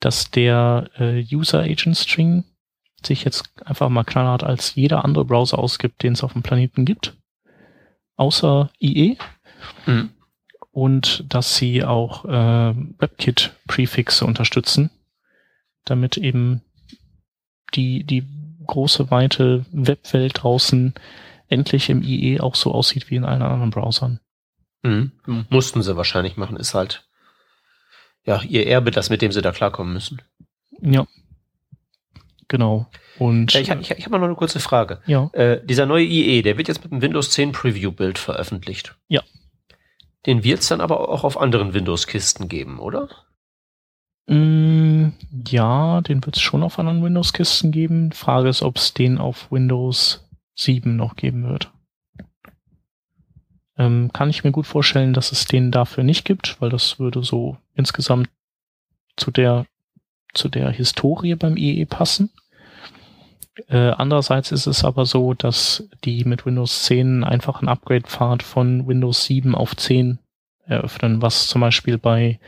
dass 0.00 0.30
der 0.30 0.90
äh, 0.98 1.24
User 1.32 1.60
Agent 1.60 1.96
String 1.96 2.44
sich 3.04 3.24
jetzt 3.24 3.50
einfach 3.64 3.88
mal 3.88 4.04
knallhart 4.04 4.42
als 4.42 4.74
jeder 4.74 5.04
andere 5.04 5.24
Browser 5.24 5.58
ausgibt, 5.58 6.02
den 6.02 6.14
es 6.14 6.24
auf 6.24 6.32
dem 6.32 6.42
Planeten 6.42 6.84
gibt, 6.84 7.16
außer 8.16 8.70
IE. 8.80 9.16
Mhm. 9.86 10.10
Und 10.76 11.24
dass 11.30 11.56
sie 11.56 11.84
auch 11.84 12.26
äh, 12.26 12.74
WebKit-Prefixe 12.98 14.26
unterstützen, 14.26 14.90
damit 15.86 16.18
eben 16.18 16.60
die, 17.74 18.04
die 18.04 18.26
große, 18.66 19.10
weite 19.10 19.64
Webwelt 19.72 20.42
draußen 20.42 20.92
endlich 21.48 21.88
im 21.88 22.02
IE 22.02 22.40
auch 22.40 22.56
so 22.56 22.72
aussieht 22.72 23.08
wie 23.08 23.16
in 23.16 23.24
allen 23.24 23.40
anderen 23.40 23.70
Browsern. 23.70 24.20
Mhm. 24.82 25.12
Mussten 25.48 25.80
sie 25.80 25.96
wahrscheinlich 25.96 26.36
machen, 26.36 26.58
ist 26.58 26.74
halt 26.74 27.08
ja 28.24 28.42
ihr 28.42 28.66
Erbe, 28.66 28.90
das 28.90 29.08
mit 29.08 29.22
dem 29.22 29.32
sie 29.32 29.40
da 29.40 29.52
klarkommen 29.52 29.94
müssen. 29.94 30.20
Ja. 30.82 31.06
Genau. 32.48 32.86
Und 33.18 33.54
ich, 33.54 33.70
ich, 33.70 33.90
ich 33.92 34.04
habe 34.04 34.10
mal 34.10 34.18
noch 34.18 34.26
eine 34.26 34.36
kurze 34.36 34.60
Frage. 34.60 35.00
Ja. 35.06 35.30
Äh, 35.32 35.64
dieser 35.64 35.86
neue 35.86 36.04
IE, 36.04 36.42
der 36.42 36.58
wird 36.58 36.68
jetzt 36.68 36.82
mit 36.84 36.92
dem 36.92 37.00
Windows 37.00 37.30
10 37.30 37.52
Preview-Bild 37.52 38.18
veröffentlicht. 38.18 38.94
Ja. 39.08 39.22
Den 40.26 40.44
wird 40.44 40.60
es 40.60 40.68
dann 40.68 40.80
aber 40.80 41.08
auch 41.08 41.24
auf 41.24 41.40
anderen 41.40 41.72
Windows-Kisten 41.72 42.48
geben, 42.48 42.78
oder? 42.80 43.08
Mm, 44.26 45.10
ja, 45.48 46.00
den 46.00 46.24
wird 46.24 46.36
es 46.36 46.42
schon 46.42 46.64
auf 46.64 46.78
anderen 46.78 47.02
Windows-Kisten 47.02 47.70
geben. 47.70 48.12
Frage 48.12 48.48
ist, 48.48 48.62
ob 48.62 48.76
es 48.76 48.92
den 48.92 49.18
auf 49.18 49.50
Windows 49.52 50.28
7 50.56 50.96
noch 50.96 51.14
geben 51.14 51.48
wird. 51.48 51.72
Ähm, 53.78 54.10
kann 54.12 54.30
ich 54.30 54.42
mir 54.42 54.52
gut 54.52 54.66
vorstellen, 54.66 55.12
dass 55.12 55.32
es 55.32 55.44
den 55.44 55.70
dafür 55.70 56.02
nicht 56.02 56.24
gibt, 56.24 56.60
weil 56.60 56.70
das 56.70 56.98
würde 56.98 57.22
so 57.22 57.58
insgesamt 57.74 58.30
zu 59.16 59.30
der 59.30 59.66
zu 60.32 60.48
der 60.48 60.70
Historie 60.70 61.34
beim 61.34 61.56
IE 61.56 61.84
passen. 61.86 62.30
Äh, 63.68 63.90
andererseits 63.90 64.52
ist 64.52 64.66
es 64.66 64.84
aber 64.84 65.06
so, 65.06 65.34
dass 65.34 65.88
die 66.04 66.24
mit 66.24 66.44
Windows 66.44 66.84
10 66.84 67.24
einfach 67.24 67.60
einen 67.60 67.68
Upgrade-Pfad 67.68 68.42
von 68.42 68.86
Windows 68.86 69.24
7 69.24 69.54
auf 69.54 69.76
10 69.76 70.18
eröffnen, 70.66 71.22
was 71.22 71.46
zum 71.48 71.60
Beispiel 71.60 71.96
bei 71.96 72.38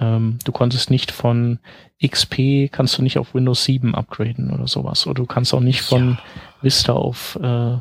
ähm, 0.00 0.38
du 0.44 0.50
konntest 0.50 0.90
nicht 0.90 1.12
von 1.12 1.58
XP, 2.04 2.72
kannst 2.72 2.96
du 2.96 3.02
nicht 3.02 3.18
auf 3.18 3.34
Windows 3.34 3.64
7 3.64 3.94
upgraden 3.94 4.50
oder 4.50 4.66
sowas. 4.66 5.06
Oder 5.06 5.22
du 5.22 5.26
kannst 5.26 5.52
auch 5.52 5.60
nicht 5.60 5.82
von 5.82 6.12
ja. 6.12 6.18
Vista 6.62 6.94
auf, 6.94 7.38
äh, 7.40 7.78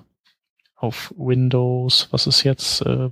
auf 0.75 1.13
Windows, 1.17 2.09
was 2.11 2.27
ist 2.27 2.43
jetzt, 2.43 2.81
äh, 2.81 3.09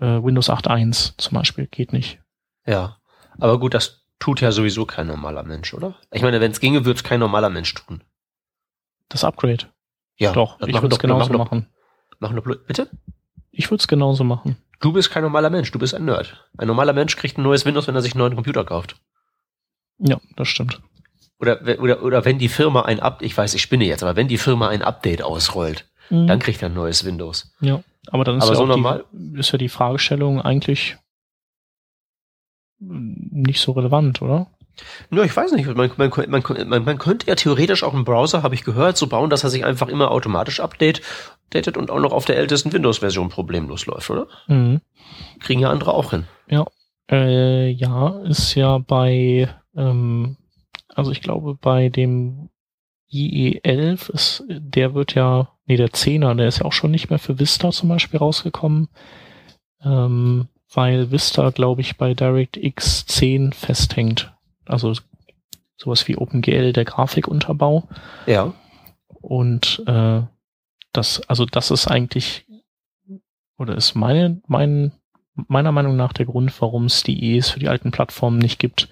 äh, 0.00 0.22
Windows 0.22 0.50
8.1 0.50 1.14
zum 1.16 1.34
Beispiel, 1.34 1.68
geht 1.68 1.92
nicht. 1.92 2.18
Ja, 2.66 2.98
aber 3.38 3.60
gut, 3.60 3.74
das 3.74 4.05
tut 4.18 4.40
ja 4.40 4.52
sowieso 4.52 4.86
kein 4.86 5.06
normaler 5.06 5.42
Mensch, 5.42 5.74
oder? 5.74 5.94
Ich 6.10 6.22
meine, 6.22 6.40
wenn 6.40 6.52
es 6.52 6.60
ginge, 6.60 6.84
würde 6.84 6.96
es 6.96 7.04
kein 7.04 7.20
normaler 7.20 7.50
Mensch 7.50 7.74
tun. 7.74 8.02
Das 9.08 9.24
Upgrade? 9.24 9.66
Ja. 10.16 10.32
Doch, 10.32 10.60
ich 10.66 10.80
würde 10.80 10.94
es 10.94 10.98
genauso 10.98 11.32
machen. 11.34 11.66
Machen 12.18 12.36
doch, 12.36 12.44
bitte? 12.66 12.88
Ich 13.50 13.70
würde 13.70 13.80
es 13.80 13.88
genauso 13.88 14.24
machen. 14.24 14.56
Du 14.80 14.92
bist 14.92 15.10
kein 15.10 15.22
normaler 15.22 15.50
Mensch, 15.50 15.70
du 15.70 15.78
bist 15.78 15.94
ein 15.94 16.04
Nerd. 16.04 16.48
Ein 16.58 16.68
normaler 16.68 16.92
Mensch 16.92 17.16
kriegt 17.16 17.38
ein 17.38 17.42
neues 17.42 17.64
Windows, 17.64 17.86
wenn 17.86 17.94
er 17.94 18.02
sich 18.02 18.14
einen 18.14 18.20
neuen 18.20 18.34
Computer 18.34 18.64
kauft. 18.64 18.96
Ja, 19.98 20.20
das 20.36 20.48
stimmt. 20.48 20.80
Oder, 21.38 21.60
oder, 21.80 22.02
oder 22.02 22.24
wenn 22.24 22.38
die 22.38 22.48
Firma 22.48 22.82
ein 22.82 23.00
Update, 23.00 23.26
ich 23.26 23.36
weiß, 23.36 23.54
ich 23.54 23.62
spinne 23.62 23.84
jetzt, 23.84 24.02
aber 24.02 24.16
wenn 24.16 24.28
die 24.28 24.38
Firma 24.38 24.68
ein 24.68 24.82
Update 24.82 25.22
ausrollt, 25.22 25.88
mhm. 26.10 26.26
dann 26.26 26.38
kriegt 26.38 26.62
er 26.62 26.68
ein 26.68 26.74
neues 26.74 27.04
Windows. 27.04 27.52
Ja, 27.60 27.82
aber 28.08 28.24
dann 28.24 28.38
ist, 28.38 28.44
aber 28.44 28.52
ja, 28.52 28.58
so 28.58 28.66
normal, 28.66 29.04
die, 29.12 29.38
ist 29.38 29.52
ja 29.52 29.58
die 29.58 29.68
Fragestellung 29.68 30.40
eigentlich 30.40 30.96
nicht 32.78 33.60
so 33.60 33.72
relevant, 33.72 34.22
oder? 34.22 34.48
Ja, 35.10 35.22
ich 35.22 35.34
weiß 35.34 35.52
nicht. 35.52 35.66
Man, 35.66 35.90
man, 35.96 36.10
man, 36.68 36.84
man, 36.84 36.98
könnte 36.98 37.26
ja 37.26 37.34
theoretisch 37.34 37.82
auch 37.82 37.94
einen 37.94 38.04
Browser, 38.04 38.42
habe 38.42 38.54
ich 38.54 38.64
gehört, 38.64 38.96
so 38.96 39.06
bauen, 39.06 39.30
dass 39.30 39.44
er 39.44 39.50
sich 39.50 39.64
einfach 39.64 39.88
immer 39.88 40.10
automatisch 40.10 40.60
update, 40.60 41.00
datet 41.50 41.76
und 41.76 41.90
auch 41.90 42.00
noch 42.00 42.12
auf 42.12 42.24
der 42.24 42.36
ältesten 42.36 42.72
Windows-Version 42.72 43.28
problemlos 43.28 43.86
läuft, 43.86 44.10
oder? 44.10 44.26
Mhm. 44.48 44.80
Kriegen 45.40 45.60
ja 45.60 45.70
andere 45.70 45.94
auch 45.94 46.10
hin. 46.10 46.26
Ja. 46.48 46.66
Äh, 47.10 47.70
ja, 47.70 48.20
ist 48.24 48.54
ja 48.54 48.78
bei, 48.78 49.48
ähm, 49.76 50.36
also 50.94 51.12
ich 51.12 51.22
glaube, 51.22 51.54
bei 51.54 51.88
dem 51.88 52.50
IE11 53.12 54.10
ist, 54.10 54.44
der 54.48 54.94
wird 54.94 55.14
ja, 55.14 55.52
nee, 55.66 55.76
der 55.76 55.88
10er, 55.88 56.34
der 56.34 56.48
ist 56.48 56.58
ja 56.58 56.64
auch 56.64 56.72
schon 56.72 56.90
nicht 56.90 57.08
mehr 57.08 57.20
für 57.20 57.38
Vista 57.38 57.70
zum 57.70 57.88
Beispiel 57.88 58.18
rausgekommen. 58.18 58.88
Ähm, 59.84 60.48
weil 60.76 61.10
Vista, 61.10 61.50
glaube 61.50 61.80
ich, 61.80 61.96
bei 61.96 62.12
DirectX 62.12 63.06
10 63.06 63.52
festhängt. 63.52 64.32
Also 64.66 64.92
sowas 65.78 66.06
wie 66.06 66.16
OpenGL, 66.16 66.72
der 66.74 66.84
Grafikunterbau. 66.84 67.88
Ja. 68.26 68.52
Und 69.20 69.82
äh, 69.86 70.20
das, 70.92 71.22
also 71.28 71.46
das 71.46 71.70
ist 71.70 71.86
eigentlich, 71.86 72.46
oder 73.56 73.74
ist 73.74 73.94
meine, 73.94 74.42
mein, 74.46 74.92
meiner 75.48 75.72
Meinung 75.72 75.96
nach 75.96 76.12
der 76.12 76.26
Grund, 76.26 76.52
warum 76.60 76.84
es 76.86 77.02
die 77.02 77.36
ES 77.36 77.48
für 77.48 77.58
die 77.58 77.68
alten 77.68 77.90
Plattformen 77.90 78.38
nicht 78.38 78.58
gibt. 78.58 78.88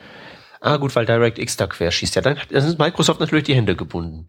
Ah, 0.62 0.78
gut, 0.78 0.96
weil 0.96 1.04
DirectX 1.04 1.58
da 1.58 1.66
querschießt. 1.66 2.14
Ja, 2.16 2.22
dann, 2.22 2.38
dann 2.48 2.64
ist 2.64 2.78
Microsoft 2.78 3.20
natürlich 3.20 3.44
die 3.44 3.54
Hände 3.54 3.76
gebunden. 3.76 4.26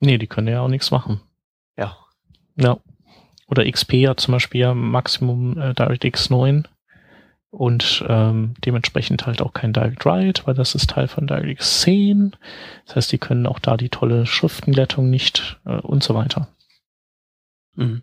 Nee, 0.00 0.18
die 0.18 0.26
können 0.26 0.48
ja 0.48 0.60
auch 0.60 0.68
nichts 0.68 0.90
machen. 0.90 1.22
Ja. 1.78 1.96
Ja. 2.56 2.76
Oder 3.46 3.70
XP 3.70 4.06
hat 4.08 4.20
zum 4.20 4.32
Beispiel 4.32 4.60
ja 4.62 4.74
Maximum 4.74 5.58
äh, 5.58 5.74
DirectX 5.74 6.30
9 6.30 6.66
und 7.50 8.04
ähm, 8.08 8.54
dementsprechend 8.64 9.26
halt 9.26 9.40
auch 9.40 9.52
kein 9.52 9.72
Direct 9.72 10.04
Write, 10.04 10.46
weil 10.46 10.54
das 10.54 10.74
ist 10.74 10.90
Teil 10.90 11.08
von 11.08 11.26
DirectX 11.26 11.80
10. 11.82 12.36
Das 12.86 12.96
heißt, 12.96 13.12
die 13.12 13.18
können 13.18 13.46
auch 13.46 13.58
da 13.58 13.76
die 13.76 13.88
tolle 13.88 14.26
Schriftenglättung 14.26 15.08
nicht 15.08 15.58
äh, 15.64 15.76
und 15.76 16.02
so 16.02 16.14
weiter. 16.14 16.48
Mhm. 17.74 18.02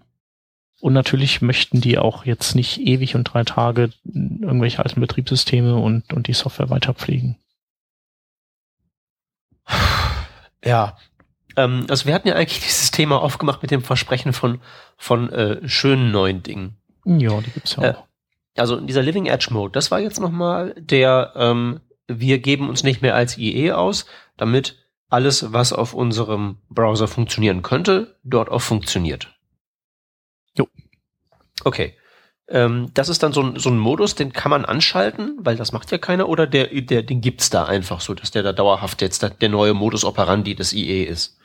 Und 0.79 0.93
natürlich 0.93 1.41
möchten 1.41 1.81
die 1.81 1.97
auch 1.97 2.25
jetzt 2.25 2.55
nicht 2.55 2.81
ewig 2.81 3.15
und 3.15 3.23
drei 3.25 3.43
Tage 3.43 3.91
irgendwelche 4.05 4.83
alten 4.83 4.99
Betriebssysteme 4.99 5.75
und, 5.75 6.11
und 6.11 6.27
die 6.27 6.33
Software 6.33 6.69
weiterpflegen. 6.69 7.37
Ja, 10.65 10.97
ähm, 11.55 11.85
also 11.89 12.05
wir 12.05 12.13
hatten 12.13 12.27
ja 12.27 12.35
eigentlich 12.35 12.59
dieses 12.63 12.91
Thema 12.91 13.21
aufgemacht 13.21 13.61
mit 13.61 13.71
dem 13.71 13.81
Versprechen 13.81 14.33
von, 14.33 14.59
von 14.97 15.29
äh, 15.31 15.67
schönen 15.67 16.11
neuen 16.11 16.43
Dingen. 16.43 16.77
Ja, 17.05 17.39
die 17.41 17.51
gibt's 17.51 17.75
ja 17.75 17.83
äh, 17.83 17.93
auch. 17.95 18.07
Also 18.55 18.79
dieser 18.79 19.01
Living 19.01 19.25
Edge 19.25 19.47
Mode, 19.49 19.71
das 19.71 19.89
war 19.89 19.99
jetzt 19.99 20.19
nochmal 20.19 20.75
der, 20.77 21.33
ähm, 21.35 21.81
wir 22.07 22.39
geben 22.39 22.69
uns 22.69 22.83
nicht 22.83 23.01
mehr 23.01 23.15
als 23.15 23.37
IE 23.37 23.71
aus, 23.71 24.05
damit 24.37 24.77
alles, 25.09 25.53
was 25.53 25.73
auf 25.73 25.93
unserem 25.93 26.57
Browser 26.69 27.07
funktionieren 27.07 27.61
könnte, 27.61 28.15
dort 28.23 28.49
auch 28.49 28.61
funktioniert. 28.61 29.33
Jo. 30.57 30.67
Okay. 31.63 31.95
Ähm, 32.47 32.89
das 32.93 33.09
ist 33.09 33.23
dann 33.23 33.31
so 33.31 33.41
ein, 33.41 33.59
so 33.59 33.69
ein 33.69 33.77
Modus, 33.77 34.15
den 34.15 34.33
kann 34.33 34.49
man 34.49 34.65
anschalten, 34.65 35.37
weil 35.39 35.55
das 35.55 35.71
macht 35.71 35.91
ja 35.91 35.97
keiner, 35.97 36.27
oder 36.27 36.45
der, 36.45 36.67
der, 36.67 37.03
den 37.03 37.21
gibt's 37.21 37.49
da 37.49 37.65
einfach 37.65 38.01
so, 38.01 38.13
dass 38.13 38.31
der 38.31 38.43
da 38.43 38.53
dauerhaft 38.53 39.01
jetzt 39.01 39.23
der, 39.23 39.29
der 39.29 39.49
neue 39.49 39.73
Modus 39.73 40.03
operandi 40.03 40.55
des 40.55 40.73
IE 40.73 41.03
ist? 41.03 41.39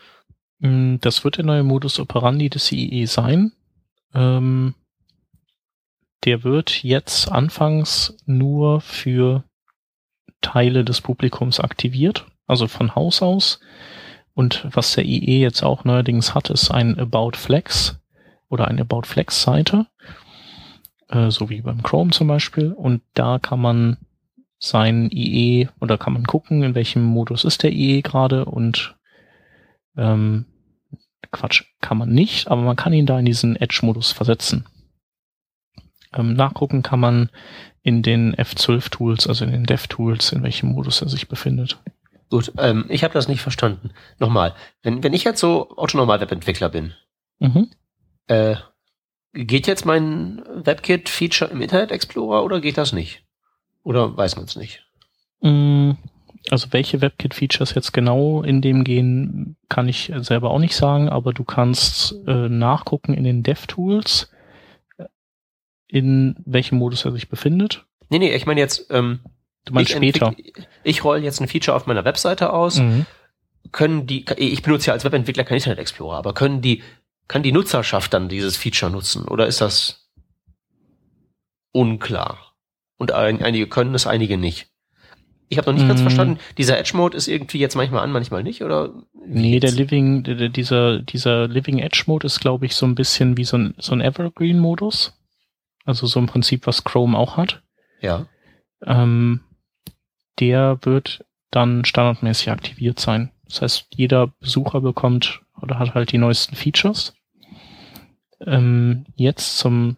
Mm, 0.60 0.96
Das 1.00 1.24
wird 1.24 1.38
der 1.38 1.44
neue 1.44 1.62
Modus 1.62 1.98
operandi 1.98 2.48
des 2.50 2.72
IE 2.72 3.06
sein. 3.06 3.52
Ähm, 4.14 4.74
der 6.24 6.42
wird 6.44 6.82
jetzt 6.82 7.30
anfangs 7.30 8.16
nur 8.26 8.80
für 8.80 9.44
Teile 10.40 10.84
des 10.84 11.00
Publikums 11.00 11.60
aktiviert, 11.60 12.26
also 12.46 12.66
von 12.68 12.94
Haus 12.94 13.22
aus. 13.22 13.60
Und 14.34 14.66
was 14.70 14.92
der 14.94 15.04
IE 15.04 15.40
jetzt 15.40 15.62
auch 15.62 15.84
neuerdings 15.84 16.34
hat, 16.34 16.50
ist 16.50 16.70
ein 16.70 16.98
About 16.98 17.32
Flex 17.34 17.98
oder 18.48 18.68
eine 18.68 18.82
About 18.82 19.02
Flex 19.04 19.42
Seite, 19.42 19.86
äh, 21.08 21.30
so 21.30 21.50
wie 21.50 21.60
beim 21.60 21.82
Chrome 21.82 22.10
zum 22.10 22.28
Beispiel. 22.28 22.72
Und 22.72 23.02
da 23.14 23.38
kann 23.38 23.60
man 23.60 23.96
sein 24.58 25.10
IE 25.12 25.68
oder 25.80 25.98
kann 25.98 26.12
man 26.12 26.24
gucken, 26.24 26.62
in 26.62 26.74
welchem 26.74 27.04
Modus 27.04 27.44
ist 27.44 27.62
der 27.62 27.72
IE 27.72 28.02
gerade 28.02 28.44
und 28.44 28.96
ähm, 29.98 30.46
Quatsch, 31.30 31.64
kann 31.80 31.98
man 31.98 32.08
nicht, 32.10 32.48
aber 32.48 32.62
man 32.62 32.76
kann 32.76 32.92
ihn 32.94 33.04
da 33.06 33.18
in 33.18 33.26
diesen 33.26 33.56
Edge-Modus 33.56 34.12
versetzen. 34.12 34.66
Ähm, 36.14 36.32
nachgucken 36.34 36.82
kann 36.82 37.00
man 37.00 37.30
in 37.82 38.02
den 38.02 38.34
F12-Tools, 38.34 39.26
also 39.26 39.44
in 39.44 39.50
den 39.52 39.64
Dev-Tools, 39.64 40.32
in 40.32 40.42
welchem 40.42 40.70
Modus 40.70 41.02
er 41.02 41.08
sich 41.08 41.28
befindet. 41.28 41.78
Gut, 42.30 42.52
ähm, 42.58 42.86
ich 42.88 43.04
habe 43.04 43.14
das 43.14 43.28
nicht 43.28 43.40
verstanden. 43.42 43.90
Nochmal, 44.18 44.54
wenn, 44.82 45.02
wenn 45.02 45.12
ich 45.14 45.24
jetzt 45.24 45.40
so 45.40 45.70
Autonormal-Webentwickler 45.76 46.68
bin, 46.70 46.94
Mhm. 47.40 47.70
äh, 48.26 48.56
geht 49.32 49.66
jetzt 49.66 49.84
mein 49.86 50.42
WebKit-Feature 50.64 51.50
im 51.50 51.60
Internet 51.62 51.90
Explorer 51.92 52.42
oder 52.42 52.60
geht 52.60 52.78
das 52.78 52.92
nicht? 52.92 53.22
Oder 53.84 54.16
weiß 54.16 54.36
man 54.36 54.46
es 54.46 54.56
nicht? 54.56 54.84
Mm, 55.40 55.92
Also 56.50 56.68
welche 56.72 57.00
WebKit-Features 57.00 57.74
jetzt 57.74 57.92
genau 57.92 58.42
in 58.42 58.62
dem 58.62 58.84
gehen, 58.84 59.56
kann 59.68 59.88
ich 59.88 60.12
selber 60.20 60.50
auch 60.50 60.58
nicht 60.58 60.74
sagen, 60.74 61.08
aber 61.08 61.32
du 61.32 61.44
kannst 61.44 62.14
äh, 62.26 62.48
nachgucken 62.48 63.14
in 63.14 63.24
den 63.24 63.42
DevTools, 63.42 64.30
äh, 64.96 65.04
in 65.88 66.36
welchem 66.44 66.78
Modus 66.78 67.04
er 67.04 67.12
sich 67.12 67.28
befindet. 67.28 67.84
Nee, 68.08 68.18
nee, 68.18 68.34
ich 68.34 68.46
meine 68.46 68.60
jetzt, 68.60 68.86
ähm, 68.90 69.20
Du 69.68 69.74
meinst 69.74 69.90
ich, 69.90 69.96
später. 69.96 70.34
ich 70.82 71.04
roll 71.04 71.22
jetzt 71.22 71.40
ein 71.40 71.48
Feature 71.48 71.76
auf 71.76 71.86
meiner 71.86 72.04
Webseite 72.04 72.52
aus. 72.52 72.78
Mhm. 72.78 73.04
Können 73.70 74.06
die, 74.06 74.24
ich 74.38 74.62
benutze 74.62 74.86
ja 74.86 74.92
als 74.94 75.04
Webentwickler 75.04 75.44
kein 75.44 75.58
Internet 75.58 75.78
Explorer, 75.78 76.16
aber 76.16 76.32
können 76.32 76.62
die, 76.62 76.82
kann 77.28 77.42
die 77.42 77.52
Nutzerschaft 77.52 78.14
dann 78.14 78.30
dieses 78.30 78.56
Feature 78.56 78.90
nutzen? 78.90 79.28
Oder 79.28 79.46
ist 79.46 79.60
das 79.60 80.08
unklar? 81.72 82.54
Und 82.96 83.12
ein, 83.12 83.42
einige 83.42 83.66
können 83.66 83.94
es, 83.94 84.06
einige 84.06 84.38
nicht. 84.38 84.70
Ich 85.48 85.58
habe 85.58 85.70
noch 85.70 85.78
nicht 85.78 85.88
ganz 85.88 86.00
Mm. 86.00 86.04
verstanden, 86.04 86.38
dieser 86.58 86.78
Edge-Mode 86.78 87.16
ist 87.16 87.26
irgendwie 87.28 87.58
jetzt 87.58 87.74
manchmal 87.74 88.02
an, 88.02 88.12
manchmal 88.12 88.42
nicht, 88.42 88.62
oder? 88.62 88.92
Nee, 89.26 89.60
der? 89.60 89.72
Living, 89.72 90.22
der, 90.24 90.48
dieser, 90.48 91.00
dieser 91.00 91.48
Living 91.48 91.78
Edge 91.78 92.04
Mode 92.06 92.26
ist, 92.26 92.40
glaube 92.40 92.66
ich, 92.66 92.74
so 92.74 92.86
ein 92.86 92.94
bisschen 92.94 93.36
wie 93.36 93.44
so 93.44 93.56
ein, 93.56 93.74
so 93.78 93.92
ein 93.92 94.00
Evergreen-Modus. 94.00 95.14
Also 95.84 96.06
so 96.06 96.20
im 96.20 96.26
Prinzip, 96.26 96.66
was 96.66 96.84
Chrome 96.84 97.16
auch 97.16 97.36
hat. 97.38 97.62
Ja. 98.02 98.26
Ähm, 98.84 99.40
der 100.38 100.78
wird 100.82 101.24
dann 101.50 101.84
standardmäßig 101.86 102.50
aktiviert 102.50 103.00
sein. 103.00 103.30
Das 103.46 103.62
heißt, 103.62 103.86
jeder 103.94 104.26
Besucher 104.40 104.82
bekommt 104.82 105.40
oder 105.62 105.78
hat 105.78 105.94
halt 105.94 106.12
die 106.12 106.18
neuesten 106.18 106.56
Features. 106.56 107.14
Ähm, 108.44 109.06
jetzt 109.16 109.58
zum, 109.58 109.96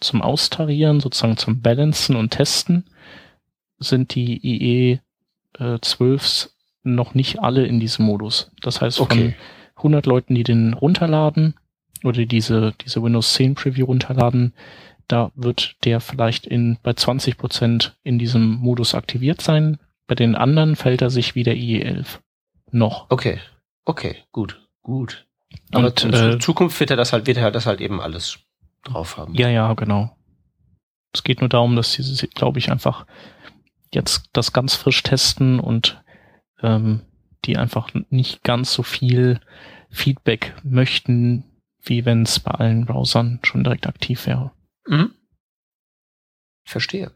zum 0.00 0.20
Austarieren, 0.20 1.00
sozusagen 1.00 1.38
zum 1.38 1.62
Balancen 1.62 2.16
und 2.16 2.30
Testen, 2.30 2.89
sind 3.80 4.14
die 4.14 4.38
IE 4.42 5.00
äh, 5.58 5.74
12s 5.74 6.50
noch 6.82 7.14
nicht 7.14 7.40
alle 7.40 7.66
in 7.66 7.80
diesem 7.80 8.06
Modus. 8.06 8.50
Das 8.62 8.80
heißt, 8.80 9.00
Okay. 9.00 9.34
von 9.74 9.92
100 9.92 10.06
Leuten, 10.06 10.34
die 10.34 10.44
den 10.44 10.74
runterladen 10.74 11.54
oder 12.04 12.24
diese, 12.24 12.72
diese 12.84 13.02
Windows 13.02 13.34
10 13.34 13.54
Preview 13.54 13.86
runterladen, 13.86 14.54
da 15.08 15.32
wird 15.34 15.76
der 15.84 16.00
vielleicht 16.00 16.46
in, 16.46 16.78
bei 16.82 16.92
20 16.92 17.36
Prozent 17.36 17.96
in 18.02 18.18
diesem 18.18 18.54
Modus 18.56 18.94
aktiviert 18.94 19.40
sein. 19.40 19.78
Bei 20.06 20.14
den 20.14 20.34
anderen 20.34 20.76
fällt 20.76 21.02
er 21.02 21.10
sich 21.10 21.34
wie 21.34 21.42
der 21.42 21.56
IE11. 21.56 22.20
Noch. 22.70 23.06
Okay. 23.10 23.38
Okay, 23.84 24.16
gut, 24.32 24.60
gut. 24.82 25.26
Aber 25.72 25.88
Und, 25.88 26.04
in 26.04 26.14
äh, 26.14 26.38
Zukunft 26.38 26.78
wird 26.78 26.90
er 26.90 26.96
das 26.96 27.12
halt, 27.12 27.26
wird 27.26 27.38
er 27.38 27.50
das 27.50 27.66
halt 27.66 27.80
eben 27.80 28.00
alles 28.00 28.38
drauf 28.84 29.16
haben. 29.16 29.34
Ja, 29.34 29.48
ja, 29.48 29.72
genau. 29.74 30.16
Es 31.12 31.24
geht 31.24 31.40
nur 31.40 31.48
darum, 31.48 31.74
dass 31.74 31.92
sie, 31.92 32.28
glaube 32.28 32.58
ich, 32.60 32.70
einfach 32.70 33.04
jetzt 33.92 34.30
das 34.32 34.52
ganz 34.52 34.74
frisch 34.74 35.02
testen 35.02 35.60
und 35.60 36.02
ähm, 36.62 37.02
die 37.44 37.56
einfach 37.56 37.90
nicht 38.10 38.44
ganz 38.44 38.72
so 38.72 38.82
viel 38.82 39.40
Feedback 39.90 40.54
möchten, 40.62 41.44
wie 41.82 42.04
wenn 42.04 42.22
es 42.22 42.40
bei 42.40 42.52
allen 42.52 42.86
Browsern 42.86 43.40
schon 43.42 43.64
direkt 43.64 43.86
aktiv 43.86 44.26
wäre. 44.26 44.52
Mhm. 44.86 45.14
Verstehe. 46.64 47.12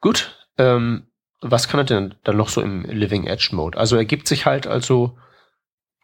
Gut. 0.00 0.46
Ähm, 0.58 1.06
was 1.40 1.66
kann 1.66 1.80
er 1.80 1.84
denn 1.84 2.14
dann 2.22 2.36
noch 2.36 2.48
so 2.48 2.60
im 2.60 2.84
Living 2.84 3.26
Edge 3.26 3.50
Mode? 3.52 3.78
Also 3.78 3.96
er 3.96 4.04
gibt 4.04 4.28
sich 4.28 4.46
halt 4.46 4.66
also 4.66 5.18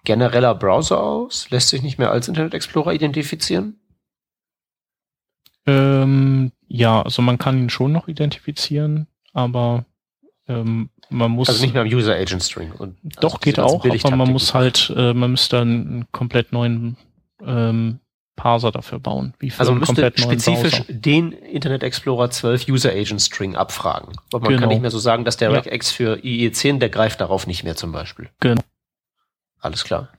genereller 0.04 0.54
Browser 0.54 1.00
aus, 1.02 1.50
lässt 1.50 1.68
sich 1.68 1.82
nicht 1.82 1.98
mehr 1.98 2.10
als 2.10 2.28
Internet 2.28 2.54
Explorer 2.54 2.92
identifizieren. 2.92 3.80
Ähm, 5.66 6.52
ja, 6.66 7.02
also 7.02 7.22
man 7.22 7.38
kann 7.38 7.58
ihn 7.58 7.70
schon 7.70 7.92
noch 7.92 8.08
identifizieren, 8.08 9.06
aber 9.32 9.84
ähm, 10.46 10.90
man 11.10 11.30
muss 11.30 11.48
Also 11.48 11.62
nicht 11.62 11.72
mehr 11.74 11.82
am 11.82 11.88
User 11.88 12.14
Agent 12.14 12.42
String. 12.42 12.72
Und 12.72 12.98
Doch, 13.20 13.34
also 13.34 13.38
geht 13.38 13.58
auch, 13.58 13.84
aber 13.84 14.16
man 14.16 14.30
muss 14.30 14.54
halt, 14.54 14.92
äh, 14.96 15.12
man 15.14 15.30
müsste 15.30 15.60
einen 15.60 16.06
komplett 16.12 16.52
neuen 16.52 16.96
ähm, 17.44 18.00
Parser 18.36 18.70
dafür 18.70 18.98
bauen. 19.00 19.34
Also 19.58 19.72
man 19.72 19.80
müsste 19.80 20.12
spezifisch 20.16 20.78
Browser. 20.84 20.92
den 20.92 21.32
Internet 21.32 21.82
Explorer 21.82 22.30
12 22.30 22.68
User 22.68 22.90
Agent 22.90 23.20
String 23.20 23.56
abfragen. 23.56 24.12
Aber 24.32 24.40
man 24.44 24.50
kann 24.52 24.60
Genau. 24.60 24.68
nicht 24.68 24.80
mehr 24.82 24.90
so 24.90 24.98
sagen, 24.98 25.24
dass 25.24 25.36
der 25.36 25.50
Ja. 25.50 25.58
regex 25.58 25.90
für 25.90 26.18
IE10, 26.22 26.78
der 26.78 26.88
greift 26.88 27.20
darauf 27.20 27.46
nicht 27.46 27.64
mehr 27.64 27.74
zum 27.76 27.90
Beispiel. 27.92 28.30
Genau. 28.40 28.62
Alles 29.60 29.82
klar. 29.84 30.10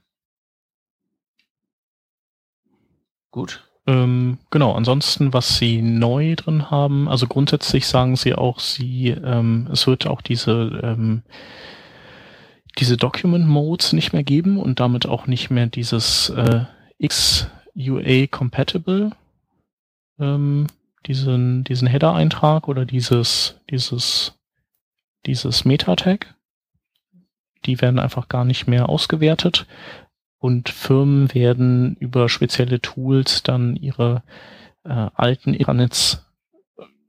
Gut. 3.32 3.69
Ähm, 3.88 4.38
genau, 4.52 4.74
ansonsten, 4.74 5.34
was 5.34 5.58
sie 5.58 5.82
neu 5.82 6.36
drin 6.36 6.70
haben, 6.70 7.08
also 7.08 7.28
grundsätzlich 7.28 7.88
sagen 7.88 8.16
sie 8.16 8.36
auch, 8.36 8.60
sie, 8.60 9.10
ähm, 9.10 9.68
es 9.72 9.88
wird 9.88 10.06
auch 10.06 10.22
diese, 10.22 10.80
ähm, 10.84 11.24
diese 12.78 12.98
Document 12.98 13.48
Modes 13.48 13.94
nicht 13.94 14.14
mehr 14.14 14.24
geben 14.24 14.58
und 14.58 14.80
damit 14.80 15.06
auch 15.08 15.28
nicht 15.28 15.50
mehr 15.50 15.68
dieses 15.68 16.30
äh, 16.30 16.66
XUA 17.04 18.28
Compatible, 18.28 19.12
ähm, 20.20 20.68
diesen, 21.06 21.64
diesen 21.64 21.88
Header-Eintrag 21.88 22.68
oder 22.68 22.86
dieses, 22.86 23.60
dieses, 23.70 24.38
dieses 25.26 25.66
Meta-Tag. 25.66 26.36
Die 27.66 27.82
werden 27.82 28.00
einfach 28.00 28.30
gar 28.30 28.46
nicht 28.46 28.68
mehr 28.68 28.88
ausgewertet 28.88 29.66
und 30.40 30.70
Firmen 30.70 31.34
werden 31.34 31.96
über 32.00 32.30
spezielle 32.30 32.82
Tools 32.82 33.44
dann 33.44 33.76
ihre 33.76 34.24
äh, 34.86 35.08
alten 35.14 35.54
Intranets, 35.54 36.26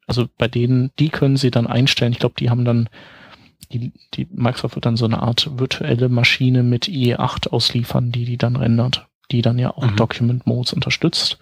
also 0.07 0.29
bei 0.37 0.49
denen, 0.49 0.91
die 0.99 1.09
können 1.09 1.37
sie 1.37 1.51
dann 1.53 1.69
einstellen. 1.69 2.13
Ich 2.13 2.19
glaube, 2.19 2.35
die 2.39 2.51
haben 2.51 2.65
dann, 2.65 2.89
die, 3.73 3.93
die 4.15 4.27
Microsoft 4.33 4.75
wird 4.75 4.87
dann 4.87 4.97
so 4.97 5.05
eine 5.05 5.23
Art 5.23 5.59
virtuelle 5.59 6.09
Maschine 6.09 6.65
mit 6.65 6.87
IE8 6.87 7.49
ausliefern, 7.51 8.11
die 8.11 8.25
die 8.25 8.37
dann 8.37 8.57
rendert, 8.57 9.07
die 9.31 9.43
dann 9.43 9.59
ja 9.59 9.71
auch 9.71 9.87
Mhm. 9.87 9.97
Document 9.97 10.47
Modes 10.47 10.73
unterstützt. 10.73 11.39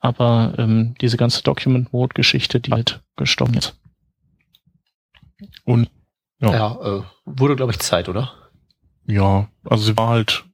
Aber 0.00 0.54
ähm, 0.58 0.94
diese 1.00 1.16
ganze 1.16 1.42
Document 1.42 1.92
Mode 1.94 2.12
Geschichte, 2.14 2.60
die 2.60 2.72
halt 2.72 3.00
gestorben 3.16 3.54
ist. 3.54 3.80
Und 5.64 5.88
Ja. 6.38 6.52
Ja, 6.52 6.98
äh, 6.98 7.02
wurde, 7.24 7.56
glaube 7.56 7.72
ich, 7.72 7.78
Zeit, 7.78 8.10
oder? 8.10 8.34
Ja, 9.06 9.48
also 9.64 9.84
sie 9.84 9.96
war 9.96 10.08
halt 10.08 10.44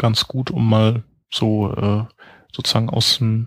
ganz 0.00 0.26
gut, 0.26 0.50
um 0.50 0.68
mal 0.68 1.04
so 1.30 1.72
äh, 1.72 2.04
sozusagen 2.52 2.90
aus 2.90 3.18
dem 3.18 3.46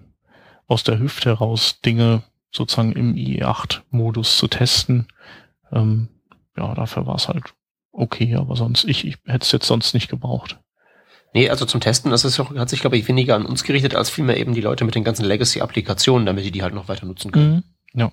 aus 0.68 0.84
der 0.84 0.98
Hüfte 1.00 1.30
heraus 1.32 1.82
Dinge 1.82 2.24
sozusagen 2.52 2.94
im 2.94 3.16
IE8-Modus 3.16 4.38
zu 4.38 4.48
testen. 4.48 5.08
Ähm, 5.72 6.08
ja, 6.56 6.74
dafür 6.74 7.06
war 7.06 7.16
es 7.16 7.28
halt 7.28 7.54
okay, 7.92 8.36
aber 8.36 8.56
sonst, 8.56 8.86
ich, 8.86 9.06
ich 9.06 9.18
hätte 9.26 9.44
es 9.44 9.52
jetzt 9.52 9.68
sonst 9.68 9.94
nicht 9.94 10.10
gebraucht. 10.10 10.60
Nee, 11.34 11.50
also 11.50 11.66
zum 11.66 11.82
Testen, 11.82 12.12
das 12.12 12.26
ist 12.26 12.40
hat 12.40 12.70
sich, 12.70 12.82
glaube 12.82 12.96
ich, 12.98 13.08
weniger 13.08 13.36
an 13.36 13.46
uns 13.46 13.64
gerichtet, 13.64 13.96
als 13.96 14.10
vielmehr 14.10 14.38
eben 14.38 14.54
die 14.54 14.62
Leute 14.62 14.86
mit 14.86 14.96
den 14.96 15.04
ganzen 15.04 15.26
Legacy-Applikationen, 15.26 16.26
damit 16.26 16.46
die 16.46 16.52
die 16.52 16.64
halt 16.64 16.76
noch 16.76 16.88
weiter 16.88 17.06
nutzen 17.06 17.32
können. 17.32 17.64
Mhm. 17.94 18.12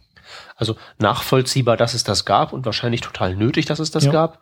Also 0.57 0.76
nachvollziehbar, 0.99 1.76
dass 1.76 1.95
es 1.95 2.05
das 2.05 2.24
gab 2.24 2.53
und 2.53 2.64
wahrscheinlich 2.64 3.01
total 3.01 3.34
nötig, 3.36 3.66
dass 3.66 3.78
es 3.78 3.91
das 3.91 4.05
Ja. 4.05 4.12
gab. 4.12 4.41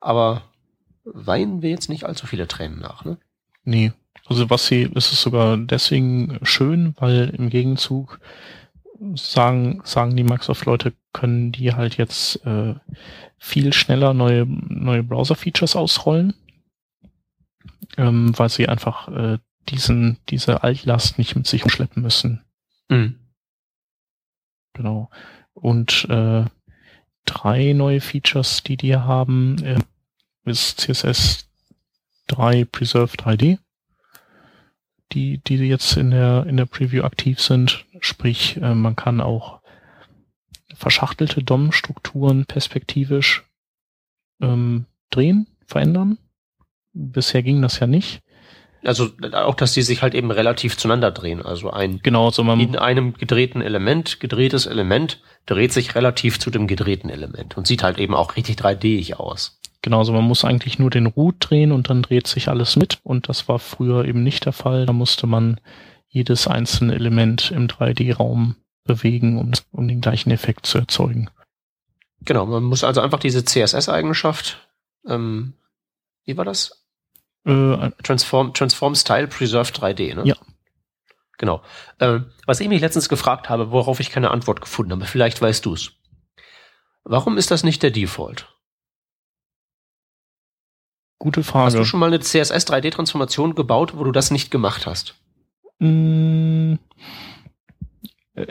Aber 0.00 0.42
weinen 1.14 1.62
wir 1.62 1.70
jetzt 1.70 1.88
nicht 1.88 2.04
allzu 2.04 2.26
viele 2.26 2.48
Tränen 2.48 2.80
nach, 2.80 3.04
ne? 3.04 3.18
Nee. 3.64 3.92
Also 4.26 4.50
was 4.50 4.66
sie, 4.66 4.90
es 4.94 5.12
ist 5.12 5.22
sogar 5.22 5.56
deswegen 5.56 6.38
schön, 6.42 6.94
weil 6.98 7.30
im 7.30 7.48
Gegenzug 7.50 8.20
sagen, 9.14 9.80
sagen 9.84 10.16
die 10.16 10.24
Microsoft-Leute, 10.24 10.92
können 11.12 11.52
die 11.52 11.72
halt 11.74 11.96
jetzt 11.96 12.44
äh, 12.44 12.74
viel 13.38 13.72
schneller 13.72 14.12
neue, 14.14 14.46
neue 14.46 15.02
Browser-Features 15.02 15.76
ausrollen. 15.76 16.34
ähm, 17.96 18.36
weil 18.38 18.48
sie 18.48 18.68
einfach 18.68 19.08
äh, 19.08 19.38
diesen, 19.68 20.18
diese 20.28 20.62
Altlast 20.62 21.18
nicht 21.18 21.36
mit 21.36 21.46
sich 21.46 21.64
umschleppen 21.64 22.02
müssen. 22.02 22.42
Mhm. 22.88 23.16
Genau. 24.74 25.10
Und 25.52 26.06
äh, 26.08 26.44
drei 27.24 27.72
neue 27.72 28.00
Features, 28.00 28.62
die 28.62 28.76
die 28.76 28.96
haben, 28.96 29.58
äh, 29.64 29.78
ist 30.50 30.80
CSS 30.80 31.48
3 32.28 32.64
Preserve 32.64 33.16
3D, 33.16 33.58
die, 35.12 35.38
die 35.38 35.56
jetzt 35.56 35.96
in 35.96 36.10
der, 36.10 36.46
in 36.46 36.56
der 36.56 36.66
Preview 36.66 37.02
aktiv 37.02 37.40
sind. 37.40 37.84
Sprich, 38.00 38.56
äh, 38.58 38.74
man 38.74 38.96
kann 38.96 39.20
auch 39.20 39.60
verschachtelte 40.74 41.42
DOM-Strukturen 41.42 42.46
perspektivisch 42.46 43.44
ähm, 44.40 44.86
drehen, 45.10 45.46
verändern. 45.66 46.18
Bisher 46.92 47.42
ging 47.42 47.60
das 47.62 47.80
ja 47.80 47.86
nicht. 47.86 48.22
Also 48.84 49.10
auch, 49.32 49.56
dass 49.56 49.72
die 49.72 49.82
sich 49.82 50.02
halt 50.02 50.14
eben 50.14 50.30
relativ 50.30 50.76
zueinander 50.76 51.10
drehen. 51.10 51.42
Also 51.42 51.70
ein 51.70 51.98
genau, 52.00 52.30
so 52.30 52.44
man 52.44 52.60
in 52.60 52.76
einem 52.76 53.14
gedrehten 53.14 53.60
Element, 53.60 54.20
gedrehtes 54.20 54.66
Element 54.66 55.20
dreht 55.46 55.72
sich 55.72 55.94
relativ 55.96 56.38
zu 56.38 56.50
dem 56.50 56.68
gedrehten 56.68 57.10
Element 57.10 57.56
und 57.56 57.66
sieht 57.66 57.82
halt 57.82 57.98
eben 57.98 58.14
auch 58.14 58.36
richtig 58.36 58.56
3D-ig 58.56 59.18
aus. 59.18 59.57
Genau, 59.82 59.98
also 59.98 60.12
man 60.12 60.24
muss 60.24 60.44
eigentlich 60.44 60.78
nur 60.78 60.90
den 60.90 61.06
Root 61.06 61.36
drehen 61.38 61.72
und 61.72 61.88
dann 61.88 62.02
dreht 62.02 62.26
sich 62.26 62.48
alles 62.48 62.76
mit 62.76 62.98
und 63.04 63.28
das 63.28 63.48
war 63.48 63.58
früher 63.58 64.04
eben 64.04 64.22
nicht 64.22 64.44
der 64.44 64.52
Fall. 64.52 64.86
Da 64.86 64.92
musste 64.92 65.26
man 65.26 65.60
jedes 66.08 66.48
einzelne 66.48 66.94
Element 66.94 67.50
im 67.50 67.68
3D-Raum 67.68 68.56
bewegen, 68.84 69.38
um, 69.38 69.52
um 69.70 69.86
den 69.86 70.00
gleichen 70.00 70.30
Effekt 70.30 70.66
zu 70.66 70.78
erzeugen. 70.78 71.30
Genau, 72.22 72.46
man 72.46 72.64
muss 72.64 72.82
also 72.82 73.00
einfach 73.00 73.20
diese 73.20 73.44
CSS-Eigenschaft, 73.44 74.68
ähm, 75.06 75.54
wie 76.24 76.36
war 76.36 76.44
das? 76.44 76.84
Äh, 77.44 77.90
Transform, 78.02 78.52
Transform 78.54 78.96
Style 78.96 79.28
Preserve 79.28 79.72
3D, 79.72 80.14
ne? 80.14 80.22
Ja. 80.24 80.34
Genau. 81.38 81.62
Äh, 81.98 82.20
was 82.46 82.58
ich 82.58 82.68
mich 82.68 82.80
letztens 82.80 83.08
gefragt 83.08 83.48
habe, 83.48 83.70
worauf 83.70 84.00
ich 84.00 84.10
keine 84.10 84.32
Antwort 84.32 84.60
gefunden 84.60 84.92
habe, 84.92 85.06
vielleicht 85.06 85.40
weißt 85.40 85.64
du 85.64 85.74
es. 85.74 85.92
Warum 87.04 87.38
ist 87.38 87.52
das 87.52 87.62
nicht 87.62 87.82
der 87.82 87.92
Default? 87.92 88.48
Gute 91.18 91.42
Frage. 91.42 91.66
Hast 91.66 91.78
du 91.78 91.84
schon 91.84 92.00
mal 92.00 92.06
eine 92.06 92.20
CSS 92.20 92.66
3D-Transformation 92.66 93.54
gebaut, 93.54 93.96
wo 93.96 94.04
du 94.04 94.12
das 94.12 94.30
nicht 94.30 94.50
gemacht 94.50 94.86
hast? 94.86 95.16
Mm, 95.80 96.74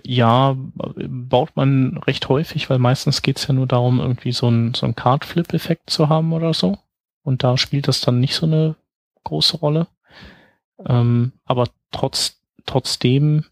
ja, 0.03 0.55
baut 0.55 1.55
man 1.55 1.97
recht 1.97 2.27
häufig, 2.29 2.69
weil 2.69 2.79
meistens 2.79 3.21
geht 3.21 3.37
es 3.37 3.47
ja 3.47 3.53
nur 3.53 3.67
darum, 3.67 3.99
irgendwie 3.99 4.31
so 4.31 4.49
ein, 4.49 4.73
so 4.73 4.91
Card-Flip-Effekt 4.91 5.89
zu 5.89 6.09
haben 6.09 6.33
oder 6.33 6.53
so. 6.53 6.77
Und 7.23 7.43
da 7.43 7.57
spielt 7.57 7.87
das 7.87 8.01
dann 8.01 8.19
nicht 8.19 8.35
so 8.35 8.45
eine 8.45 8.75
große 9.23 9.57
Rolle. 9.57 9.87
Ähm, 10.85 11.33
aber 11.45 11.69
trotz, 11.91 12.41
trotzdem 12.65 13.45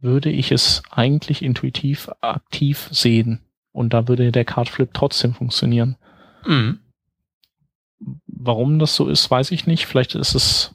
würde 0.00 0.30
ich 0.30 0.50
es 0.50 0.82
eigentlich 0.90 1.42
intuitiv 1.42 2.10
aktiv 2.20 2.88
sehen. 2.90 3.40
Und 3.72 3.92
da 3.92 4.08
würde 4.08 4.32
der 4.32 4.44
Card 4.44 4.68
Flip 4.68 4.90
trotzdem 4.92 5.34
funktionieren. 5.34 5.96
Mhm. 6.46 6.80
Warum 8.42 8.78
das 8.78 8.94
so 8.94 9.08
ist, 9.08 9.30
weiß 9.30 9.50
ich 9.50 9.66
nicht. 9.66 9.86
Vielleicht 9.86 10.14
ist 10.14 10.34
es, 10.34 10.74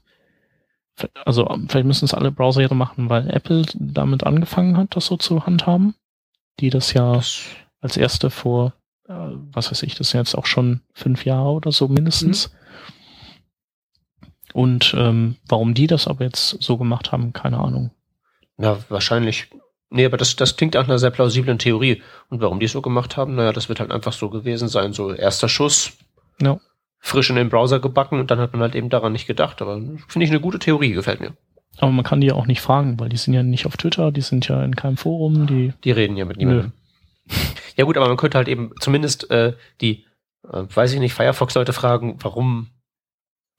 also 1.25 1.45
vielleicht 1.67 1.85
müssen 1.85 2.05
es 2.05 2.13
alle 2.13 2.31
Browser 2.31 2.61
jetzt 2.61 2.73
machen, 2.73 3.09
weil 3.09 3.29
Apple 3.29 3.63
damit 3.73 4.23
angefangen 4.23 4.77
hat, 4.77 4.95
das 4.95 5.07
so 5.07 5.17
zu 5.17 5.45
handhaben. 5.45 5.95
Die 6.59 6.69
das 6.69 6.93
ja 6.93 7.13
das 7.13 7.43
als 7.81 7.97
erste 7.97 8.29
vor 8.29 8.73
äh, 9.07 9.13
was 9.51 9.71
weiß 9.71 9.83
ich, 9.83 9.95
das 9.95 10.09
sind 10.09 10.19
jetzt 10.19 10.35
auch 10.35 10.45
schon 10.45 10.81
fünf 10.93 11.25
Jahre 11.25 11.49
oder 11.49 11.71
so 11.71 11.87
mindestens. 11.87 12.51
Mhm. 12.51 12.55
Und 14.53 14.95
ähm, 14.97 15.35
warum 15.47 15.73
die 15.73 15.87
das 15.87 16.07
aber 16.07 16.23
jetzt 16.23 16.61
so 16.61 16.77
gemacht 16.77 17.11
haben, 17.11 17.33
keine 17.33 17.57
Ahnung. 17.59 17.91
Na, 18.57 18.77
wahrscheinlich. 18.89 19.49
Nee, 19.89 20.05
aber 20.05 20.17
das, 20.17 20.35
das 20.35 20.55
klingt 20.55 20.75
nach 20.75 20.85
einer 20.85 20.97
sehr 20.97 21.11
plausiblen 21.11 21.59
Theorie. 21.59 22.01
Und 22.29 22.41
warum 22.41 22.59
die 22.59 22.65
es 22.65 22.71
so 22.71 22.81
gemacht 22.81 23.17
haben, 23.17 23.35
naja, 23.35 23.51
das 23.51 23.69
wird 23.69 23.79
halt 23.79 23.91
einfach 23.91 24.13
so 24.13 24.29
gewesen 24.29 24.67
sein. 24.67 24.93
So 24.93 25.13
erster 25.13 25.49
Schuss, 25.49 25.93
ja. 26.41 26.59
Frisch 27.05 27.29
in 27.29 27.35
den 27.35 27.49
Browser 27.49 27.79
gebacken 27.79 28.19
und 28.19 28.31
dann 28.31 28.39
hat 28.39 28.53
man 28.53 28.63
halt 28.63 28.73
eben 28.73 28.89
daran 28.89 29.11
nicht 29.11 29.27
gedacht. 29.27 29.61
Aber 29.61 29.75
finde 30.07 30.25
ich 30.25 30.31
eine 30.31 30.39
gute 30.39 30.57
Theorie, 30.57 30.91
gefällt 30.91 31.19
mir. 31.19 31.33
Aber 31.77 31.91
man 31.91 32.03
kann 32.03 32.19
die 32.19 32.27
ja 32.27 32.33
auch 32.33 32.47
nicht 32.47 32.61
fragen, 32.61 32.99
weil 32.99 33.09
die 33.09 33.17
sind 33.17 33.35
ja 33.35 33.43
nicht 33.43 33.67
auf 33.67 33.77
Twitter, 33.77 34.11
die 34.11 34.21
sind 34.21 34.47
ja 34.47 34.63
in 34.63 34.75
keinem 34.75 34.97
Forum, 34.97 35.45
die. 35.45 35.71
Die 35.83 35.91
reden 35.91 36.17
ja 36.17 36.25
mit 36.25 36.37
niemandem. 36.37 36.71
Ja 37.75 37.85
gut, 37.85 37.97
aber 37.97 38.07
man 38.07 38.17
könnte 38.17 38.37
halt 38.37 38.47
eben 38.47 38.71
zumindest 38.79 39.29
äh, 39.29 39.53
die, 39.81 40.05
äh, 40.51 40.63
weiß 40.73 40.93
ich 40.93 40.99
nicht, 40.99 41.13
Firefox-Leute 41.13 41.73
fragen, 41.73 42.17
warum 42.21 42.69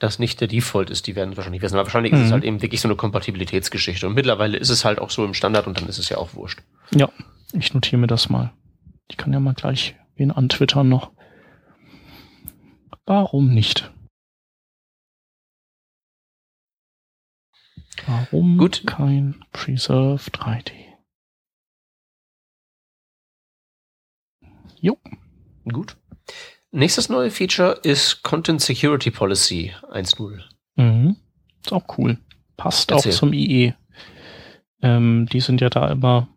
das 0.00 0.18
nicht 0.18 0.40
der 0.40 0.48
Default 0.48 0.90
ist. 0.90 1.06
Die 1.06 1.14
werden 1.14 1.36
wahrscheinlich 1.36 1.62
wissen. 1.62 1.76
Aber 1.76 1.84
wahrscheinlich 1.84 2.12
mhm. 2.12 2.18
ist 2.18 2.24
es 2.24 2.30
mhm. 2.30 2.34
halt 2.34 2.44
eben 2.44 2.62
wirklich 2.62 2.80
so 2.80 2.88
eine 2.88 2.96
Kompatibilitätsgeschichte. 2.96 4.06
Und 4.06 4.14
mittlerweile 4.14 4.56
ist 4.56 4.70
es 4.70 4.84
halt 4.84 4.98
auch 4.98 5.10
so 5.10 5.24
im 5.24 5.34
Standard 5.34 5.66
und 5.66 5.80
dann 5.80 5.88
ist 5.88 5.98
es 5.98 6.08
ja 6.08 6.16
auch 6.18 6.34
wurscht. 6.34 6.62
Ja, 6.94 7.10
ich 7.52 7.74
notiere 7.74 7.98
mir 7.98 8.06
das 8.06 8.28
mal. 8.28 8.52
Ich 9.08 9.16
kann 9.16 9.32
ja 9.32 9.38
mal 9.38 9.54
gleich 9.54 9.94
wen 10.16 10.32
antwittern 10.32 10.88
noch. 10.88 11.12
Warum 13.06 13.54
nicht? 13.54 13.92
Warum 18.06 18.58
Gut. 18.58 18.82
kein 18.86 19.44
Preserve 19.52 20.30
3D? 20.30 20.72
Jo. 24.80 24.98
Gut. 25.72 25.96
Nächstes 26.72 27.08
neue 27.08 27.30
Feature 27.30 27.80
ist 27.82 28.22
Content 28.22 28.60
Security 28.60 29.10
Policy 29.10 29.72
1.0. 29.90 30.42
Mhm. 30.74 31.16
Ist 31.64 31.72
auch 31.72 31.96
cool. 31.98 32.18
Passt 32.56 32.90
Erzähl. 32.90 33.12
auch 33.12 33.16
zum 33.16 33.32
IE. 33.32 33.72
Ähm, 34.82 35.26
die 35.32 35.40
sind 35.40 35.60
ja 35.60 35.70
da 35.70 35.90
immer, 35.90 36.28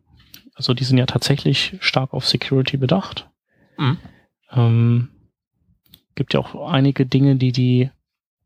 also 0.54 0.74
die 0.74 0.84
sind 0.84 0.98
ja 0.98 1.06
tatsächlich 1.06 1.76
stark 1.82 2.14
auf 2.14 2.28
Security 2.28 2.78
bedacht. 2.78 3.30
Mhm. 3.78 3.98
Ähm, 4.52 5.10
gibt 6.20 6.36
ja 6.36 6.40
auch 6.40 6.72
einige 6.72 7.08
Dinge, 7.08 7.36
die 7.36 7.52
die 7.52 7.90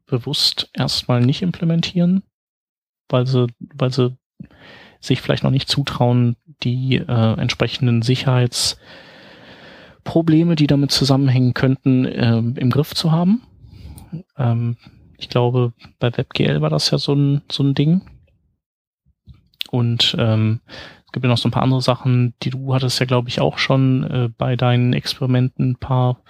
bewusst 0.05 0.69
erstmal 0.74 1.19
nicht 1.19 1.41
implementieren, 1.41 2.24
weil 3.09 3.28
sie, 3.28 3.47
weil 3.76 3.91
sie 3.91 4.15
sich 5.01 5.21
vielleicht 5.21 5.43
noch 5.43 5.51
nicht 5.51 5.67
zutrauen, 5.67 6.38
die 6.63 6.95
äh, 6.95 7.34
entsprechenden 7.39 8.01
Sicherheits- 8.01 8.78
Probleme, 10.03 10.55
die 10.55 10.67
damit 10.67 10.91
zusammenhängen 10.91 11.53
könnten, 11.53 12.05
ähm, 12.09 12.55
im 12.57 12.69
Griff 12.69 12.93
zu 12.93 13.11
haben. 13.11 13.41
Ähm, 14.38 14.78
ich 15.17 15.30
glaube, 15.30 15.74
bei 15.99 16.15
WebGL 16.15 16.61
war 16.61 16.69
das 16.69 16.91
ja 16.91 16.97
so 16.97 17.13
ein, 17.13 17.41
so 17.49 17.63
ein 17.63 17.74
Ding. 17.74 18.01
Und 19.71 20.15
ähm, 20.19 20.59
es 21.05 21.11
gibt 21.11 21.24
ja 21.24 21.30
noch 21.30 21.38
so 21.38 21.47
ein 21.47 21.51
paar 21.51 21.63
andere 21.63 21.82
Sachen, 21.82 22.34
die 22.43 22.49
du 22.49 22.74
hattest 22.74 22.99
ja, 22.99 23.05
glaube 23.05 23.30
ich, 23.30 23.39
auch 23.39 23.57
schon 23.57 24.03
äh, 24.03 24.30
bei 24.38 24.55
deinen 24.55 24.93
Experimenten 24.93 25.71
ein 25.71 25.78
paar 25.78 26.21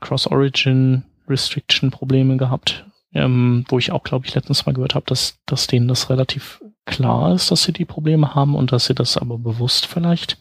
Cross-Origin-Restriction-Probleme 0.00 2.36
gehabt, 2.36 2.84
ähm, 3.12 3.64
wo 3.68 3.78
ich 3.78 3.92
auch, 3.92 4.02
glaube 4.02 4.26
ich, 4.26 4.34
letztens 4.34 4.66
mal 4.66 4.72
gehört 4.72 4.94
habe, 4.94 5.06
dass, 5.06 5.38
dass 5.46 5.66
denen 5.66 5.88
das 5.88 6.10
relativ 6.10 6.62
klar 6.86 7.34
ist, 7.34 7.50
dass 7.50 7.62
sie 7.62 7.72
die 7.72 7.84
Probleme 7.84 8.34
haben 8.34 8.54
und 8.54 8.72
dass 8.72 8.86
sie 8.86 8.94
das 8.94 9.16
aber 9.16 9.38
bewusst 9.38 9.86
vielleicht 9.86 10.38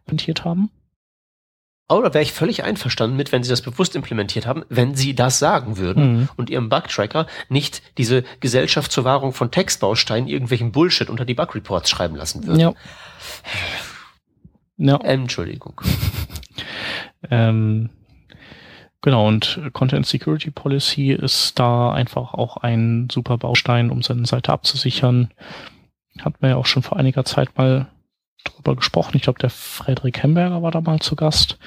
implementiert 0.00 0.44
haben. 0.44 0.70
Oh, 1.88 2.00
da 2.02 2.14
wäre 2.14 2.22
ich 2.22 2.32
völlig 2.32 2.62
einverstanden 2.62 3.16
mit, 3.16 3.32
wenn 3.32 3.42
sie 3.42 3.50
das 3.50 3.62
bewusst 3.62 3.96
implementiert 3.96 4.46
haben, 4.46 4.64
wenn 4.68 4.94
sie 4.94 5.12
das 5.12 5.40
sagen 5.40 5.76
würden 5.76 6.12
mhm. 6.12 6.28
und 6.36 6.48
ihrem 6.48 6.68
Bug-Tracker 6.68 7.26
nicht 7.48 7.82
diese 7.98 8.22
Gesellschaft 8.38 8.92
zur 8.92 9.02
Wahrung 9.02 9.32
von 9.32 9.50
Textbausteinen 9.50 10.28
irgendwelchen 10.28 10.70
Bullshit 10.70 11.10
unter 11.10 11.24
die 11.24 11.34
Bug-Reports 11.34 11.90
schreiben 11.90 12.14
lassen 12.14 12.46
würden. 12.46 12.60
Ja. 12.60 12.74
ja. 14.76 14.96
Entschuldigung. 14.98 15.80
ähm, 17.30 17.90
genau, 19.02 19.28
und 19.28 19.60
Content 19.72 20.06
Security 20.06 20.50
Policy 20.50 21.12
ist 21.12 21.58
da 21.58 21.92
einfach 21.92 22.34
auch 22.34 22.58
ein 22.58 23.08
super 23.10 23.38
Baustein, 23.38 23.90
um 23.90 24.02
seine 24.02 24.26
Seite 24.26 24.52
abzusichern. 24.52 25.30
Hat 26.20 26.40
man 26.42 26.50
ja 26.52 26.56
auch 26.56 26.66
schon 26.66 26.82
vor 26.82 26.98
einiger 26.98 27.24
Zeit 27.24 27.56
mal 27.56 27.88
drüber 28.44 28.76
gesprochen. 28.76 29.16
Ich 29.16 29.22
glaube, 29.22 29.38
der 29.38 29.50
Frederik 29.50 30.22
Hemberger 30.22 30.62
war 30.62 30.70
da 30.70 30.80
mal 30.80 31.00
zu 31.00 31.16
Gast. 31.16 31.58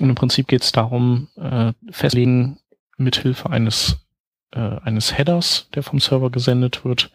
Und 0.00 0.08
im 0.08 0.14
Prinzip 0.14 0.48
geht 0.48 0.62
es 0.62 0.72
darum, 0.72 1.28
äh, 1.36 1.72
festlegen 1.90 2.58
mithilfe 2.96 3.50
eines, 3.50 4.06
äh, 4.52 4.78
eines 4.82 5.16
Headers, 5.16 5.68
der 5.74 5.82
vom 5.82 6.00
Server 6.00 6.30
gesendet 6.30 6.84
wird, 6.84 7.10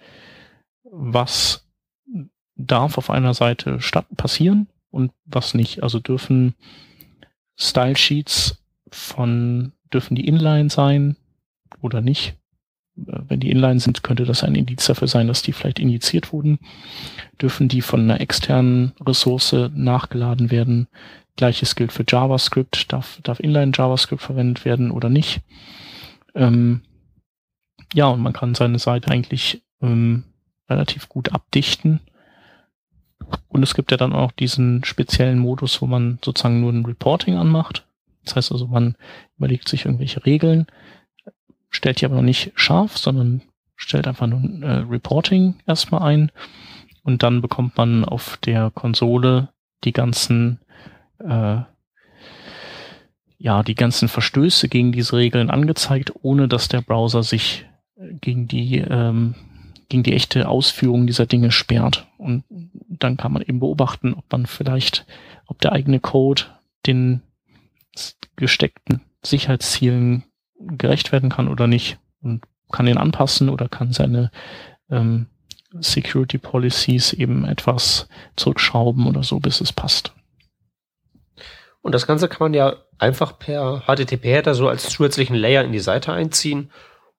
was 0.84 1.66
darf 2.56 2.98
auf 2.98 3.10
einer 3.10 3.34
Seite 3.34 3.82
statt 3.82 4.06
passieren 4.18 4.68
und 4.92 5.12
was 5.26 5.54
nicht. 5.54 5.84
Also 5.84 6.00
dürfen 6.00 6.56
Style 7.58 7.96
Sheets 7.96 8.58
von, 8.92 9.74
dürfen 9.94 10.16
die 10.16 10.28
Inline 10.28 10.70
sein 10.70 11.16
oder 11.82 12.02
nicht. 12.02 12.36
Äh, 12.98 13.20
wenn 13.28 13.40
die 13.40 13.52
Inline 13.52 13.80
sind, 13.80 14.04
könnte 14.04 14.26
das 14.26 14.44
ein 14.44 14.56
Indiz 14.56 14.86
dafür 14.86 15.08
sein, 15.08 15.28
dass 15.28 15.42
die 15.42 15.54
vielleicht 15.54 15.80
injiziert 15.80 16.34
wurden. 16.34 16.60
Dürfen 17.42 17.68
die 17.68 17.82
von 17.82 18.02
einer 18.02 18.22
externen 18.22 18.94
Ressource 19.06 19.56
nachgeladen 19.74 20.52
werden? 20.52 20.88
Gleiches 21.36 21.76
gilt 21.76 21.92
für 21.92 22.04
JavaScript. 22.08 22.92
Darf, 22.92 23.20
darf 23.24 23.40
Inline 23.40 23.72
JavaScript 23.74 24.22
verwendet 24.22 24.66
werden 24.66 24.92
oder 24.92 25.10
nicht? 25.10 25.42
Ähm, 26.36 26.82
ja, 27.94 28.08
und 28.08 28.22
man 28.22 28.34
kann 28.34 28.56
seine 28.56 28.80
Seite 28.80 29.10
eigentlich 29.10 29.64
ähm, 29.82 30.26
relativ 30.70 31.10
gut 31.10 31.32
abdichten. 31.32 32.02
Und 33.48 33.64
es 33.64 33.74
gibt 33.74 33.92
ja 33.92 33.98
dann 33.98 34.14
auch 34.14 34.32
diesen 34.32 34.84
speziellen 34.84 35.40
Modus, 35.40 35.82
wo 35.82 35.88
man 35.88 36.20
sozusagen 36.24 36.62
nur 36.62 36.72
ein 36.72 36.86
Reporting 36.86 37.36
anmacht. 37.36 37.86
Das 38.30 38.36
heißt 38.36 38.52
also, 38.52 38.68
man 38.68 38.96
überlegt 39.38 39.68
sich 39.68 39.86
irgendwelche 39.86 40.26
Regeln, 40.26 40.68
stellt 41.70 42.02
die 42.02 42.06
aber 42.06 42.16
noch 42.16 42.22
nicht 42.22 42.52
scharf, 42.56 42.98
sondern 42.98 43.42
stellt 43.76 44.08
einfach 44.08 44.28
nur 44.28 44.40
ein 44.40 44.62
äh, 44.62 44.72
Reporting 44.90 45.56
erstmal 45.66 46.04
ein 46.04 46.32
und 47.04 47.24
dann 47.24 47.42
bekommt 47.42 47.78
man 47.78 48.06
auf 48.06 48.38
der 48.38 48.72
Konsole 48.72 49.50
die 49.84 49.94
ganzen 49.94 50.60
äh, 51.20 51.62
ja 53.38 53.64
die 53.64 53.76
ganzen 53.76 54.10
Verstöße 54.10 54.68
gegen 54.68 54.92
diese 54.92 55.16
Regeln 55.16 55.50
angezeigt, 55.50 56.12
ohne 56.22 56.48
dass 56.48 56.68
der 56.68 56.82
Browser 56.82 57.24
sich 57.24 57.66
gegen 58.22 58.48
die 58.48 58.78
ähm, 58.78 59.36
gegen 59.88 60.04
die 60.04 60.14
echte 60.14 60.48
Ausführung 60.48 61.08
dieser 61.08 61.26
Dinge 61.26 61.52
sperrt. 61.52 62.08
Und 62.18 62.44
dann 62.90 63.18
kann 63.18 63.32
man 63.34 63.42
eben 63.42 63.60
beobachten, 63.60 64.14
ob 64.14 64.32
man 64.32 64.46
vielleicht, 64.46 65.08
ob 65.48 65.60
der 65.62 65.72
eigene 65.72 66.00
Code 66.00 66.44
den 66.86 67.22
gesteckten 68.36 69.02
Sicherheitszielen 69.24 70.24
gerecht 70.60 71.12
werden 71.12 71.30
kann 71.30 71.48
oder 71.48 71.68
nicht 71.68 72.00
und 72.22 72.44
kann 72.72 72.86
den 72.86 72.98
anpassen 72.98 73.50
oder 73.50 73.70
kann 73.70 73.94
seine 73.94 74.32
ähm, 74.90 75.28
Security 75.80 76.38
Policies 76.38 77.14
eben 77.14 77.46
etwas 77.46 78.08
zurückschrauben 78.36 79.08
oder 79.08 79.24
so, 79.24 79.40
bis 79.40 79.62
es 79.62 79.74
passt. 79.74 80.14
Und 81.82 81.94
das 81.94 82.08
Ganze 82.08 82.28
kann 82.28 82.46
man 82.46 82.54
ja 82.54 82.76
einfach 82.98 83.40
per 83.40 83.84
HTTP-Header 83.88 84.54
so 84.54 84.68
als 84.68 84.90
zusätzlichen 84.90 85.36
Layer 85.36 85.64
in 85.64 85.72
die 85.72 85.80
Seite 85.80 86.12
einziehen, 86.12 86.72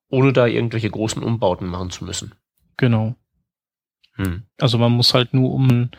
ohne 0.09 0.33
da 0.33 0.45
irgendwelche 0.45 0.89
großen 0.89 1.23
Umbauten 1.23 1.67
machen 1.67 1.89
zu 1.89 2.05
müssen. 2.05 2.35
Genau. 2.77 3.15
Hm. 4.15 4.43
Also 4.59 4.77
man 4.77 4.91
muss 4.91 5.13
halt 5.13 5.33
nur 5.33 5.51
um, 5.53 5.89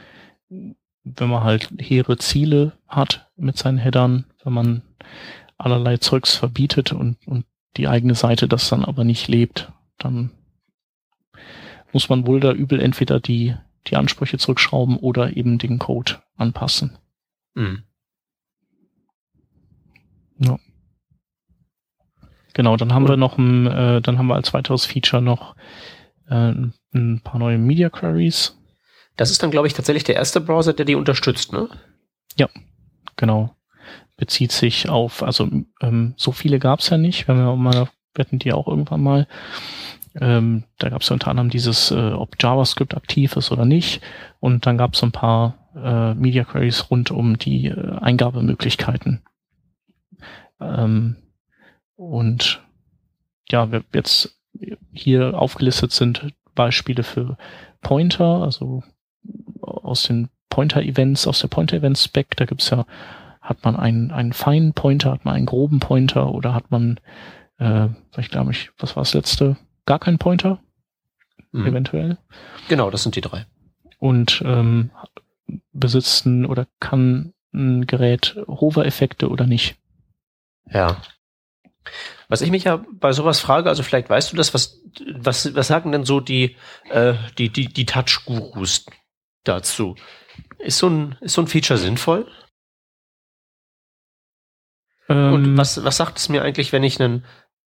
wenn 0.49 1.29
man 1.29 1.43
halt 1.43 1.71
hehre 1.79 2.19
Ziele 2.19 2.73
hat 2.87 3.31
mit 3.37 3.57
seinen 3.57 3.79
Headern, 3.79 4.27
wenn 4.45 4.53
man 4.53 4.83
allerlei 5.59 5.99
Zeugs 5.99 6.35
verbietet 6.35 6.93
und, 6.93 7.17
und 7.27 7.45
die 7.77 7.89
eigene 7.89 8.15
Seite 8.15 8.49
das 8.49 8.69
dann 8.69 8.85
aber 8.85 9.05
nicht 9.05 9.29
lebt, 9.29 9.73
dann 9.99 10.31
muss 11.93 12.09
man 12.09 12.27
wohl 12.27 12.41
da 12.41 12.53
übel 12.53 12.81
entweder 12.81 13.21
die, 13.21 13.55
die 13.87 13.97
Ansprüche 13.97 14.39
zurückschrauben 14.39 14.97
oder 14.97 15.37
eben 15.37 15.59
den 15.59 15.79
Code 15.79 16.23
anpassen. 16.37 16.99
Mhm. 17.55 17.85
Ja. 20.39 20.59
Genau, 22.55 22.77
dann 22.77 22.93
haben 22.93 23.09
wir 23.09 23.17
noch 23.17 23.39
ein, 23.39 23.67
äh, 23.67 24.03
dann 24.03 24.19
haben 24.19 24.27
wir 24.27 24.35
als 24.35 24.53
weiteres 24.53 24.85
Feature 24.85 25.23
noch 25.23 25.57
äh, 26.29 26.53
ein 26.95 27.21
paar 27.23 27.39
neue 27.39 27.59
Media 27.59 27.89
Queries. 27.89 28.59
Das 29.17 29.31
ist 29.31 29.43
dann, 29.43 29.51
glaube 29.51 29.67
ich, 29.67 29.75
tatsächlich 29.75 30.05
der 30.05 30.17
erste 30.17 30.41
Browser, 30.41 30.73
der 30.73 30.85
die 30.85 30.95
unterstützt, 30.95 31.53
ne? 31.53 31.69
Ja, 32.37 32.49
genau. 33.17 33.55
Bezieht 34.17 34.53
sich 34.53 34.89
auf, 34.89 35.23
also 35.23 35.49
ähm, 35.81 36.15
so 36.17 36.33
viele 36.33 36.59
gab 36.59 36.81
es 36.81 36.91
ja 36.91 36.99
nicht. 36.99 37.27
Wir 37.27 37.35
haben 37.35 37.45
ja 37.45 37.57
mal, 37.57 37.89
wir 38.15 38.25
hatten 38.25 38.39
die 38.39 38.53
auch 38.53 38.69
irgendwann 38.69 39.03
mal. 39.03 39.27
Ähm, 40.21 40.65
da 40.79 40.91
gab 40.91 41.01
es 41.01 41.09
ja 41.09 41.15
unter 41.15 41.29
anderem 41.29 41.51
dieses, 41.51 41.91
äh, 41.91 42.13
ob 42.13 42.37
JavaScript 42.41 42.95
aktiv 42.95 43.37
ist 43.37 43.51
oder 43.51 43.65
nicht. 43.65 44.03
Und 44.41 44.67
dann 44.67 44.77
gab 44.77 44.95
es 44.95 45.03
ein 45.03 45.13
paar 45.13 45.55
äh, 45.75 46.15
Media 46.15 46.45
Queries 46.45 46.91
rund 46.91 47.11
um 47.11 47.39
die 47.39 47.67
äh, 47.67 47.99
Eingabemöglichkeiten. 48.01 49.23
Ähm, 50.61 51.17
und 51.97 52.61
ja, 53.49 53.73
wir 53.73 53.85
jetzt 53.95 54.39
hier 54.93 55.39
aufgelistet 55.39 55.93
sind 55.93 56.33
Beispiele 56.55 57.03
für 57.03 57.37
Pointer, 57.81 58.43
also 58.43 58.83
aus 59.61 60.05
den 60.05 60.29
Pointer-Events, 60.51 61.27
aus 61.27 61.41
der 61.41 61.49
Pointer-Event-Spec, 61.49 62.37
da 62.37 62.45
gibt's 62.45 62.71
ja, 62.71 62.85
hat 63.43 63.65
man 63.65 63.77
einen, 63.77 64.13
einen 64.13 64.33
feinen 64.33 64.73
Pointer, 64.73 65.11
hat 65.11 65.25
man 65.25 65.35
einen 65.35 65.47
groben 65.47 65.81
Pointer 65.81 66.33
oder 66.33 66.55
hat 66.55 66.71
man, 66.71 67.01
äh, 67.59 67.89
ich 68.17 68.31
glaube 68.31 68.53
ich, 68.53 68.71
was 68.79 68.97
war 68.97 69.03
das 69.03 69.15
letzte? 69.15 69.57
Gar 69.85 69.99
kein 69.99 70.19
Pointer? 70.19 70.63
Mhm. 71.51 71.67
Eventuell. 71.67 72.19
Genau, 72.69 72.91
das 72.91 73.03
sind 73.03 73.17
die 73.17 73.21
drei. 73.21 73.47
Und 73.99 74.43
ähm, 74.47 74.93
besitzt 75.73 76.25
ein 76.25 76.47
oder 76.47 76.67
kann 76.81 77.35
ein 77.53 77.87
Gerät 77.87 78.37
Hover-Effekte 78.47 79.29
oder 79.29 79.47
nicht? 79.47 79.77
Ja. 80.71 81.03
Was 82.29 82.43
ich 82.43 82.51
mich 82.51 82.65
ja 82.65 82.85
bei 82.93 83.13
sowas 83.13 83.41
frage, 83.41 83.69
also 83.69 83.83
vielleicht 83.83 84.09
weißt 84.09 84.33
du 84.33 84.37
das, 84.37 84.55
was, 84.55 84.81
was, 85.17 85.55
was 85.55 85.67
sagen 85.67 85.91
denn 85.91 86.05
so 86.05 86.21
die, 86.21 86.57
äh, 86.91 87.15
die, 87.39 87.51
die, 87.51 87.67
die 87.67 87.87
Touch-Gurus 87.87 88.87
dazu? 89.43 89.97
Ist 90.59 90.79
so 90.79 90.89
ein, 90.89 91.17
ist 91.21 91.35
so 91.35 91.43
ein 91.43 91.49
Feature 91.49 91.79
sinnvoll? 91.79 92.27
Ähm, 95.13 95.33
Und 95.33 95.57
was, 95.57 95.83
was 95.85 95.97
sagt 95.97 96.19
es 96.19 96.29
mir 96.29 96.43
eigentlich, 96.43 96.73
wenn 96.73 96.83
ich 96.83 97.01
ein 97.01 97.25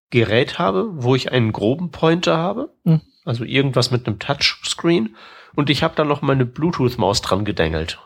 Gerät 0.10 0.60
habe, 0.60 0.90
wo 0.94 1.16
ich 1.16 1.32
einen 1.32 1.52
groben 1.52 1.92
Pointer 1.92 2.38
habe? 2.38 2.74
Mhm. 2.84 3.02
Also 3.24 3.44
irgendwas 3.44 3.92
mit 3.92 4.08
einem 4.08 4.20
Touchscreen 4.20 5.16
und 5.56 5.70
ich 5.70 5.84
habe 5.84 5.96
da 5.96 6.04
noch 6.04 6.22
meine 6.22 6.46
Bluetooth-Maus 6.46 7.22
dran 7.22 7.46
gedengelt. 7.46 8.00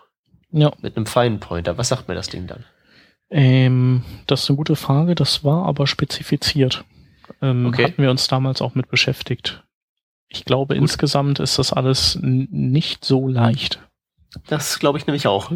Ja. 0.52 0.72
Mit 0.82 0.96
einem 0.96 1.06
feinen 1.06 1.40
Pointer. 1.40 1.78
Was 1.78 1.90
sagt 1.90 2.08
mir 2.08 2.16
das 2.16 2.30
Ding 2.30 2.48
dann? 2.48 2.64
Ähm, 3.30 4.04
das 4.28 4.44
ist 4.44 4.50
eine 4.50 4.58
gute 4.58 4.76
Frage. 4.76 5.16
Das 5.16 5.44
war 5.44 5.66
aber 5.66 5.86
spezifiziert. 5.88 6.84
Ähm, 7.42 7.68
okay. 7.68 7.84
Hatten 7.84 8.02
wir 8.02 8.10
uns 8.10 8.28
damals 8.28 8.62
auch 8.62 8.76
mit 8.76 8.90
beschäftigt. 8.90 9.64
Ich 10.28 10.46
glaube, 10.46 10.76
Gut. 10.76 10.82
insgesamt 10.82 11.40
ist 11.40 11.60
das 11.60 11.74
alles 11.74 12.18
nicht 12.22 13.04
so 13.06 13.28
leicht. 13.28 13.80
Das 14.48 14.80
glaube 14.80 14.98
ich 14.98 15.08
nämlich 15.08 15.28
auch. 15.28 15.52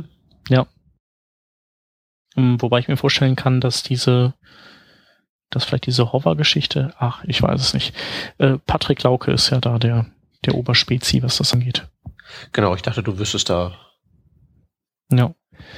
Ja. 0.49 0.65
Ähm, 2.35 2.61
wobei 2.61 2.79
ich 2.79 2.87
mir 2.87 2.97
vorstellen 2.97 3.35
kann, 3.35 3.61
dass 3.61 3.83
diese, 3.83 4.33
dass 5.49 5.65
vielleicht 5.65 5.85
diese 5.85 6.11
Hover-Geschichte, 6.11 6.93
ach, 6.97 7.23
ich 7.25 7.41
weiß 7.41 7.61
es 7.61 7.73
nicht. 7.73 7.95
Äh, 8.37 8.57
Patrick 8.65 9.03
Lauke 9.03 9.31
ist 9.31 9.49
ja 9.49 9.59
da 9.59 9.77
der, 9.79 10.07
der 10.45 10.55
Oberspezi, 10.55 11.23
was 11.23 11.37
das 11.37 11.53
angeht. 11.53 11.87
Genau, 12.51 12.75
ich 12.75 12.81
dachte, 12.81 13.03
du 13.03 13.17
wüsstest 13.19 13.49
da 13.49 13.73
ja. 15.11 15.33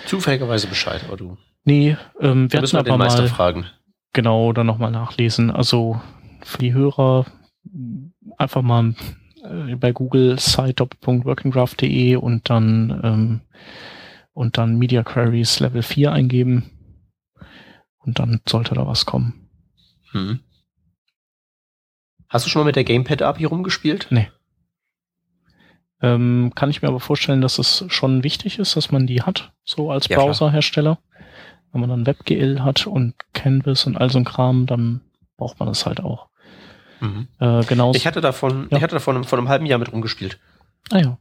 zufälligerweise 0.05 0.67
Bescheid, 0.67 1.03
aber 1.07 1.17
du. 1.17 1.37
Nee, 1.63 1.97
ähm, 2.19 2.51
wir 2.51 2.61
müssen 2.61 2.77
wir 2.77 2.83
den 2.83 2.97
Meister 2.97 3.23
mal 3.23 3.27
fragen. 3.27 3.65
Genau, 4.13 4.53
dann 4.53 4.67
nochmal 4.67 4.91
nachlesen. 4.91 5.51
Also 5.51 5.99
für 6.41 6.59
die 6.59 6.73
Hörer 6.73 7.25
einfach 8.37 8.61
mal 8.61 8.95
äh, 9.43 9.75
bei 9.75 9.91
Google 9.91 10.39
site.workinggraph.de 10.39 12.15
und 12.15 12.49
dann 12.49 13.01
ähm, 13.03 13.41
und 14.35 14.57
dann 14.57 14.77
Media 14.77 15.01
Queries 15.01 15.59
Level 15.61 15.81
4 15.81 16.11
eingeben 16.11 16.69
und 17.97 18.19
dann 18.19 18.41
sollte 18.47 18.75
da 18.75 18.85
was 18.85 19.05
kommen. 19.05 19.49
Hm. 20.11 20.41
Hast 22.29 22.45
du 22.45 22.49
schon 22.49 22.61
mal 22.61 22.65
mit 22.67 22.75
der 22.75 22.83
Gamepad 22.83 23.21
API 23.21 23.45
rumgespielt? 23.45 24.07
Nee. 24.09 24.29
Ähm, 26.01 26.51
kann 26.53 26.69
ich 26.69 26.81
mir 26.81 26.89
aber 26.89 26.99
vorstellen, 26.99 27.41
dass 27.41 27.57
es 27.57 27.85
schon 27.87 28.23
wichtig 28.23 28.59
ist, 28.59 28.75
dass 28.75 28.91
man 28.91 29.07
die 29.07 29.21
hat, 29.21 29.53
so 29.63 29.89
als 29.89 30.09
ja, 30.09 30.17
Browserhersteller. 30.17 30.99
Wenn 31.71 31.81
man 31.81 31.89
dann 31.89 32.05
WebGL 32.05 32.61
hat 32.61 32.87
und 32.87 33.15
Canvas 33.33 33.85
und 33.85 33.97
all 33.97 34.09
so 34.09 34.19
ein 34.19 34.25
Kram, 34.25 34.65
dann 34.65 35.01
braucht 35.37 35.59
man 35.59 35.69
das 35.69 35.85
halt 35.85 36.01
auch. 36.01 36.27
Mhm. 36.99 37.27
Äh, 37.39 37.63
genau. 37.63 37.93
Ich 37.93 38.05
hatte 38.05 38.21
davon, 38.21 38.67
ja. 38.69 38.77
ich 38.77 38.83
hatte 38.83 38.95
davon 38.95 39.23
vor 39.23 39.37
einem 39.37 39.47
halben 39.47 39.65
Jahr 39.65 39.79
mit 39.79 39.91
rumgespielt. 39.91 40.39
Ah 40.91 40.99
ja. 40.99 41.17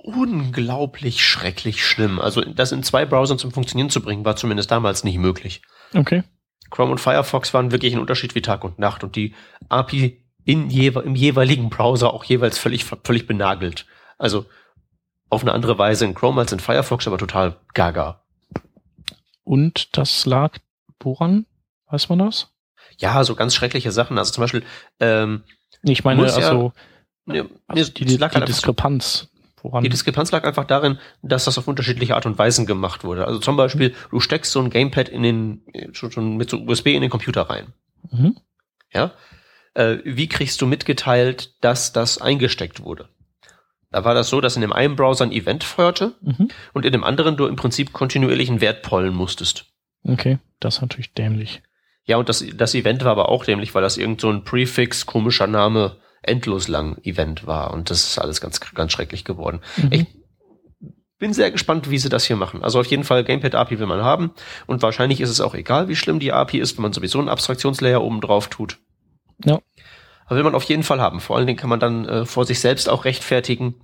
Unglaublich 0.00 1.24
schrecklich 1.24 1.84
schlimm. 1.84 2.20
Also 2.20 2.40
das 2.40 2.72
in 2.72 2.82
zwei 2.82 3.04
Browsern 3.04 3.38
zum 3.38 3.52
Funktionieren 3.52 3.90
zu 3.90 4.00
bringen, 4.00 4.24
war 4.24 4.36
zumindest 4.36 4.70
damals 4.70 5.04
nicht 5.04 5.18
möglich. 5.18 5.62
Okay. 5.94 6.22
Chrome 6.70 6.92
und 6.92 6.98
Firefox 6.98 7.52
waren 7.52 7.72
wirklich 7.72 7.94
ein 7.94 8.00
Unterschied 8.00 8.34
wie 8.34 8.42
Tag 8.42 8.64
und 8.64 8.78
Nacht 8.78 9.02
und 9.02 9.16
die 9.16 9.34
API 9.68 10.22
in 10.44 10.70
jewe 10.70 11.02
im 11.02 11.14
jeweiligen 11.14 11.68
Browser 11.68 12.12
auch 12.12 12.24
jeweils 12.24 12.58
völlig, 12.58 12.84
völlig 12.84 13.26
benagelt. 13.26 13.86
Also 14.18 14.46
auf 15.30 15.42
eine 15.42 15.52
andere 15.52 15.78
Weise 15.78 16.04
in 16.04 16.14
Chrome 16.14 16.40
als 16.40 16.52
in 16.52 16.60
Firefox, 16.60 17.06
aber 17.06 17.18
total 17.18 17.56
gaga. 17.74 18.22
Und 19.44 19.96
das 19.96 20.26
lag 20.26 20.58
woran? 21.00 21.46
Weiß 21.90 22.08
man 22.08 22.18
das? 22.18 22.52
Ja, 22.98 23.22
so 23.24 23.34
ganz 23.34 23.54
schreckliche 23.54 23.92
Sachen. 23.92 24.18
Also 24.18 24.32
zum 24.32 24.42
Beispiel, 24.42 24.64
ähm, 25.00 25.44
ich 25.82 26.04
meine, 26.04 26.22
also, 26.22 26.72
ja, 27.26 27.44
also 27.66 27.92
die, 27.92 28.04
die, 28.04 28.16
die 28.16 28.24
halt 28.24 28.48
Diskrepanz. 28.48 29.27
Woran? 29.62 29.82
Die 29.82 29.90
Diskrepanz 29.90 30.30
lag 30.32 30.44
einfach 30.44 30.64
darin, 30.64 30.98
dass 31.22 31.44
das 31.44 31.58
auf 31.58 31.68
unterschiedliche 31.68 32.14
Art 32.14 32.26
und 32.26 32.38
Weisen 32.38 32.66
gemacht 32.66 33.04
wurde. 33.04 33.26
Also 33.26 33.38
zum 33.38 33.56
Beispiel, 33.56 33.94
du 34.10 34.20
steckst 34.20 34.52
so 34.52 34.60
ein 34.60 34.70
Gamepad 34.70 35.08
in 35.08 35.22
den, 35.22 35.62
schon, 35.92 36.12
schon 36.12 36.36
mit 36.36 36.50
so 36.50 36.58
USB 36.58 36.88
in 36.88 37.02
den 37.02 37.10
Computer 37.10 37.42
rein. 37.42 37.72
Mhm. 38.10 38.36
Ja. 38.92 39.12
Äh, 39.74 39.98
wie 40.04 40.28
kriegst 40.28 40.60
du 40.60 40.66
mitgeteilt, 40.66 41.54
dass 41.60 41.92
das 41.92 42.20
eingesteckt 42.20 42.82
wurde? 42.82 43.08
Da 43.90 44.04
war 44.04 44.14
das 44.14 44.28
so, 44.28 44.40
dass 44.40 44.56
in 44.56 44.62
dem 44.62 44.72
einen 44.72 44.96
Browser 44.96 45.24
ein 45.24 45.32
Event 45.32 45.64
feuerte 45.64 46.14
mhm. 46.20 46.48
und 46.74 46.84
in 46.84 46.92
dem 46.92 47.04
anderen 47.04 47.36
du 47.36 47.46
im 47.46 47.56
Prinzip 47.56 47.92
kontinuierlich 47.92 48.50
einen 48.50 48.60
Wert 48.60 48.82
pollen 48.82 49.14
musstest. 49.14 49.66
Okay, 50.04 50.38
das 50.60 50.76
ist 50.76 50.82
natürlich 50.82 51.14
dämlich. 51.14 51.62
Ja, 52.04 52.16
und 52.16 52.28
das, 52.28 52.44
das 52.54 52.74
Event 52.74 53.04
war 53.04 53.12
aber 53.12 53.28
auch 53.28 53.44
dämlich, 53.44 53.74
weil 53.74 53.82
das 53.82 53.96
irgend 53.96 54.20
so 54.20 54.30
ein 54.30 54.44
Prefix, 54.44 55.06
komischer 55.06 55.46
Name, 55.46 55.96
endlos 56.22 56.68
lang 56.68 56.98
Event 57.04 57.46
war. 57.46 57.72
Und 57.72 57.90
das 57.90 58.04
ist 58.04 58.18
alles 58.18 58.40
ganz, 58.40 58.60
ganz 58.60 58.92
schrecklich 58.92 59.24
geworden. 59.24 59.60
Mhm. 59.76 59.88
Ich 59.92 60.06
bin 61.18 61.32
sehr 61.32 61.50
gespannt, 61.50 61.90
wie 61.90 61.98
sie 61.98 62.08
das 62.08 62.24
hier 62.24 62.36
machen. 62.36 62.62
Also 62.62 62.78
auf 62.80 62.86
jeden 62.86 63.02
Fall 63.04 63.24
Gamepad 63.24 63.54
API 63.54 63.78
will 63.80 63.86
man 63.86 64.02
haben. 64.02 64.32
Und 64.66 64.82
wahrscheinlich 64.82 65.20
ist 65.20 65.30
es 65.30 65.40
auch 65.40 65.54
egal, 65.54 65.88
wie 65.88 65.96
schlimm 65.96 66.20
die 66.20 66.32
API 66.32 66.58
ist, 66.58 66.76
wenn 66.76 66.82
man 66.82 66.92
sowieso 66.92 67.18
einen 67.18 67.28
Abstraktionslayer 67.28 68.02
oben 68.02 68.20
drauf 68.20 68.48
tut. 68.48 68.78
Ja. 69.44 69.58
Aber 70.26 70.36
will 70.36 70.44
man 70.44 70.54
auf 70.54 70.64
jeden 70.64 70.82
Fall 70.82 71.00
haben. 71.00 71.20
Vor 71.20 71.36
allen 71.36 71.46
Dingen 71.46 71.58
kann 71.58 71.70
man 71.70 71.80
dann 71.80 72.04
äh, 72.06 72.24
vor 72.26 72.44
sich 72.44 72.60
selbst 72.60 72.88
auch 72.88 73.04
rechtfertigen. 73.04 73.74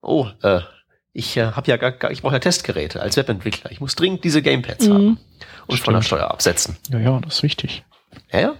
Oh, 0.00 0.28
äh, 0.42 0.60
ich 1.12 1.36
äh, 1.36 1.52
habe 1.52 1.68
ja 1.70 1.76
gar, 1.76 1.92
gar 1.92 2.10
ich 2.10 2.22
brauche 2.22 2.34
ja 2.34 2.38
Testgeräte 2.38 3.00
als 3.02 3.16
Webentwickler. 3.16 3.70
Ich 3.70 3.80
muss 3.80 3.94
dringend 3.94 4.24
diese 4.24 4.42
Gamepads 4.42 4.88
haben 4.88 5.04
Mhm. 5.04 5.18
und 5.66 5.80
von 5.80 5.94
der 5.94 6.02
Stimmt. 6.02 6.20
Steuer 6.20 6.30
absetzen. 6.30 6.76
Ja, 6.90 6.98
ja, 6.98 7.20
das 7.20 7.36
ist 7.36 7.42
wichtig. 7.42 7.84
Ja, 8.32 8.40
ja. 8.40 8.54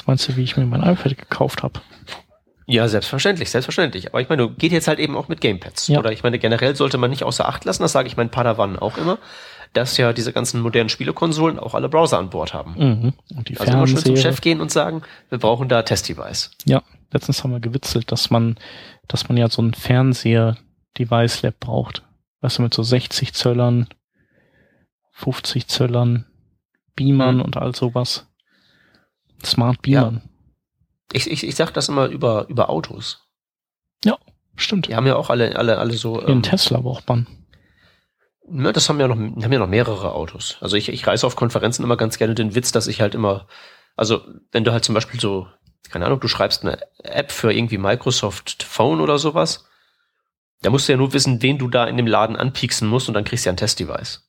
Was 0.00 0.06
meinst 0.06 0.28
du, 0.28 0.36
wie 0.36 0.42
ich 0.42 0.56
mir 0.56 0.64
mein 0.64 0.82
iPad 0.82 1.18
gekauft 1.18 1.62
habe? 1.62 1.80
Ja, 2.66 2.88
selbstverständlich, 2.88 3.50
selbstverständlich. 3.50 4.08
Aber 4.08 4.20
ich 4.22 4.30
meine, 4.30 4.48
geht 4.48 4.72
jetzt 4.72 4.88
halt 4.88 4.98
eben 4.98 5.14
auch 5.14 5.28
mit 5.28 5.40
Gamepads. 5.42 5.88
Ja. 5.88 5.98
Oder 5.98 6.10
ich 6.12 6.22
meine, 6.22 6.38
generell 6.38 6.74
sollte 6.74 6.96
man 6.96 7.10
nicht 7.10 7.22
außer 7.24 7.46
Acht 7.46 7.64
lassen, 7.66 7.82
das 7.82 7.92
sage 7.92 8.08
ich 8.08 8.16
meinen 8.16 8.30
Padawan 8.30 8.78
auch 8.78 8.96
immer, 8.96 9.18
dass 9.74 9.96
ja 9.98 10.12
diese 10.14 10.32
ganzen 10.32 10.60
modernen 10.62 10.88
Spielekonsolen 10.88 11.58
auch 11.58 11.74
alle 11.74 11.88
Browser 11.90 12.18
an 12.18 12.30
Bord 12.30 12.54
haben. 12.54 12.74
Mhm. 12.78 13.12
Und 13.36 13.48
die 13.48 13.58
Also 13.58 13.72
immer 13.72 13.86
schön 13.86 13.98
zum. 13.98 14.16
Chef 14.16 14.40
gehen 14.40 14.60
und 14.62 14.70
sagen, 14.70 15.02
wir 15.28 15.38
brauchen 15.38 15.68
da 15.68 15.82
Test-Device. 15.82 16.52
Ja, 16.64 16.82
letztens 17.12 17.44
haben 17.44 17.50
wir 17.52 17.60
gewitzelt, 17.60 18.10
dass 18.10 18.30
man, 18.30 18.56
dass 19.06 19.28
man 19.28 19.36
ja 19.36 19.48
so 19.50 19.60
ein 19.60 19.74
Fernseher-Device-Lab 19.74 21.58
braucht. 21.60 22.04
Weißt 22.40 22.58
du, 22.58 22.62
mit 22.62 22.72
so 22.72 22.82
60 22.82 23.34
Zöllern, 23.34 23.88
50 25.12 25.66
Zöllern, 25.68 26.26
Beamern 26.96 27.36
Mhm. 27.36 27.42
und 27.42 27.56
all 27.56 27.74
sowas. 27.74 28.26
Smart 29.44 29.82
Beamern. 29.82 30.22
Ich, 31.12 31.30
ich, 31.30 31.44
ich 31.44 31.54
sag 31.56 31.72
das 31.72 31.88
immer 31.88 32.06
über, 32.06 32.46
über 32.48 32.70
Autos. 32.70 33.26
Stimmt. 34.56 34.88
Die 34.88 34.94
haben 34.94 35.06
ja 35.06 35.16
auch 35.16 35.30
alle, 35.30 35.56
alle, 35.56 35.78
alle 35.78 35.94
so. 35.94 36.20
In 36.20 36.42
Tesla 36.42 36.80
braucht 36.80 37.08
man. 37.08 37.26
Ne, 38.46 38.72
das 38.74 38.88
haben 38.88 39.00
ja 39.00 39.08
noch, 39.08 39.16
haben 39.16 39.52
ja 39.52 39.58
noch 39.58 39.68
mehrere 39.68 40.12
Autos. 40.12 40.58
Also 40.60 40.76
ich, 40.76 40.90
ich 40.90 41.06
reiße 41.06 41.26
auf 41.26 41.34
Konferenzen 41.34 41.82
immer 41.82 41.96
ganz 41.96 42.18
gerne 42.18 42.34
den 42.34 42.54
Witz, 42.54 42.70
dass 42.70 42.86
ich 42.86 43.00
halt 43.00 43.14
immer, 43.14 43.46
also 43.96 44.20
wenn 44.52 44.64
du 44.64 44.72
halt 44.72 44.84
zum 44.84 44.94
Beispiel 44.94 45.18
so, 45.18 45.46
keine 45.88 46.04
Ahnung, 46.04 46.20
du 46.20 46.28
schreibst 46.28 46.62
eine 46.62 46.78
App 46.98 47.30
für 47.32 47.52
irgendwie 47.52 47.78
Microsoft 47.78 48.62
Phone 48.62 49.00
oder 49.00 49.18
sowas, 49.18 49.66
da 50.60 50.68
musst 50.68 50.88
du 50.88 50.92
ja 50.92 50.98
nur 50.98 51.14
wissen, 51.14 51.40
wen 51.40 51.56
du 51.56 51.68
da 51.68 51.86
in 51.86 51.96
dem 51.96 52.06
Laden 52.06 52.36
anpieksen 52.36 52.86
musst 52.86 53.08
und 53.08 53.14
dann 53.14 53.24
kriegst 53.24 53.46
du 53.46 53.48
ja 53.48 53.54
ein 53.54 53.56
Testdevice. 53.56 54.28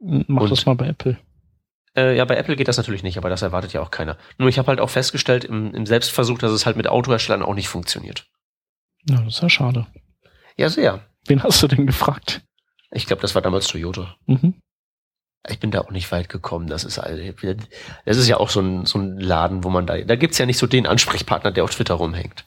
Mach 0.00 0.42
Und- 0.42 0.50
das 0.50 0.66
mal 0.66 0.74
bei 0.74 0.88
Apple. 0.88 1.18
Äh, 1.96 2.16
ja, 2.16 2.24
bei 2.24 2.36
Apple 2.36 2.56
geht 2.56 2.68
das 2.68 2.76
natürlich 2.78 3.02
nicht, 3.02 3.18
aber 3.18 3.28
das 3.28 3.42
erwartet 3.42 3.72
ja 3.72 3.82
auch 3.82 3.90
keiner. 3.90 4.16
Nur 4.38 4.48
ich 4.48 4.58
habe 4.58 4.68
halt 4.68 4.80
auch 4.80 4.90
festgestellt 4.90 5.44
im, 5.44 5.74
im 5.74 5.86
Selbstversuch, 5.86 6.38
dass 6.38 6.52
es 6.52 6.64
halt 6.64 6.76
mit 6.76 6.88
Autoherstellern 6.88 7.42
auch 7.42 7.54
nicht 7.54 7.68
funktioniert. 7.68 8.26
Ja, 9.08 9.20
das 9.20 9.34
ist 9.34 9.42
ja 9.42 9.50
schade. 9.50 9.86
Ja, 10.56 10.68
sehr. 10.68 11.00
Wen 11.26 11.42
hast 11.42 11.62
du 11.62 11.68
denn 11.68 11.86
gefragt? 11.86 12.42
Ich 12.90 13.06
glaube, 13.06 13.22
das 13.22 13.34
war 13.34 13.42
damals 13.42 13.66
Toyota. 13.66 14.16
Mhm. 14.26 14.54
Ich 15.48 15.58
bin 15.58 15.70
da 15.72 15.80
auch 15.80 15.90
nicht 15.90 16.12
weit 16.12 16.28
gekommen. 16.28 16.68
Das 16.68 16.84
ist, 16.84 16.98
das 16.98 18.16
ist 18.16 18.28
ja 18.28 18.36
auch 18.36 18.48
so 18.48 18.60
ein, 18.60 18.86
so 18.86 18.98
ein 18.98 19.18
Laden, 19.18 19.64
wo 19.64 19.70
man 19.70 19.86
da, 19.86 19.98
da 19.98 20.14
gibt's 20.14 20.38
ja 20.38 20.46
nicht 20.46 20.58
so 20.58 20.68
den 20.68 20.86
Ansprechpartner, 20.86 21.50
der 21.50 21.64
auf 21.64 21.74
Twitter 21.74 21.94
rumhängt. 21.94 22.44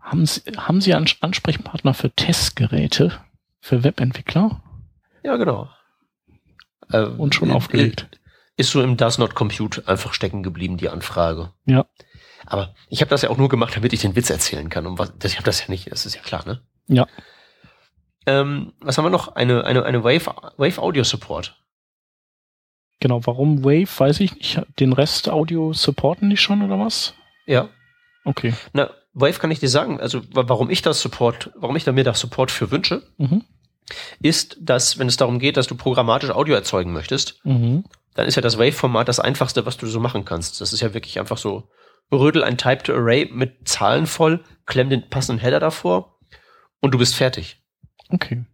Haben 0.00 0.24
Sie, 0.24 0.40
haben 0.56 0.80
Sie 0.80 0.94
einen 0.94 1.06
Ansprechpartner 1.20 1.92
für 1.92 2.10
Testgeräte 2.10 3.12
für 3.60 3.84
Webentwickler? 3.84 4.62
Ja, 5.22 5.36
genau. 5.36 5.68
Äh, 6.92 7.02
Und 7.02 7.34
schon 7.34 7.50
äh, 7.50 7.52
aufgelegt. 7.54 8.08
Ist 8.56 8.70
so 8.70 8.82
im 8.82 8.96
Does 8.96 9.18
Not 9.18 9.34
Compute 9.34 9.86
einfach 9.86 10.12
stecken 10.14 10.42
geblieben, 10.42 10.76
die 10.78 10.88
Anfrage. 10.88 11.52
Ja. 11.64 11.86
Aber 12.46 12.74
ich 12.88 13.00
habe 13.02 13.10
das 13.10 13.22
ja 13.22 13.30
auch 13.30 13.36
nur 13.36 13.48
gemacht, 13.48 13.76
damit 13.76 13.92
ich 13.92 14.00
den 14.00 14.16
Witz 14.16 14.30
erzählen 14.30 14.68
kann. 14.68 14.86
Und 14.86 14.98
was, 14.98 15.12
das, 15.18 15.32
ich 15.32 15.36
habe 15.38 15.44
das 15.44 15.60
ja 15.60 15.66
nicht, 15.68 15.90
das 15.92 16.06
ist 16.06 16.14
ja 16.14 16.22
klar, 16.22 16.44
ne? 16.46 16.60
Ja. 16.88 17.06
Ähm, 18.26 18.72
was 18.80 18.98
haben 18.98 19.04
wir 19.04 19.10
noch? 19.10 19.34
Eine, 19.36 19.64
eine, 19.64 19.84
eine 19.84 20.02
Wave, 20.04 20.26
Wave 20.56 20.78
Audio 20.82 21.04
Support. 21.04 21.56
Genau, 23.00 23.24
warum 23.26 23.64
Wave, 23.64 23.88
weiß 23.98 24.20
ich 24.20 24.34
nicht. 24.34 24.60
Den 24.80 24.92
Rest 24.92 25.28
Audio 25.28 25.72
supporten 25.72 26.28
die 26.30 26.36
schon 26.36 26.62
oder 26.62 26.78
was? 26.78 27.14
Ja. 27.46 27.68
Okay. 28.24 28.54
Na, 28.72 28.90
Wave 29.12 29.38
kann 29.38 29.50
ich 29.50 29.60
dir 29.60 29.68
sagen, 29.68 30.00
also 30.00 30.22
wa- 30.34 30.48
warum 30.48 30.68
ich 30.70 30.82
das 30.82 31.00
Support, 31.00 31.50
warum 31.54 31.76
ich 31.76 31.84
da 31.84 31.92
mir 31.92 32.04
das 32.04 32.18
Support 32.20 32.50
für 32.50 32.70
wünsche, 32.70 33.02
Mhm. 33.18 33.44
Ist, 34.20 34.56
dass, 34.60 34.98
wenn 34.98 35.08
es 35.08 35.16
darum 35.16 35.38
geht, 35.38 35.56
dass 35.56 35.66
du 35.66 35.74
programmatisch 35.76 36.30
Audio 36.30 36.54
erzeugen 36.54 36.92
möchtest, 36.92 37.40
Mhm. 37.44 37.84
dann 38.14 38.26
ist 38.26 38.34
ja 38.34 38.42
das 38.42 38.58
Wave-Format 38.58 39.08
das 39.08 39.20
einfachste, 39.20 39.64
was 39.66 39.76
du 39.76 39.86
so 39.86 40.00
machen 40.00 40.24
kannst. 40.24 40.60
Das 40.60 40.72
ist 40.72 40.80
ja 40.80 40.94
wirklich 40.94 41.18
einfach 41.20 41.38
so, 41.38 41.68
rödel 42.12 42.42
ein 42.42 42.56
Typed 42.58 42.88
Array 42.90 43.28
mit 43.32 43.68
Zahlen 43.68 44.06
voll, 44.06 44.40
klemm 44.66 44.90
den 44.90 45.08
passenden 45.08 45.40
Header 45.40 45.60
davor 45.60 46.18
und 46.80 46.92
du 46.94 46.98
bist 46.98 47.14
fertig. 47.14 47.62
Okay. 48.10 48.44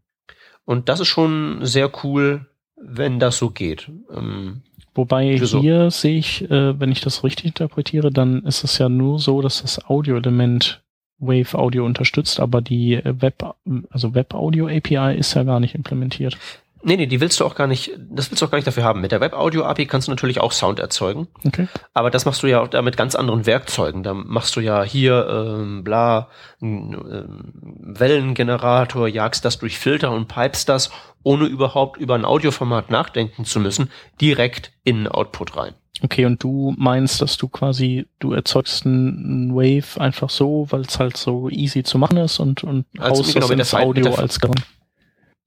Und 0.65 0.89
das 0.89 1.01
ist 1.01 1.09
schon 1.09 1.61
sehr 1.65 1.91
cool, 2.05 2.47
wenn 2.77 3.19
das 3.21 3.39
so 3.39 3.51
geht. 3.51 3.91
Ähm, 4.13 4.63
Wobei 4.97 5.41
Wieso? 5.41 5.61
hier 5.61 5.91
sehe 5.91 6.19
ich, 6.19 6.49
äh, 6.51 6.79
wenn 6.79 6.93
ich 6.93 7.01
das 7.01 7.25
richtig 7.25 7.47
interpretiere, 7.47 8.11
dann 8.13 8.45
ist 8.45 8.63
es 8.63 8.79
ja 8.79 8.89
nur 8.89 9.19
so, 9.19 9.41
dass 9.43 9.63
das 9.63 9.85
Audio-Element 9.89 10.84
Wave 11.19 11.55
Audio 11.55 11.85
unterstützt, 11.85 12.41
aber 12.41 12.61
die 12.61 12.95
äh, 12.95 13.15
Web, 13.21 13.55
also 13.91 14.15
Web 14.15 14.35
Audio 14.35 14.67
API 14.69 15.17
ist 15.17 15.35
ja 15.35 15.45
gar 15.45 15.61
nicht 15.61 15.75
implementiert. 15.75 16.37
nee, 16.85 16.97
nee, 16.97 17.07
die 17.07 17.21
willst 17.21 17.41
du 17.41 17.45
auch 17.45 17.55
gar 17.55 17.67
nicht, 17.67 17.93
das 17.99 18.31
willst 18.31 18.43
du 18.43 18.47
auch 18.47 18.51
gar 18.51 18.59
nicht 18.59 18.67
dafür 18.67 18.85
haben. 18.85 19.01
Mit 19.01 19.13
der 19.13 19.21
Web-Audio-API 19.21 19.87
kannst 19.87 20.09
du 20.09 20.13
natürlich 20.13 20.41
auch 20.41 20.53
Sound 20.53 20.79
erzeugen. 20.79 21.29
Okay. 21.45 21.67
Aber 21.95 22.11
das 22.11 22.25
machst 22.27 22.43
du 22.43 22.47
ja 22.47 22.61
auch 22.61 22.69
da 22.69 22.83
mit 22.83 22.97
ganz 22.97 23.15
anderen 23.15 23.47
Werkzeugen. 23.47 24.03
Da 24.03 24.15
machst 24.15 24.55
du 24.57 24.61
ja 24.61 24.83
hier, 24.83 25.27
ähm, 25.29 25.83
bla, 25.83 26.29
ähm, 26.61 27.53
Wellengenerator, 27.81 29.09
jagst 29.09 29.45
das 29.45 29.59
durch 29.59 29.79
Filter 29.79 30.13
und 30.13 30.29
pipest 30.29 30.69
das, 30.69 30.91
ohne 31.23 31.47
überhaupt 31.47 31.97
über 31.97 32.15
ein 32.15 32.25
Audioformat 32.25 32.91
nachdenken 32.91 33.45
zu 33.45 33.61
müssen, 33.61 33.91
direkt 34.21 34.73
in 34.85 35.09
Output 35.09 35.57
rein. 35.57 35.75
Okay, 36.05 36.27
und 36.27 36.43
du 36.43 36.75
meinst, 36.77 37.23
dass 37.23 37.39
du 37.39 37.49
quasi, 37.49 38.07
du 38.19 38.35
erzeugst 38.35 38.85
einen 38.85 39.55
Wave 39.55 39.99
einfach 39.99 40.29
so, 40.29 40.67
weil 40.69 40.83
es 40.83 40.99
halt 40.99 41.17
so 41.17 41.49
easy 41.49 41.83
zu 41.83 41.97
machen 41.97 42.19
ist 42.19 42.41
und, 42.41 42.63
und 42.63 42.85
Also, 42.99 43.23
haust 43.23 43.33
genau, 43.33 43.47
das 43.49 43.59
ins 43.59 43.71
File- 43.71 43.85
Audio 43.87 44.15
als 44.15 44.39
Gang. 44.39 44.63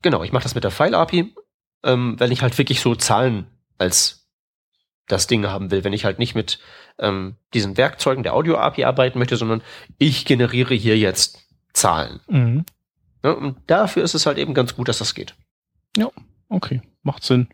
Genau, 0.02 0.24
ich 0.24 0.32
mache 0.32 0.42
das 0.42 0.56
mit 0.56 0.64
der 0.64 0.72
File-API, 0.72 1.36
ähm, 1.84 2.16
wenn 2.20 2.32
ich 2.32 2.42
halt 2.42 2.58
wirklich 2.58 2.82
so 2.82 2.96
Zahlen 2.96 3.46
als 3.78 4.28
das 5.06 5.28
Ding 5.28 5.46
haben 5.46 5.70
will, 5.70 5.84
wenn 5.84 5.94
ich 5.94 6.06
halt 6.06 6.18
nicht 6.18 6.34
mit 6.34 6.58
ähm, 6.98 7.36
diesen 7.54 7.78
Werkzeugen 7.78 8.24
der 8.24 8.34
Audio-API 8.34 8.86
arbeiten 8.86 9.20
möchte, 9.20 9.38
sondern 9.38 9.62
ich 10.00 10.26
generiere 10.26 10.74
hier 10.74 10.98
jetzt 10.98 11.46
Zahlen. 11.74 12.20
Mhm. 12.28 12.66
Ne? 13.22 13.36
Und 13.36 13.58
dafür 13.68 14.02
ist 14.04 14.16
es 14.16 14.26
halt 14.26 14.40
eben 14.40 14.56
ganz 14.56 14.76
gut, 14.76 14.88
dass 14.88 14.98
das 14.98 15.14
geht. 15.14 15.36
Okay, 16.50 16.82
macht 17.04 17.24
Sinn. 17.24 17.48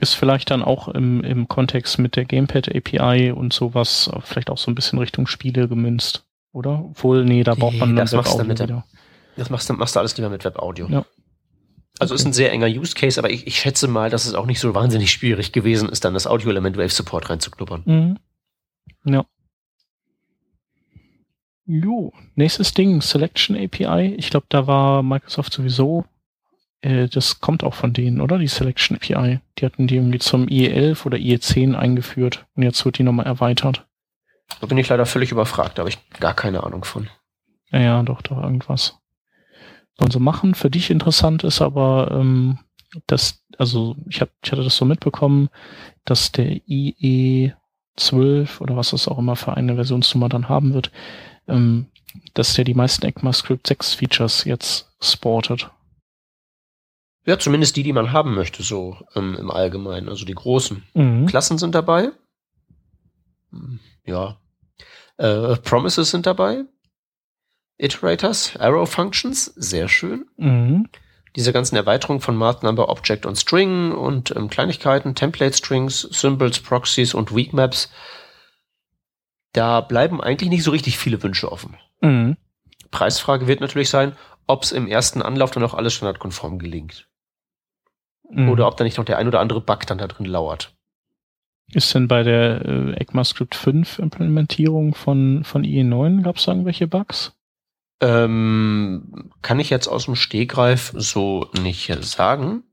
Ist 0.00 0.14
vielleicht 0.14 0.50
dann 0.50 0.62
auch 0.62 0.88
im, 0.88 1.22
im 1.22 1.46
Kontext 1.46 1.98
mit 1.98 2.16
der 2.16 2.24
Gamepad 2.24 2.74
API 2.74 3.32
und 3.32 3.52
sowas 3.52 4.10
vielleicht 4.24 4.48
auch 4.48 4.56
so 4.58 4.70
ein 4.70 4.74
bisschen 4.74 4.98
Richtung 4.98 5.26
Spiele 5.26 5.68
gemünzt, 5.68 6.24
oder? 6.52 6.82
Obwohl, 6.86 7.24
nee, 7.24 7.42
da 7.42 7.54
braucht 7.54 7.76
man 7.76 7.90
Nee, 7.90 7.96
dann 7.96 8.06
das 8.06 8.12
machst 8.14 8.32
du 8.32 8.38
Web-Audio 8.38 8.48
mit 8.48 8.58
der- 8.60 8.68
wieder. 8.68 8.84
Das 9.36 9.50
machst 9.50 9.68
du, 9.68 9.74
machst 9.74 9.94
du 9.96 10.00
alles 10.00 10.16
lieber 10.16 10.30
mit 10.30 10.44
Web-Audio. 10.44 10.86
Ja. 10.88 11.04
Also 11.98 12.14
ist 12.14 12.22
Okay. 12.22 12.30
ein 12.30 12.32
sehr 12.32 12.52
enger 12.52 12.66
Use 12.68 12.94
Case, 12.94 13.20
aber 13.20 13.30
ich, 13.30 13.46
ich 13.46 13.58
schätze 13.58 13.88
mal, 13.88 14.08
dass 14.08 14.24
es 14.24 14.32
auch 14.34 14.46
nicht 14.46 14.58
so 14.60 14.74
wahnsinnig 14.74 15.10
schwierig 15.12 15.52
gewesen 15.52 15.88
ist, 15.90 16.04
dann 16.04 16.14
das 16.14 16.26
Audio-Element 16.26 16.78
Wave 16.78 16.88
Support 16.88 17.28
reinzuknuppern. 17.28 17.82
Mhm. 17.84 18.18
Ja. 19.04 19.26
Jo, 21.66 22.12
nächstes 22.34 22.74
Ding, 22.74 23.00
Selection 23.02 23.56
API. 23.56 24.14
Ich 24.16 24.30
glaube, 24.30 24.46
da 24.48 24.66
war 24.66 25.02
Microsoft 25.02 25.52
sowieso, 25.52 26.04
äh, 26.82 27.08
das 27.08 27.40
kommt 27.40 27.64
auch 27.64 27.74
von 27.74 27.92
denen, 27.92 28.20
oder? 28.20 28.38
Die 28.38 28.48
Selection 28.48 28.96
API. 28.96 29.40
Die 29.58 29.64
hatten 29.64 29.86
die 29.86 29.96
irgendwie 29.96 30.18
zum 30.18 30.46
IE11 30.46 31.06
oder 31.06 31.18
IE10 31.18 31.74
eingeführt 31.74 32.46
und 32.54 32.62
jetzt 32.62 32.84
wird 32.84 32.98
die 32.98 33.02
nochmal 33.02 33.26
erweitert. 33.26 33.86
Da 34.60 34.66
bin 34.66 34.78
ich 34.78 34.88
leider 34.88 35.06
völlig 35.06 35.30
überfragt, 35.30 35.78
da 35.78 35.80
habe 35.80 35.90
ich 35.90 35.98
gar 36.18 36.34
keine 36.34 36.64
Ahnung 36.64 36.84
von. 36.84 37.08
Ja, 37.70 37.80
ja, 37.80 38.02
doch, 38.02 38.22
doch, 38.22 38.42
irgendwas. 38.42 38.98
Sollen 39.98 40.10
sie 40.10 40.18
machen. 40.20 40.54
Für 40.54 40.70
dich 40.70 40.90
interessant 40.90 41.44
ist 41.44 41.62
aber, 41.62 42.10
ähm, 42.12 42.58
dass, 43.06 43.44
also 43.58 43.96
ich, 44.08 44.20
hab, 44.20 44.30
ich 44.42 44.50
hatte 44.50 44.64
das 44.64 44.76
so 44.76 44.84
mitbekommen, 44.84 45.50
dass 46.04 46.32
der 46.32 46.56
IE12 46.66 48.60
oder 48.60 48.76
was 48.76 48.92
es 48.92 49.06
auch 49.06 49.18
immer 49.18 49.36
für 49.36 49.56
eine 49.56 49.76
Versionsnummer 49.76 50.28
dann 50.28 50.48
haben 50.48 50.74
wird, 50.74 50.90
ähm, 51.46 51.86
dass 52.34 52.54
der 52.54 52.64
die 52.64 52.74
meisten 52.74 53.06
ECMAScript 53.06 53.66
6 53.66 53.94
Features 53.94 54.44
jetzt 54.44 54.90
sportet. 55.00 55.70
Ja, 57.30 57.38
zumindest 57.38 57.76
die, 57.76 57.84
die 57.84 57.92
man 57.92 58.10
haben 58.12 58.34
möchte, 58.34 58.64
so 58.64 58.96
ähm, 59.14 59.36
im 59.36 59.52
Allgemeinen. 59.52 60.08
Also 60.08 60.24
die 60.24 60.34
großen 60.34 60.82
Mhm. 60.94 61.26
Klassen 61.26 61.58
sind 61.58 61.76
dabei. 61.76 62.10
Ja. 64.04 64.36
Äh, 65.16 65.54
Promises 65.58 66.10
sind 66.10 66.26
dabei. 66.26 66.64
Iterators, 67.78 68.56
Arrow 68.58 68.90
Functions, 68.90 69.44
sehr 69.44 69.86
schön. 69.88 70.26
Mhm. 70.38 70.88
diese 71.36 71.52
ganzen 71.52 71.76
Erweiterungen 71.76 72.20
von 72.20 72.34
Math 72.34 72.64
Number, 72.64 72.88
Object 72.88 73.24
und 73.26 73.36
String 73.36 73.92
und 73.92 74.34
ähm, 74.34 74.50
Kleinigkeiten, 74.50 75.14
Template 75.14 75.56
Strings, 75.56 76.00
Symbols, 76.00 76.58
Proxies 76.58 77.14
und 77.14 77.32
Weak 77.32 77.52
Maps, 77.52 77.88
da 79.52 79.80
bleiben 79.82 80.20
eigentlich 80.20 80.50
nicht 80.50 80.64
so 80.64 80.72
richtig 80.72 80.98
viele 80.98 81.22
Wünsche 81.22 81.52
offen. 81.52 81.76
Mhm. 82.00 82.36
Preisfrage 82.90 83.46
wird 83.46 83.60
natürlich 83.60 83.88
sein, 83.90 84.16
ob 84.48 84.64
es 84.64 84.72
im 84.72 84.88
ersten 84.88 85.22
Anlauf 85.22 85.52
dann 85.52 85.62
auch 85.62 85.74
alles 85.74 85.94
standardkonform 85.94 86.58
gelingt. 86.58 87.06
Mhm. 88.30 88.48
Oder 88.48 88.66
ob 88.66 88.76
da 88.76 88.84
nicht 88.84 88.98
noch 88.98 89.04
der 89.04 89.18
ein 89.18 89.28
oder 89.28 89.40
andere 89.40 89.60
Bug 89.60 89.86
dann 89.86 89.98
da 89.98 90.06
drin 90.06 90.26
lauert. 90.26 90.72
Ist 91.72 91.94
denn 91.94 92.08
bei 92.08 92.22
der 92.22 92.64
äh, 92.64 92.92
ECMAScript 92.94 93.54
5 93.54 94.00
Implementierung 94.00 94.94
von, 94.94 95.44
von 95.44 95.62
IE9 95.62 96.22
gab 96.22 96.36
es 96.36 96.44
da 96.44 96.52
irgendwelche 96.52 96.88
Bugs? 96.88 97.32
Ähm, 98.00 99.30
kann 99.42 99.60
ich 99.60 99.70
jetzt 99.70 99.86
aus 99.86 100.06
dem 100.06 100.16
Stegreif 100.16 100.92
so 100.96 101.48
nicht 101.62 101.92
sagen. 102.02 102.64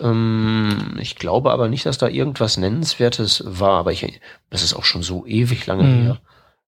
Ähm, 0.00 0.96
ich 1.00 1.16
glaube 1.16 1.50
aber 1.50 1.68
nicht, 1.68 1.86
dass 1.86 1.98
da 1.98 2.06
irgendwas 2.06 2.58
Nennenswertes 2.58 3.42
war, 3.46 3.78
aber 3.78 3.92
ich, 3.92 4.20
das 4.50 4.62
ist 4.62 4.74
auch 4.74 4.84
schon 4.84 5.02
so 5.02 5.26
ewig 5.26 5.66
lange 5.66 5.84
mhm. 5.84 6.02
her. 6.02 6.20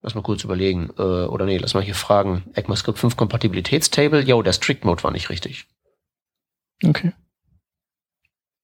Lass 0.03 0.15
mal 0.15 0.23
kurz 0.23 0.43
überlegen. 0.45 0.91
Äh, 0.99 1.03
oder 1.03 1.45
nee, 1.45 1.59
lass 1.59 1.75
mal 1.75 1.83
hier 1.83 1.95
fragen. 1.95 2.45
ECMAScript 2.55 2.99
5 2.99 3.17
Kompatibilitätstable. 3.17 4.23
Jo, 4.23 4.43
der 4.43 4.55
Strict 4.55 4.81
Mode 4.85 5.05
war 5.05 5.11
nicht 5.11 5.29
richtig. 5.31 5.67
Okay. 6.83 7.13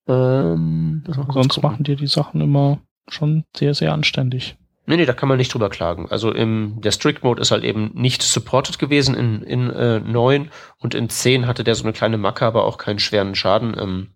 Ähm, 0.09 1.03
Sonst 1.33 1.63
machen 1.63 1.85
dir 1.85 1.97
die 1.97 2.07
Sachen 2.07 2.41
immer 2.41 2.79
schon 3.09 3.45
sehr, 3.57 3.75
sehr 3.75 3.93
anständig. 3.93 4.57
Nee, 4.89 4.97
nee, 4.97 5.07
da 5.07 5.15
kann 5.15 5.29
man 5.29 5.39
nicht 5.39 5.53
drüber 5.53 5.69
klagen. 5.69 6.09
Also 6.11 6.31
im, 6.33 6.81
der 6.81 6.93
Strict 6.93 7.23
Mode 7.23 7.43
ist 7.43 7.51
halt 7.51 7.65
eben 7.65 7.91
nicht 7.95 8.23
supported 8.23 8.79
gewesen 8.79 9.17
in, 9.17 9.43
in 9.43 9.71
äh, 9.71 9.99
9 9.99 10.51
und 10.79 10.95
in 10.95 11.09
10 11.09 11.49
hatte 11.49 11.65
der 11.65 11.75
so 11.75 11.83
eine 11.83 11.93
kleine 11.93 12.19
Macke, 12.19 12.47
aber 12.47 12.65
auch 12.65 12.79
keinen 12.79 13.01
schweren 13.01 13.35
Schaden. 13.35 13.77
Ähm, 13.77 14.15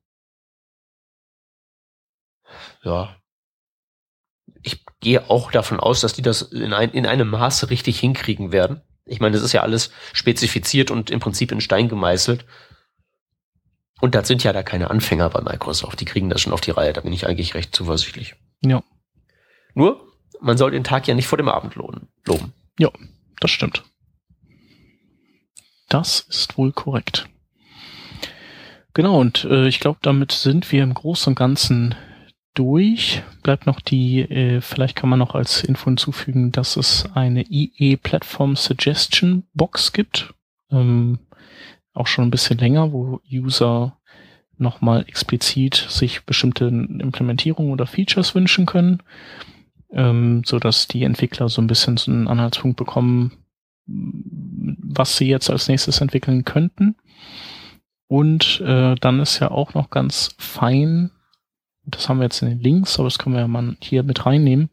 ja, 2.85 3.17
ich 4.63 4.85
gehe 5.01 5.29
auch 5.29 5.51
davon 5.51 5.81
aus, 5.81 6.01
dass 6.01 6.13
die 6.13 6.23
das 6.23 6.43
in, 6.43 6.73
ein, 6.73 6.91
in 6.91 7.07
einem 7.07 7.31
Maße 7.31 7.71
richtig 7.71 7.99
hinkriegen 7.99 8.53
werden. 8.53 8.81
Ich 9.07 9.19
meine, 9.19 9.35
das 9.35 9.45
ist 9.45 9.53
ja 9.53 9.63
alles 9.63 9.91
spezifiziert 10.13 10.93
und 10.93 11.11
im 11.11 11.19
Prinzip 11.19 11.51
in 11.51 11.61
Stein 11.61 11.89
gemeißelt. 11.89 12.45
Und 14.01 14.15
das 14.15 14.29
sind 14.29 14.43
ja 14.45 14.53
da 14.53 14.63
keine 14.63 14.91
Anfänger 14.91 15.29
bei 15.31 15.41
Microsoft. 15.43 16.01
Die 16.01 16.05
kriegen 16.05 16.31
das 16.31 16.41
schon 16.41 16.53
auf 16.53 16.61
die 16.61 16.71
Reihe. 16.71 16.93
Da 16.93 17.03
bin 17.03 17.13
ich 17.13 17.27
eigentlich 17.27 17.55
recht 17.55 17.75
zuversichtlich. 17.75 18.35
Ja. 18.65 18.83
Nur, 19.75 20.01
man 20.41 20.57
soll 20.57 20.71
den 20.71 20.85
Tag 20.85 21.07
ja 21.07 21.15
nicht 21.15 21.27
vor 21.27 21.39
dem 21.39 21.49
Abend 21.49 21.75
lohnen, 21.75 22.09
loben. 22.27 22.53
Ja, 22.79 22.91
das 23.41 23.51
stimmt. 23.51 23.85
Das 25.89 26.21
ist 26.21 26.57
wohl 26.57 26.73
korrekt. 26.73 27.29
Genau, 28.95 29.21
und 29.21 29.45
äh, 29.45 29.69
ich 29.69 29.81
glaube, 29.81 29.99
damit 30.03 30.33
sind 30.33 30.71
wir 30.73 30.83
im 30.83 30.95
Großen 30.95 31.33
und 31.33 31.37
Ganzen 31.37 31.95
durch. 32.55 33.23
Bleibt 33.43 33.67
noch 33.67 33.81
die, 33.81 34.21
äh, 34.21 34.61
vielleicht 34.61 34.97
kann 34.97 35.09
man 35.09 35.19
noch 35.19 35.35
als 35.35 35.63
Info 35.63 35.85
hinzufügen, 35.85 36.53
dass 36.53 36.77
es 36.77 37.09
eine 37.15 37.45
IE 37.49 37.97
Platform 37.97 38.57
Suggestion 38.57 39.45
Box 39.55 39.93
gibt. 39.93 40.35
Ähm, 40.71 41.19
auch 42.01 42.07
schon 42.07 42.25
ein 42.27 42.31
bisschen 42.31 42.59
länger, 42.59 42.93
wo 42.93 43.21
User 43.31 43.97
nochmal 44.59 45.05
explizit 45.07 45.87
sich 45.89 46.25
bestimmte 46.25 46.67
Implementierungen 46.67 47.73
oder 47.73 47.87
Features 47.87 48.35
wünschen 48.35 48.67
können, 48.67 49.03
ähm, 49.93 50.43
so 50.45 50.59
dass 50.59 50.89
die 50.89 51.05
Entwickler 51.05 51.49
so 51.49 51.63
ein 51.63 51.67
bisschen 51.67 51.97
so 51.97 52.11
einen 52.11 52.29
Anhaltspunkt 52.29 52.77
bekommen, 52.77 53.33
was 53.87 55.17
sie 55.17 55.29
jetzt 55.29 55.51
als 55.51 55.69
nächstes 55.69 56.01
entwickeln 56.01 56.45
könnten. 56.45 56.97
Und 58.09 58.61
äh, 58.61 58.97
dann 58.97 59.21
ist 59.21 59.39
ja 59.39 59.51
auch 59.51 59.75
noch 59.75 59.91
ganz 59.91 60.35
fein 60.37 61.11
das 61.91 62.09
haben 62.09 62.19
wir 62.19 62.25
jetzt 62.25 62.43
in 62.43 62.49
den 62.49 62.61
Links, 62.61 62.99
aber 62.99 63.07
das 63.07 63.19
können 63.19 63.35
wir 63.35 63.43
ja 63.43 63.49
mal 63.49 63.77
hier 63.81 64.03
mit 64.03 64.27
reinnehmen. 64.27 64.71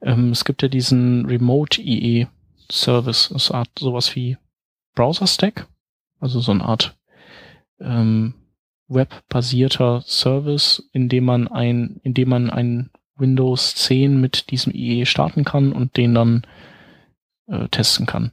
Ähm, 0.00 0.30
es 0.30 0.44
gibt 0.44 0.62
ja 0.62 0.68
diesen 0.68 1.26
Remote 1.26 1.80
IE 1.80 2.26
Service, 2.70 3.30
ist 3.30 3.50
Art 3.50 3.68
sowas 3.78 4.14
wie 4.14 4.36
Browser 4.94 5.26
Stack, 5.26 5.66
also 6.22 6.40
so 6.40 6.52
eine 6.52 6.64
Art 6.64 6.96
ähm, 7.80 8.34
webbasierter 8.88 10.02
Service, 10.06 10.88
in 10.92 11.08
dem 11.08 11.24
man 11.24 11.48
ein, 11.48 12.00
in 12.04 12.14
dem 12.14 12.28
man 12.28 12.48
ein 12.48 12.90
Windows 13.16 13.74
10 13.74 14.20
mit 14.20 14.50
diesem 14.50 14.72
IE 14.72 15.04
starten 15.04 15.44
kann 15.44 15.72
und 15.72 15.96
den 15.96 16.14
dann 16.14 16.46
äh, 17.48 17.68
testen 17.68 18.06
kann. 18.06 18.32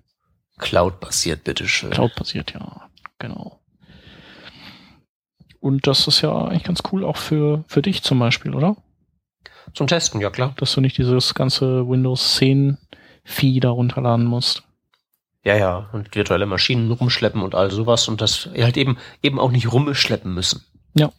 Cloud-basiert, 0.59 1.43
bitteschön. 1.43 1.89
Cloud-basiert, 1.89 2.53
ja, 2.53 2.89
genau. 3.17 3.59
Und 5.59 5.87
das 5.87 6.07
ist 6.07 6.21
ja 6.21 6.33
eigentlich 6.45 6.63
ganz 6.63 6.83
cool 6.91 7.03
auch 7.03 7.17
für, 7.17 7.63
für 7.67 7.81
dich 7.81 8.03
zum 8.03 8.19
Beispiel, 8.19 8.55
oder? 8.55 8.77
Zum 9.73 9.87
Testen, 9.87 10.21
ja 10.21 10.29
klar. 10.29 10.53
Dass 10.57 10.73
du 10.73 10.81
nicht 10.81 10.97
dieses 10.97 11.33
ganze 11.33 11.87
Windows 11.87 12.35
10 12.35 12.77
Vieh 13.23 13.59
da 13.59 13.69
runterladen 13.69 14.25
musst. 14.25 14.63
Ja, 15.43 15.55
ja, 15.55 15.89
und 15.93 16.13
virtuelle 16.15 16.45
Maschinen 16.45 16.91
rumschleppen 16.91 17.41
und 17.41 17.55
all 17.55 17.71
sowas 17.71 18.07
und 18.07 18.21
das 18.21 18.49
halt 18.57 18.77
eben, 18.77 18.97
eben 19.23 19.39
auch 19.39 19.51
nicht 19.51 19.71
rumschleppen 19.71 20.33
müssen. 20.33 20.65
Ja. 20.95 21.11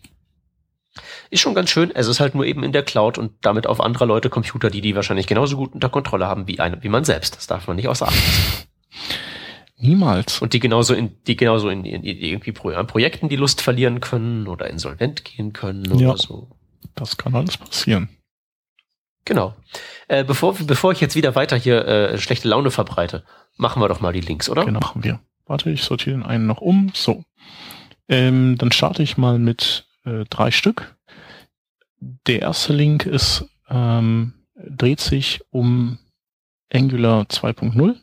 Ist 1.31 1.41
schon 1.41 1.55
ganz 1.55 1.71
schön, 1.71 1.91
es 1.95 2.07
ist 2.07 2.21
halt 2.21 2.35
nur 2.35 2.45
eben 2.45 2.63
in 2.65 2.73
der 2.73 2.83
Cloud 2.83 3.17
und 3.17 3.33
damit 3.43 3.67
auf 3.67 3.81
anderer 3.81 4.07
Leute 4.07 4.29
Computer, 4.29 4.69
die 4.69 4.81
die 4.81 4.95
wahrscheinlich 4.95 5.27
genauso 5.27 5.57
gut 5.57 5.73
unter 5.73 5.89
Kontrolle 5.89 6.27
haben 6.27 6.49
wie 6.49 6.61
eine, 6.61 6.83
wie 6.83 6.89
man 6.89 7.05
selbst. 7.05 7.37
Das 7.37 7.47
darf 7.47 7.67
man 7.67 7.77
nicht 7.77 7.89
außer 7.89 8.09
Acht 8.09 8.17
lassen. 8.17 8.67
Niemals. 9.79 10.43
Und 10.43 10.53
die 10.53 10.61
genauso 10.61 10.93
in, 10.93 11.17
die 11.27 11.37
genauso 11.37 11.71
in, 11.71 11.85
in, 11.85 12.03
in 12.03 12.19
irgendwie 12.19 12.53
Pro, 12.53 12.71
an 12.71 12.87
Projekten 12.87 13.29
die 13.29 13.37
Lust 13.37 13.63
verlieren 13.63 14.01
können 14.01 14.47
oder 14.47 14.69
insolvent 14.69 15.25
gehen 15.25 15.53
können 15.55 15.99
ja, 15.99 16.11
oder 16.11 16.19
so. 16.19 16.51
Das 16.95 17.17
kann 17.17 17.35
alles 17.35 17.57
passieren. 17.57 18.11
Genau. 19.25 19.55
Äh, 20.09 20.25
bevor, 20.25 20.55
bevor 20.55 20.93
ich 20.93 21.01
jetzt 21.01 21.17
wieder 21.17 21.35
weiter 21.35 21.57
hier 21.57 21.87
äh, 21.87 22.19
schlechte 22.19 22.49
Laune 22.49 22.71
verbreite, 22.71 23.25
machen 23.61 23.83
wir 23.83 23.89
doch 23.89 24.01
mal 24.01 24.13
die 24.13 24.21
Links, 24.21 24.49
oder? 24.49 24.65
Genau, 24.65 24.81
machen 24.81 25.05
wir. 25.05 25.21
Warte, 25.47 25.71
ich 25.71 25.83
sortiere 25.83 26.17
den 26.17 26.27
einen 26.27 26.47
noch 26.47 26.61
um. 26.61 26.91
So. 26.95 27.25
Ähm, 28.09 28.57
dann 28.59 28.73
starte 28.73 29.03
ich 29.03 29.17
mal 29.17 29.39
mit 29.39 29.87
äh, 30.05 30.25
drei 30.29 30.51
Stück. 30.51 30.97
Der 32.01 32.41
erste 32.41 32.73
Link 32.73 33.07
ist, 33.07 33.45
ähm, 33.69 34.35
dreht 34.55 35.01
sich 35.01 35.41
um 35.51 35.99
Angular 36.73 37.23
2.0 37.23 37.97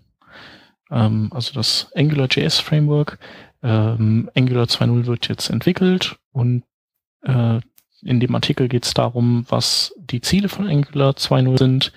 ähm, 0.92 1.30
also 1.34 1.54
das 1.54 1.92
AngularJS 1.96 2.60
Framework. 2.60 3.20
Ähm, 3.64 4.30
Angular 4.36 4.66
2.0 4.66 5.06
wird 5.06 5.28
jetzt 5.28 5.50
entwickelt 5.50 6.18
und 6.32 6.64
äh, 7.24 7.60
in 8.04 8.20
dem 8.20 8.36
Artikel 8.36 8.68
geht 8.68 8.86
es 8.86 8.94
darum, 8.94 9.46
was 9.50 9.94
die 9.98 10.22
Ziele 10.22 10.50
von 10.50 10.68
Angular 10.68 11.12
2.0 11.12 11.58
sind, 11.58 11.94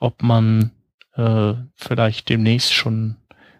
ob 0.00 0.22
man 0.22 0.72
äh, 1.16 1.54
vielleicht 1.74 2.28
demnächst 2.28 2.72
schon 2.72 3.16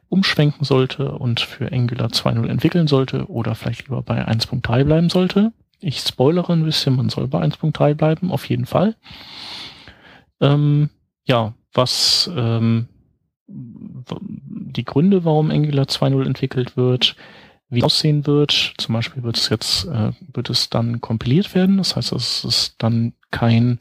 umschwenken 0.09 0.65
sollte 0.65 1.13
und 1.13 1.41
für 1.41 1.73
Angular 1.73 2.09
2.0 2.09 2.49
entwickeln 2.49 2.87
sollte 2.87 3.27
oder 3.29 3.55
vielleicht 3.55 3.89
lieber 3.89 4.03
bei 4.03 4.27
1.3 4.27 4.85
bleiben 4.85 5.11
sollte. 5.11 5.53
Ich 5.81 5.99
spoilere 5.99 6.53
ein 6.53 6.65
bisschen, 6.65 6.97
man 6.97 7.09
soll 7.09 7.27
bei 7.27 7.43
1.3 7.43 7.95
bleiben, 7.95 8.31
auf 8.31 8.49
jeden 8.49 8.67
Fall. 8.67 8.97
Ähm, 10.41 10.91
ja, 11.27 11.55
was 11.73 12.31
ähm, 12.35 12.89
die 13.47 14.85
Gründe, 14.85 15.25
warum 15.25 15.51
Angular 15.51 15.87
2.0 15.87 16.27
entwickelt 16.27 16.77
wird, 16.77 17.17
wie 17.69 17.81
es 17.81 17.85
aussehen 17.85 18.27
wird. 18.27 18.75
Zum 18.79 18.95
Beispiel 18.95 19.23
wird 19.23 19.37
es 19.37 19.49
jetzt, 19.49 19.87
äh, 19.87 20.13
wird 20.33 20.51
es 20.51 20.71
dann 20.71 21.01
kompiliert 21.01 21.55
werden. 21.55 21.79
Das 21.79 21.97
heißt, 21.97 22.13
es 22.13 22.45
ist 22.45 22.77
dann 22.79 23.15
kein 23.31 23.81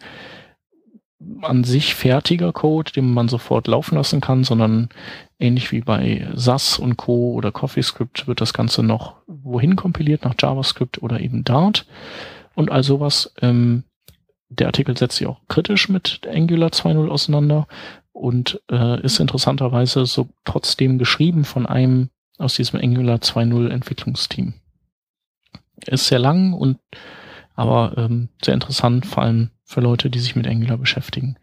an 1.41 1.63
sich 1.63 1.95
fertiger 1.95 2.53
Code, 2.53 2.91
den 2.91 3.13
man 3.13 3.27
sofort 3.27 3.67
laufen 3.67 3.95
lassen 3.95 4.21
kann, 4.21 4.43
sondern 4.43 4.89
ähnlich 5.39 5.71
wie 5.71 5.81
bei 5.81 6.27
SAS 6.35 6.79
und 6.79 6.97
Co. 6.97 7.33
oder 7.33 7.51
CoffeeScript 7.51 8.27
wird 8.27 8.41
das 8.41 8.53
Ganze 8.53 8.83
noch 8.83 9.15
wohin 9.27 9.75
kompiliert, 9.75 10.23
nach 10.23 10.35
JavaScript 10.39 11.01
oder 11.01 11.19
eben 11.19 11.43
Dart 11.43 11.85
und 12.55 12.71
all 12.71 12.83
sowas. 12.83 13.33
Ähm, 13.41 13.83
der 14.49 14.67
Artikel 14.67 14.97
setzt 14.97 15.17
sich 15.17 15.27
auch 15.27 15.41
kritisch 15.47 15.89
mit 15.89 16.21
Angular 16.27 16.69
2.0 16.69 17.09
auseinander 17.09 17.67
und 18.11 18.61
äh, 18.71 19.01
ist 19.01 19.19
interessanterweise 19.19 20.05
so 20.05 20.29
trotzdem 20.45 20.97
geschrieben 20.97 21.43
von 21.43 21.65
einem 21.65 22.09
aus 22.37 22.55
diesem 22.55 22.79
Angular 22.79 23.17
2.0 23.17 23.69
Entwicklungsteam. 23.69 24.53
Ist 25.85 26.07
sehr 26.07 26.19
lang 26.19 26.53
und 26.53 26.77
aber 27.55 27.93
ähm, 27.97 28.29
sehr 28.43 28.53
interessant, 28.53 29.05
vor 29.05 29.23
allem 29.23 29.49
für 29.63 29.81
Leute, 29.81 30.09
die 30.09 30.19
sich 30.19 30.35
mit 30.35 30.47
Angular 30.47 30.77
beschäftigen. 30.77 31.37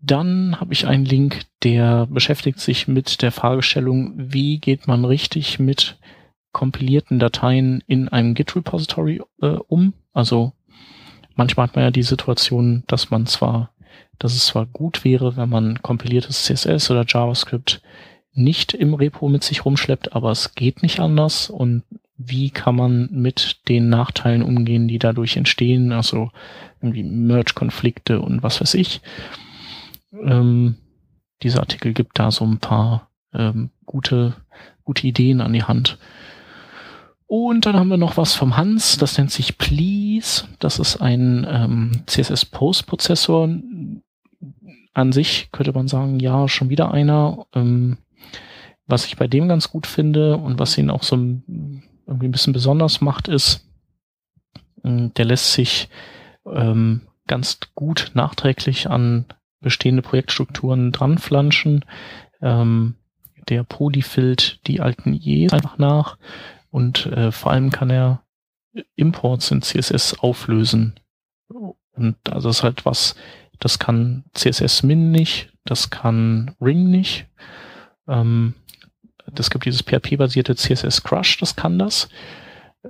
Dann 0.00 0.60
habe 0.60 0.72
ich 0.74 0.86
einen 0.86 1.04
Link, 1.04 1.42
der 1.62 2.06
beschäftigt 2.06 2.60
sich 2.60 2.88
mit 2.88 3.22
der 3.22 3.32
Fragestellung, 3.32 4.12
wie 4.16 4.58
geht 4.58 4.86
man 4.86 5.04
richtig 5.04 5.58
mit 5.58 5.98
kompilierten 6.52 7.18
Dateien 7.18 7.82
in 7.86 8.08
einem 8.08 8.34
Git-Repository 8.34 9.22
äh, 9.40 9.46
um. 9.46 9.94
Also 10.12 10.52
manchmal 11.34 11.68
hat 11.68 11.76
man 11.76 11.86
ja 11.86 11.90
die 11.90 12.02
Situation, 12.02 12.84
dass 12.86 13.10
man 13.10 13.26
zwar 13.26 13.74
dass 14.18 14.34
es 14.34 14.46
zwar 14.46 14.66
gut 14.66 15.04
wäre, 15.04 15.36
wenn 15.36 15.48
man 15.48 15.82
kompiliertes 15.82 16.44
CSS 16.44 16.90
oder 16.90 17.04
JavaScript 17.06 17.82
nicht 18.32 18.74
im 18.74 18.94
Repo 18.94 19.28
mit 19.28 19.44
sich 19.44 19.64
rumschleppt, 19.64 20.14
aber 20.14 20.30
es 20.30 20.54
geht 20.54 20.82
nicht 20.82 21.00
anders 21.00 21.50
und 21.50 21.84
wie 22.16 22.50
kann 22.50 22.76
man 22.76 23.08
mit 23.10 23.60
den 23.68 23.88
Nachteilen 23.88 24.42
umgehen, 24.42 24.88
die 24.88 24.98
dadurch 24.98 25.36
entstehen, 25.36 25.92
also 25.92 26.30
irgendwie 26.80 27.02
Merge-Konflikte 27.02 28.20
und 28.20 28.42
was 28.42 28.60
weiß 28.60 28.74
ich. 28.74 29.00
Ähm, 30.12 30.76
dieser 31.42 31.60
Artikel 31.60 31.92
gibt 31.92 32.18
da 32.18 32.30
so 32.30 32.44
ein 32.44 32.58
paar 32.58 33.10
ähm, 33.32 33.70
gute, 33.84 34.34
gute 34.84 35.06
Ideen 35.06 35.40
an 35.40 35.52
die 35.52 35.64
Hand. 35.64 35.98
Und 37.26 37.66
dann 37.66 37.74
haben 37.74 37.88
wir 37.88 37.96
noch 37.96 38.16
was 38.16 38.34
vom 38.34 38.56
Hans, 38.56 38.96
das 38.96 39.18
nennt 39.18 39.30
sich 39.30 39.58
Please. 39.58 40.44
Das 40.60 40.78
ist 40.78 40.98
ein 40.98 41.46
ähm, 41.50 42.02
CSS-Post-Prozessor. 42.06 43.48
An 44.92 45.12
sich 45.12 45.48
könnte 45.50 45.72
man 45.72 45.88
sagen, 45.88 46.20
ja, 46.20 46.46
schon 46.46 46.68
wieder 46.68 46.92
einer. 46.92 47.46
Ähm, 47.54 47.98
was 48.86 49.06
ich 49.06 49.16
bei 49.16 49.26
dem 49.26 49.48
ganz 49.48 49.70
gut 49.70 49.86
finde 49.86 50.36
und 50.36 50.58
was 50.58 50.76
ihn 50.76 50.90
auch 50.90 51.02
so 51.02 51.18
irgendwie 52.06 52.28
ein 52.28 52.32
bisschen 52.32 52.52
besonders 52.52 53.00
macht, 53.00 53.28
ist, 53.28 53.66
äh, 54.82 55.08
der 55.10 55.24
lässt 55.24 55.52
sich 55.52 55.88
ähm, 56.46 57.02
ganz 57.26 57.58
gut 57.74 58.10
nachträglich 58.14 58.90
an 58.90 59.26
bestehende 59.60 60.02
Projektstrukturen 60.02 60.92
dranflanschen. 60.92 61.84
Ähm, 62.42 62.96
der 63.48 63.62
polyfilt 63.62 64.66
die 64.66 64.80
alten 64.80 65.14
IEs 65.14 65.52
einfach 65.52 65.78
nach 65.78 66.18
und 66.70 67.06
äh, 67.06 67.30
vor 67.30 67.52
allem 67.52 67.70
kann 67.70 67.90
er 67.90 68.22
Imports 68.96 69.50
in 69.50 69.62
CSS 69.62 70.18
auflösen. 70.18 70.98
Und 71.48 72.16
also 72.28 72.48
das 72.48 72.58
ist 72.58 72.62
halt 72.62 72.86
was, 72.86 73.14
das 73.60 73.78
kann 73.78 74.24
CSS 74.34 74.82
Min 74.82 75.10
nicht, 75.10 75.52
das 75.64 75.90
kann 75.90 76.54
Ring 76.60 76.90
nicht. 76.90 77.26
Ähm, 78.08 78.54
das 79.32 79.50
gibt 79.50 79.64
dieses 79.64 79.82
PHP-basierte 79.82 80.54
CSS 80.54 81.02
Crush, 81.02 81.38
das 81.38 81.56
kann 81.56 81.78
das. 81.78 82.08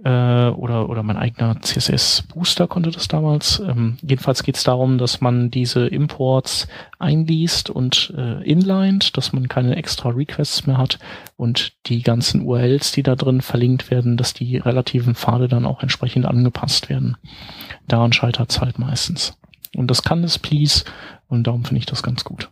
Äh, 0.03 0.49
oder, 0.49 0.89
oder 0.89 1.05
mein 1.05 1.17
eigener 1.17 1.61
CSS 1.61 2.23
Booster 2.23 2.67
konnte 2.67 2.91
das 2.91 3.07
damals. 3.07 3.61
Ähm, 3.61 3.97
jedenfalls 4.03 4.43
geht 4.43 4.57
es 4.57 4.65
darum, 4.65 4.99
dass 4.99 5.21
man 5.21 5.53
diese 5.53 5.87
Imports 5.87 6.67
einliest 6.99 7.71
und 7.71 8.13
äh, 8.17 8.43
inlined, 8.43 9.17
dass 9.17 9.33
man 9.33 9.47
keine 9.47 9.77
extra 9.77 10.09
Requests 10.09 10.67
mehr 10.67 10.79
hat 10.79 10.99
und 11.37 11.75
die 11.87 12.03
ganzen 12.03 12.43
URLs, 12.43 12.91
die 12.91 13.05
da 13.05 13.15
drin 13.15 13.41
verlinkt 13.41 13.93
werden, 13.93 14.17
dass 14.17 14.35
die 14.35 14.57
relativen 14.57 15.15
Pfade 15.15 15.47
dann 15.47 15.65
auch 15.65 15.81
entsprechend 15.81 16.27
angepasst 16.27 16.89
werden. 16.89 17.17
Daran 17.87 18.13
scheitert 18.13 18.51
es 18.51 18.61
halt 18.61 18.81
meistens. 18.81 19.39
Und 19.77 19.91
das 19.93 20.03
kann 20.03 20.23
das 20.23 20.41
Please 20.41 20.85
und 21.29 21.47
darum 21.47 21.65
finde 21.65 21.79
ich 21.79 21.87
das 21.87 22.03
ganz 22.03 22.25
gut. 22.25 22.51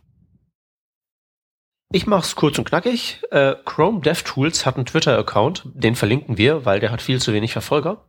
Ich 1.95 2.07
mach's 2.07 2.35
kurz 2.35 2.57
und 2.57 2.65
knackig. 2.65 3.21
Äh, 3.29 3.53
Chrome 3.65 4.01
DevTools 4.01 4.65
hat 4.65 4.77
einen 4.77 4.87
Twitter-Account, 4.87 5.61
den 5.75 5.93
verlinken 5.93 6.39
wir, 6.39 6.65
weil 6.65 6.79
der 6.79 6.91
hat 6.91 7.03
viel 7.03 7.21
zu 7.21 7.33
wenig 7.33 7.53
Verfolger. 7.53 8.05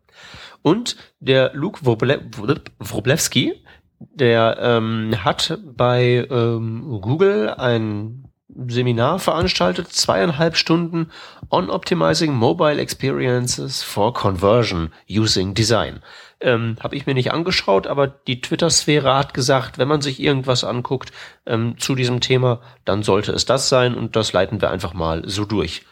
Und 0.63 0.97
der 1.21 1.51
Luke 1.53 1.85
Wroblewski, 1.85 3.63
der 3.99 4.57
ähm, 4.59 5.23
hat 5.23 5.59
bei 5.77 6.27
ähm, 6.31 6.99
Google 7.03 7.51
ein 7.51 8.25
Seminar 8.69 9.19
veranstaltet, 9.19 9.93
zweieinhalb 9.93 10.57
Stunden 10.57 11.11
on 11.51 11.69
optimizing 11.69 12.33
mobile 12.33 12.81
experiences 12.81 13.83
for 13.83 14.15
conversion 14.15 14.95
using 15.11 15.53
design. 15.53 16.01
Ähm, 16.45 16.77
Habe 16.81 16.95
ich 16.95 17.07
mir 17.07 17.15
nicht 17.15 17.33
angeschaut, 17.33 17.87
aber 17.87 18.07
die 18.07 18.43
Twitter-Sphäre 18.43 19.17
hat 19.17 19.33
gesagt, 19.33 19.79
wenn 19.79 19.89
man 19.89 20.03
sich 20.03 20.21
irgendwas 20.21 20.63
anguckt 20.63 21.11
ähm, 21.47 21.79
zu 21.79 21.95
diesem 21.95 22.21
Thema, 22.21 22.61
dann 22.85 23.03
sollte 23.03 23.33
es 23.33 23.47
das 23.47 23.71
sein 23.71 23.95
und 23.95 24.15
das 24.15 24.35
leiten 24.35 24.61
wir 24.61 24.71
einfach 24.71 24.93
mal 24.93 25.27
so 25.27 25.47
durch. 25.47 25.87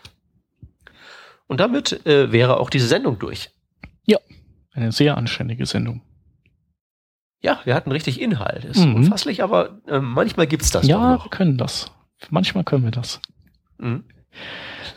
Und 1.47 1.61
damit 1.61 2.05
äh, 2.05 2.33
wäre 2.33 2.61
auch 2.61 2.69
diese 2.69 2.87
Sendung 2.87 3.19
durch. 3.19 3.49
Ja, 4.05 4.19
eine 4.75 4.93
sehr 4.93 5.17
anständige 5.17 5.65
Sendung. 5.65 6.03
Ja, 7.41 7.61
wir 7.65 7.75
hatten 7.75 7.91
richtig 7.91 8.21
Inhalt. 8.21 8.67
Ist 8.67 8.85
mhm. 8.85 8.97
unfasslich, 8.97 9.43
aber 9.43 9.81
äh, 9.89 10.01
manchmal 10.01 10.47
gibt's 10.47 10.71
das 10.71 10.87
Ja, 10.87 11.25
wir 11.25 11.31
können 11.31 11.57
das. 11.57 11.93
Manchmal 12.29 12.65
können 12.65 12.85
wir 12.85 12.91
das. 12.91 13.23
Mhm. 13.79 14.05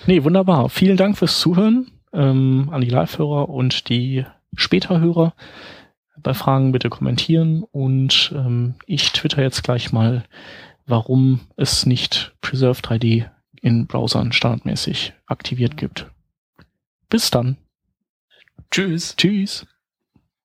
Nee, 0.06 0.22
wunderbar. 0.26 0.68
Vielen 0.68 0.97
Dank 0.97 1.18
fürs 1.18 1.39
Zuhören 1.39 1.91
ähm, 2.12 2.68
an 2.74 2.82
die 2.82 2.89
Live-Hörer 2.89 3.47
und 3.47 3.88
die 3.88 4.26
Später-Hörer. 4.56 5.34
Bei 6.18 6.34
Fragen 6.34 6.72
bitte 6.72 6.89
kommentieren 6.89 7.64
und 7.64 8.34
ähm, 8.36 8.76
ich 8.86 9.12
twitter 9.12 9.41
jetzt 9.41 9.64
gleich 9.64 9.91
mal, 9.91 10.24
warum 10.86 11.41
es 11.58 11.86
nicht 11.86 12.34
Preserve 12.41 12.82
3D 12.82 13.30
in 13.62 13.88
Browsern 13.88 14.32
standardmäßig 14.32 15.14
aktiviert 15.26 15.76
gibt. 15.78 16.08
Bis 17.10 17.32
dann. 17.32 17.58
Tschüss. 18.72 19.16
Tschüss. 19.16 19.66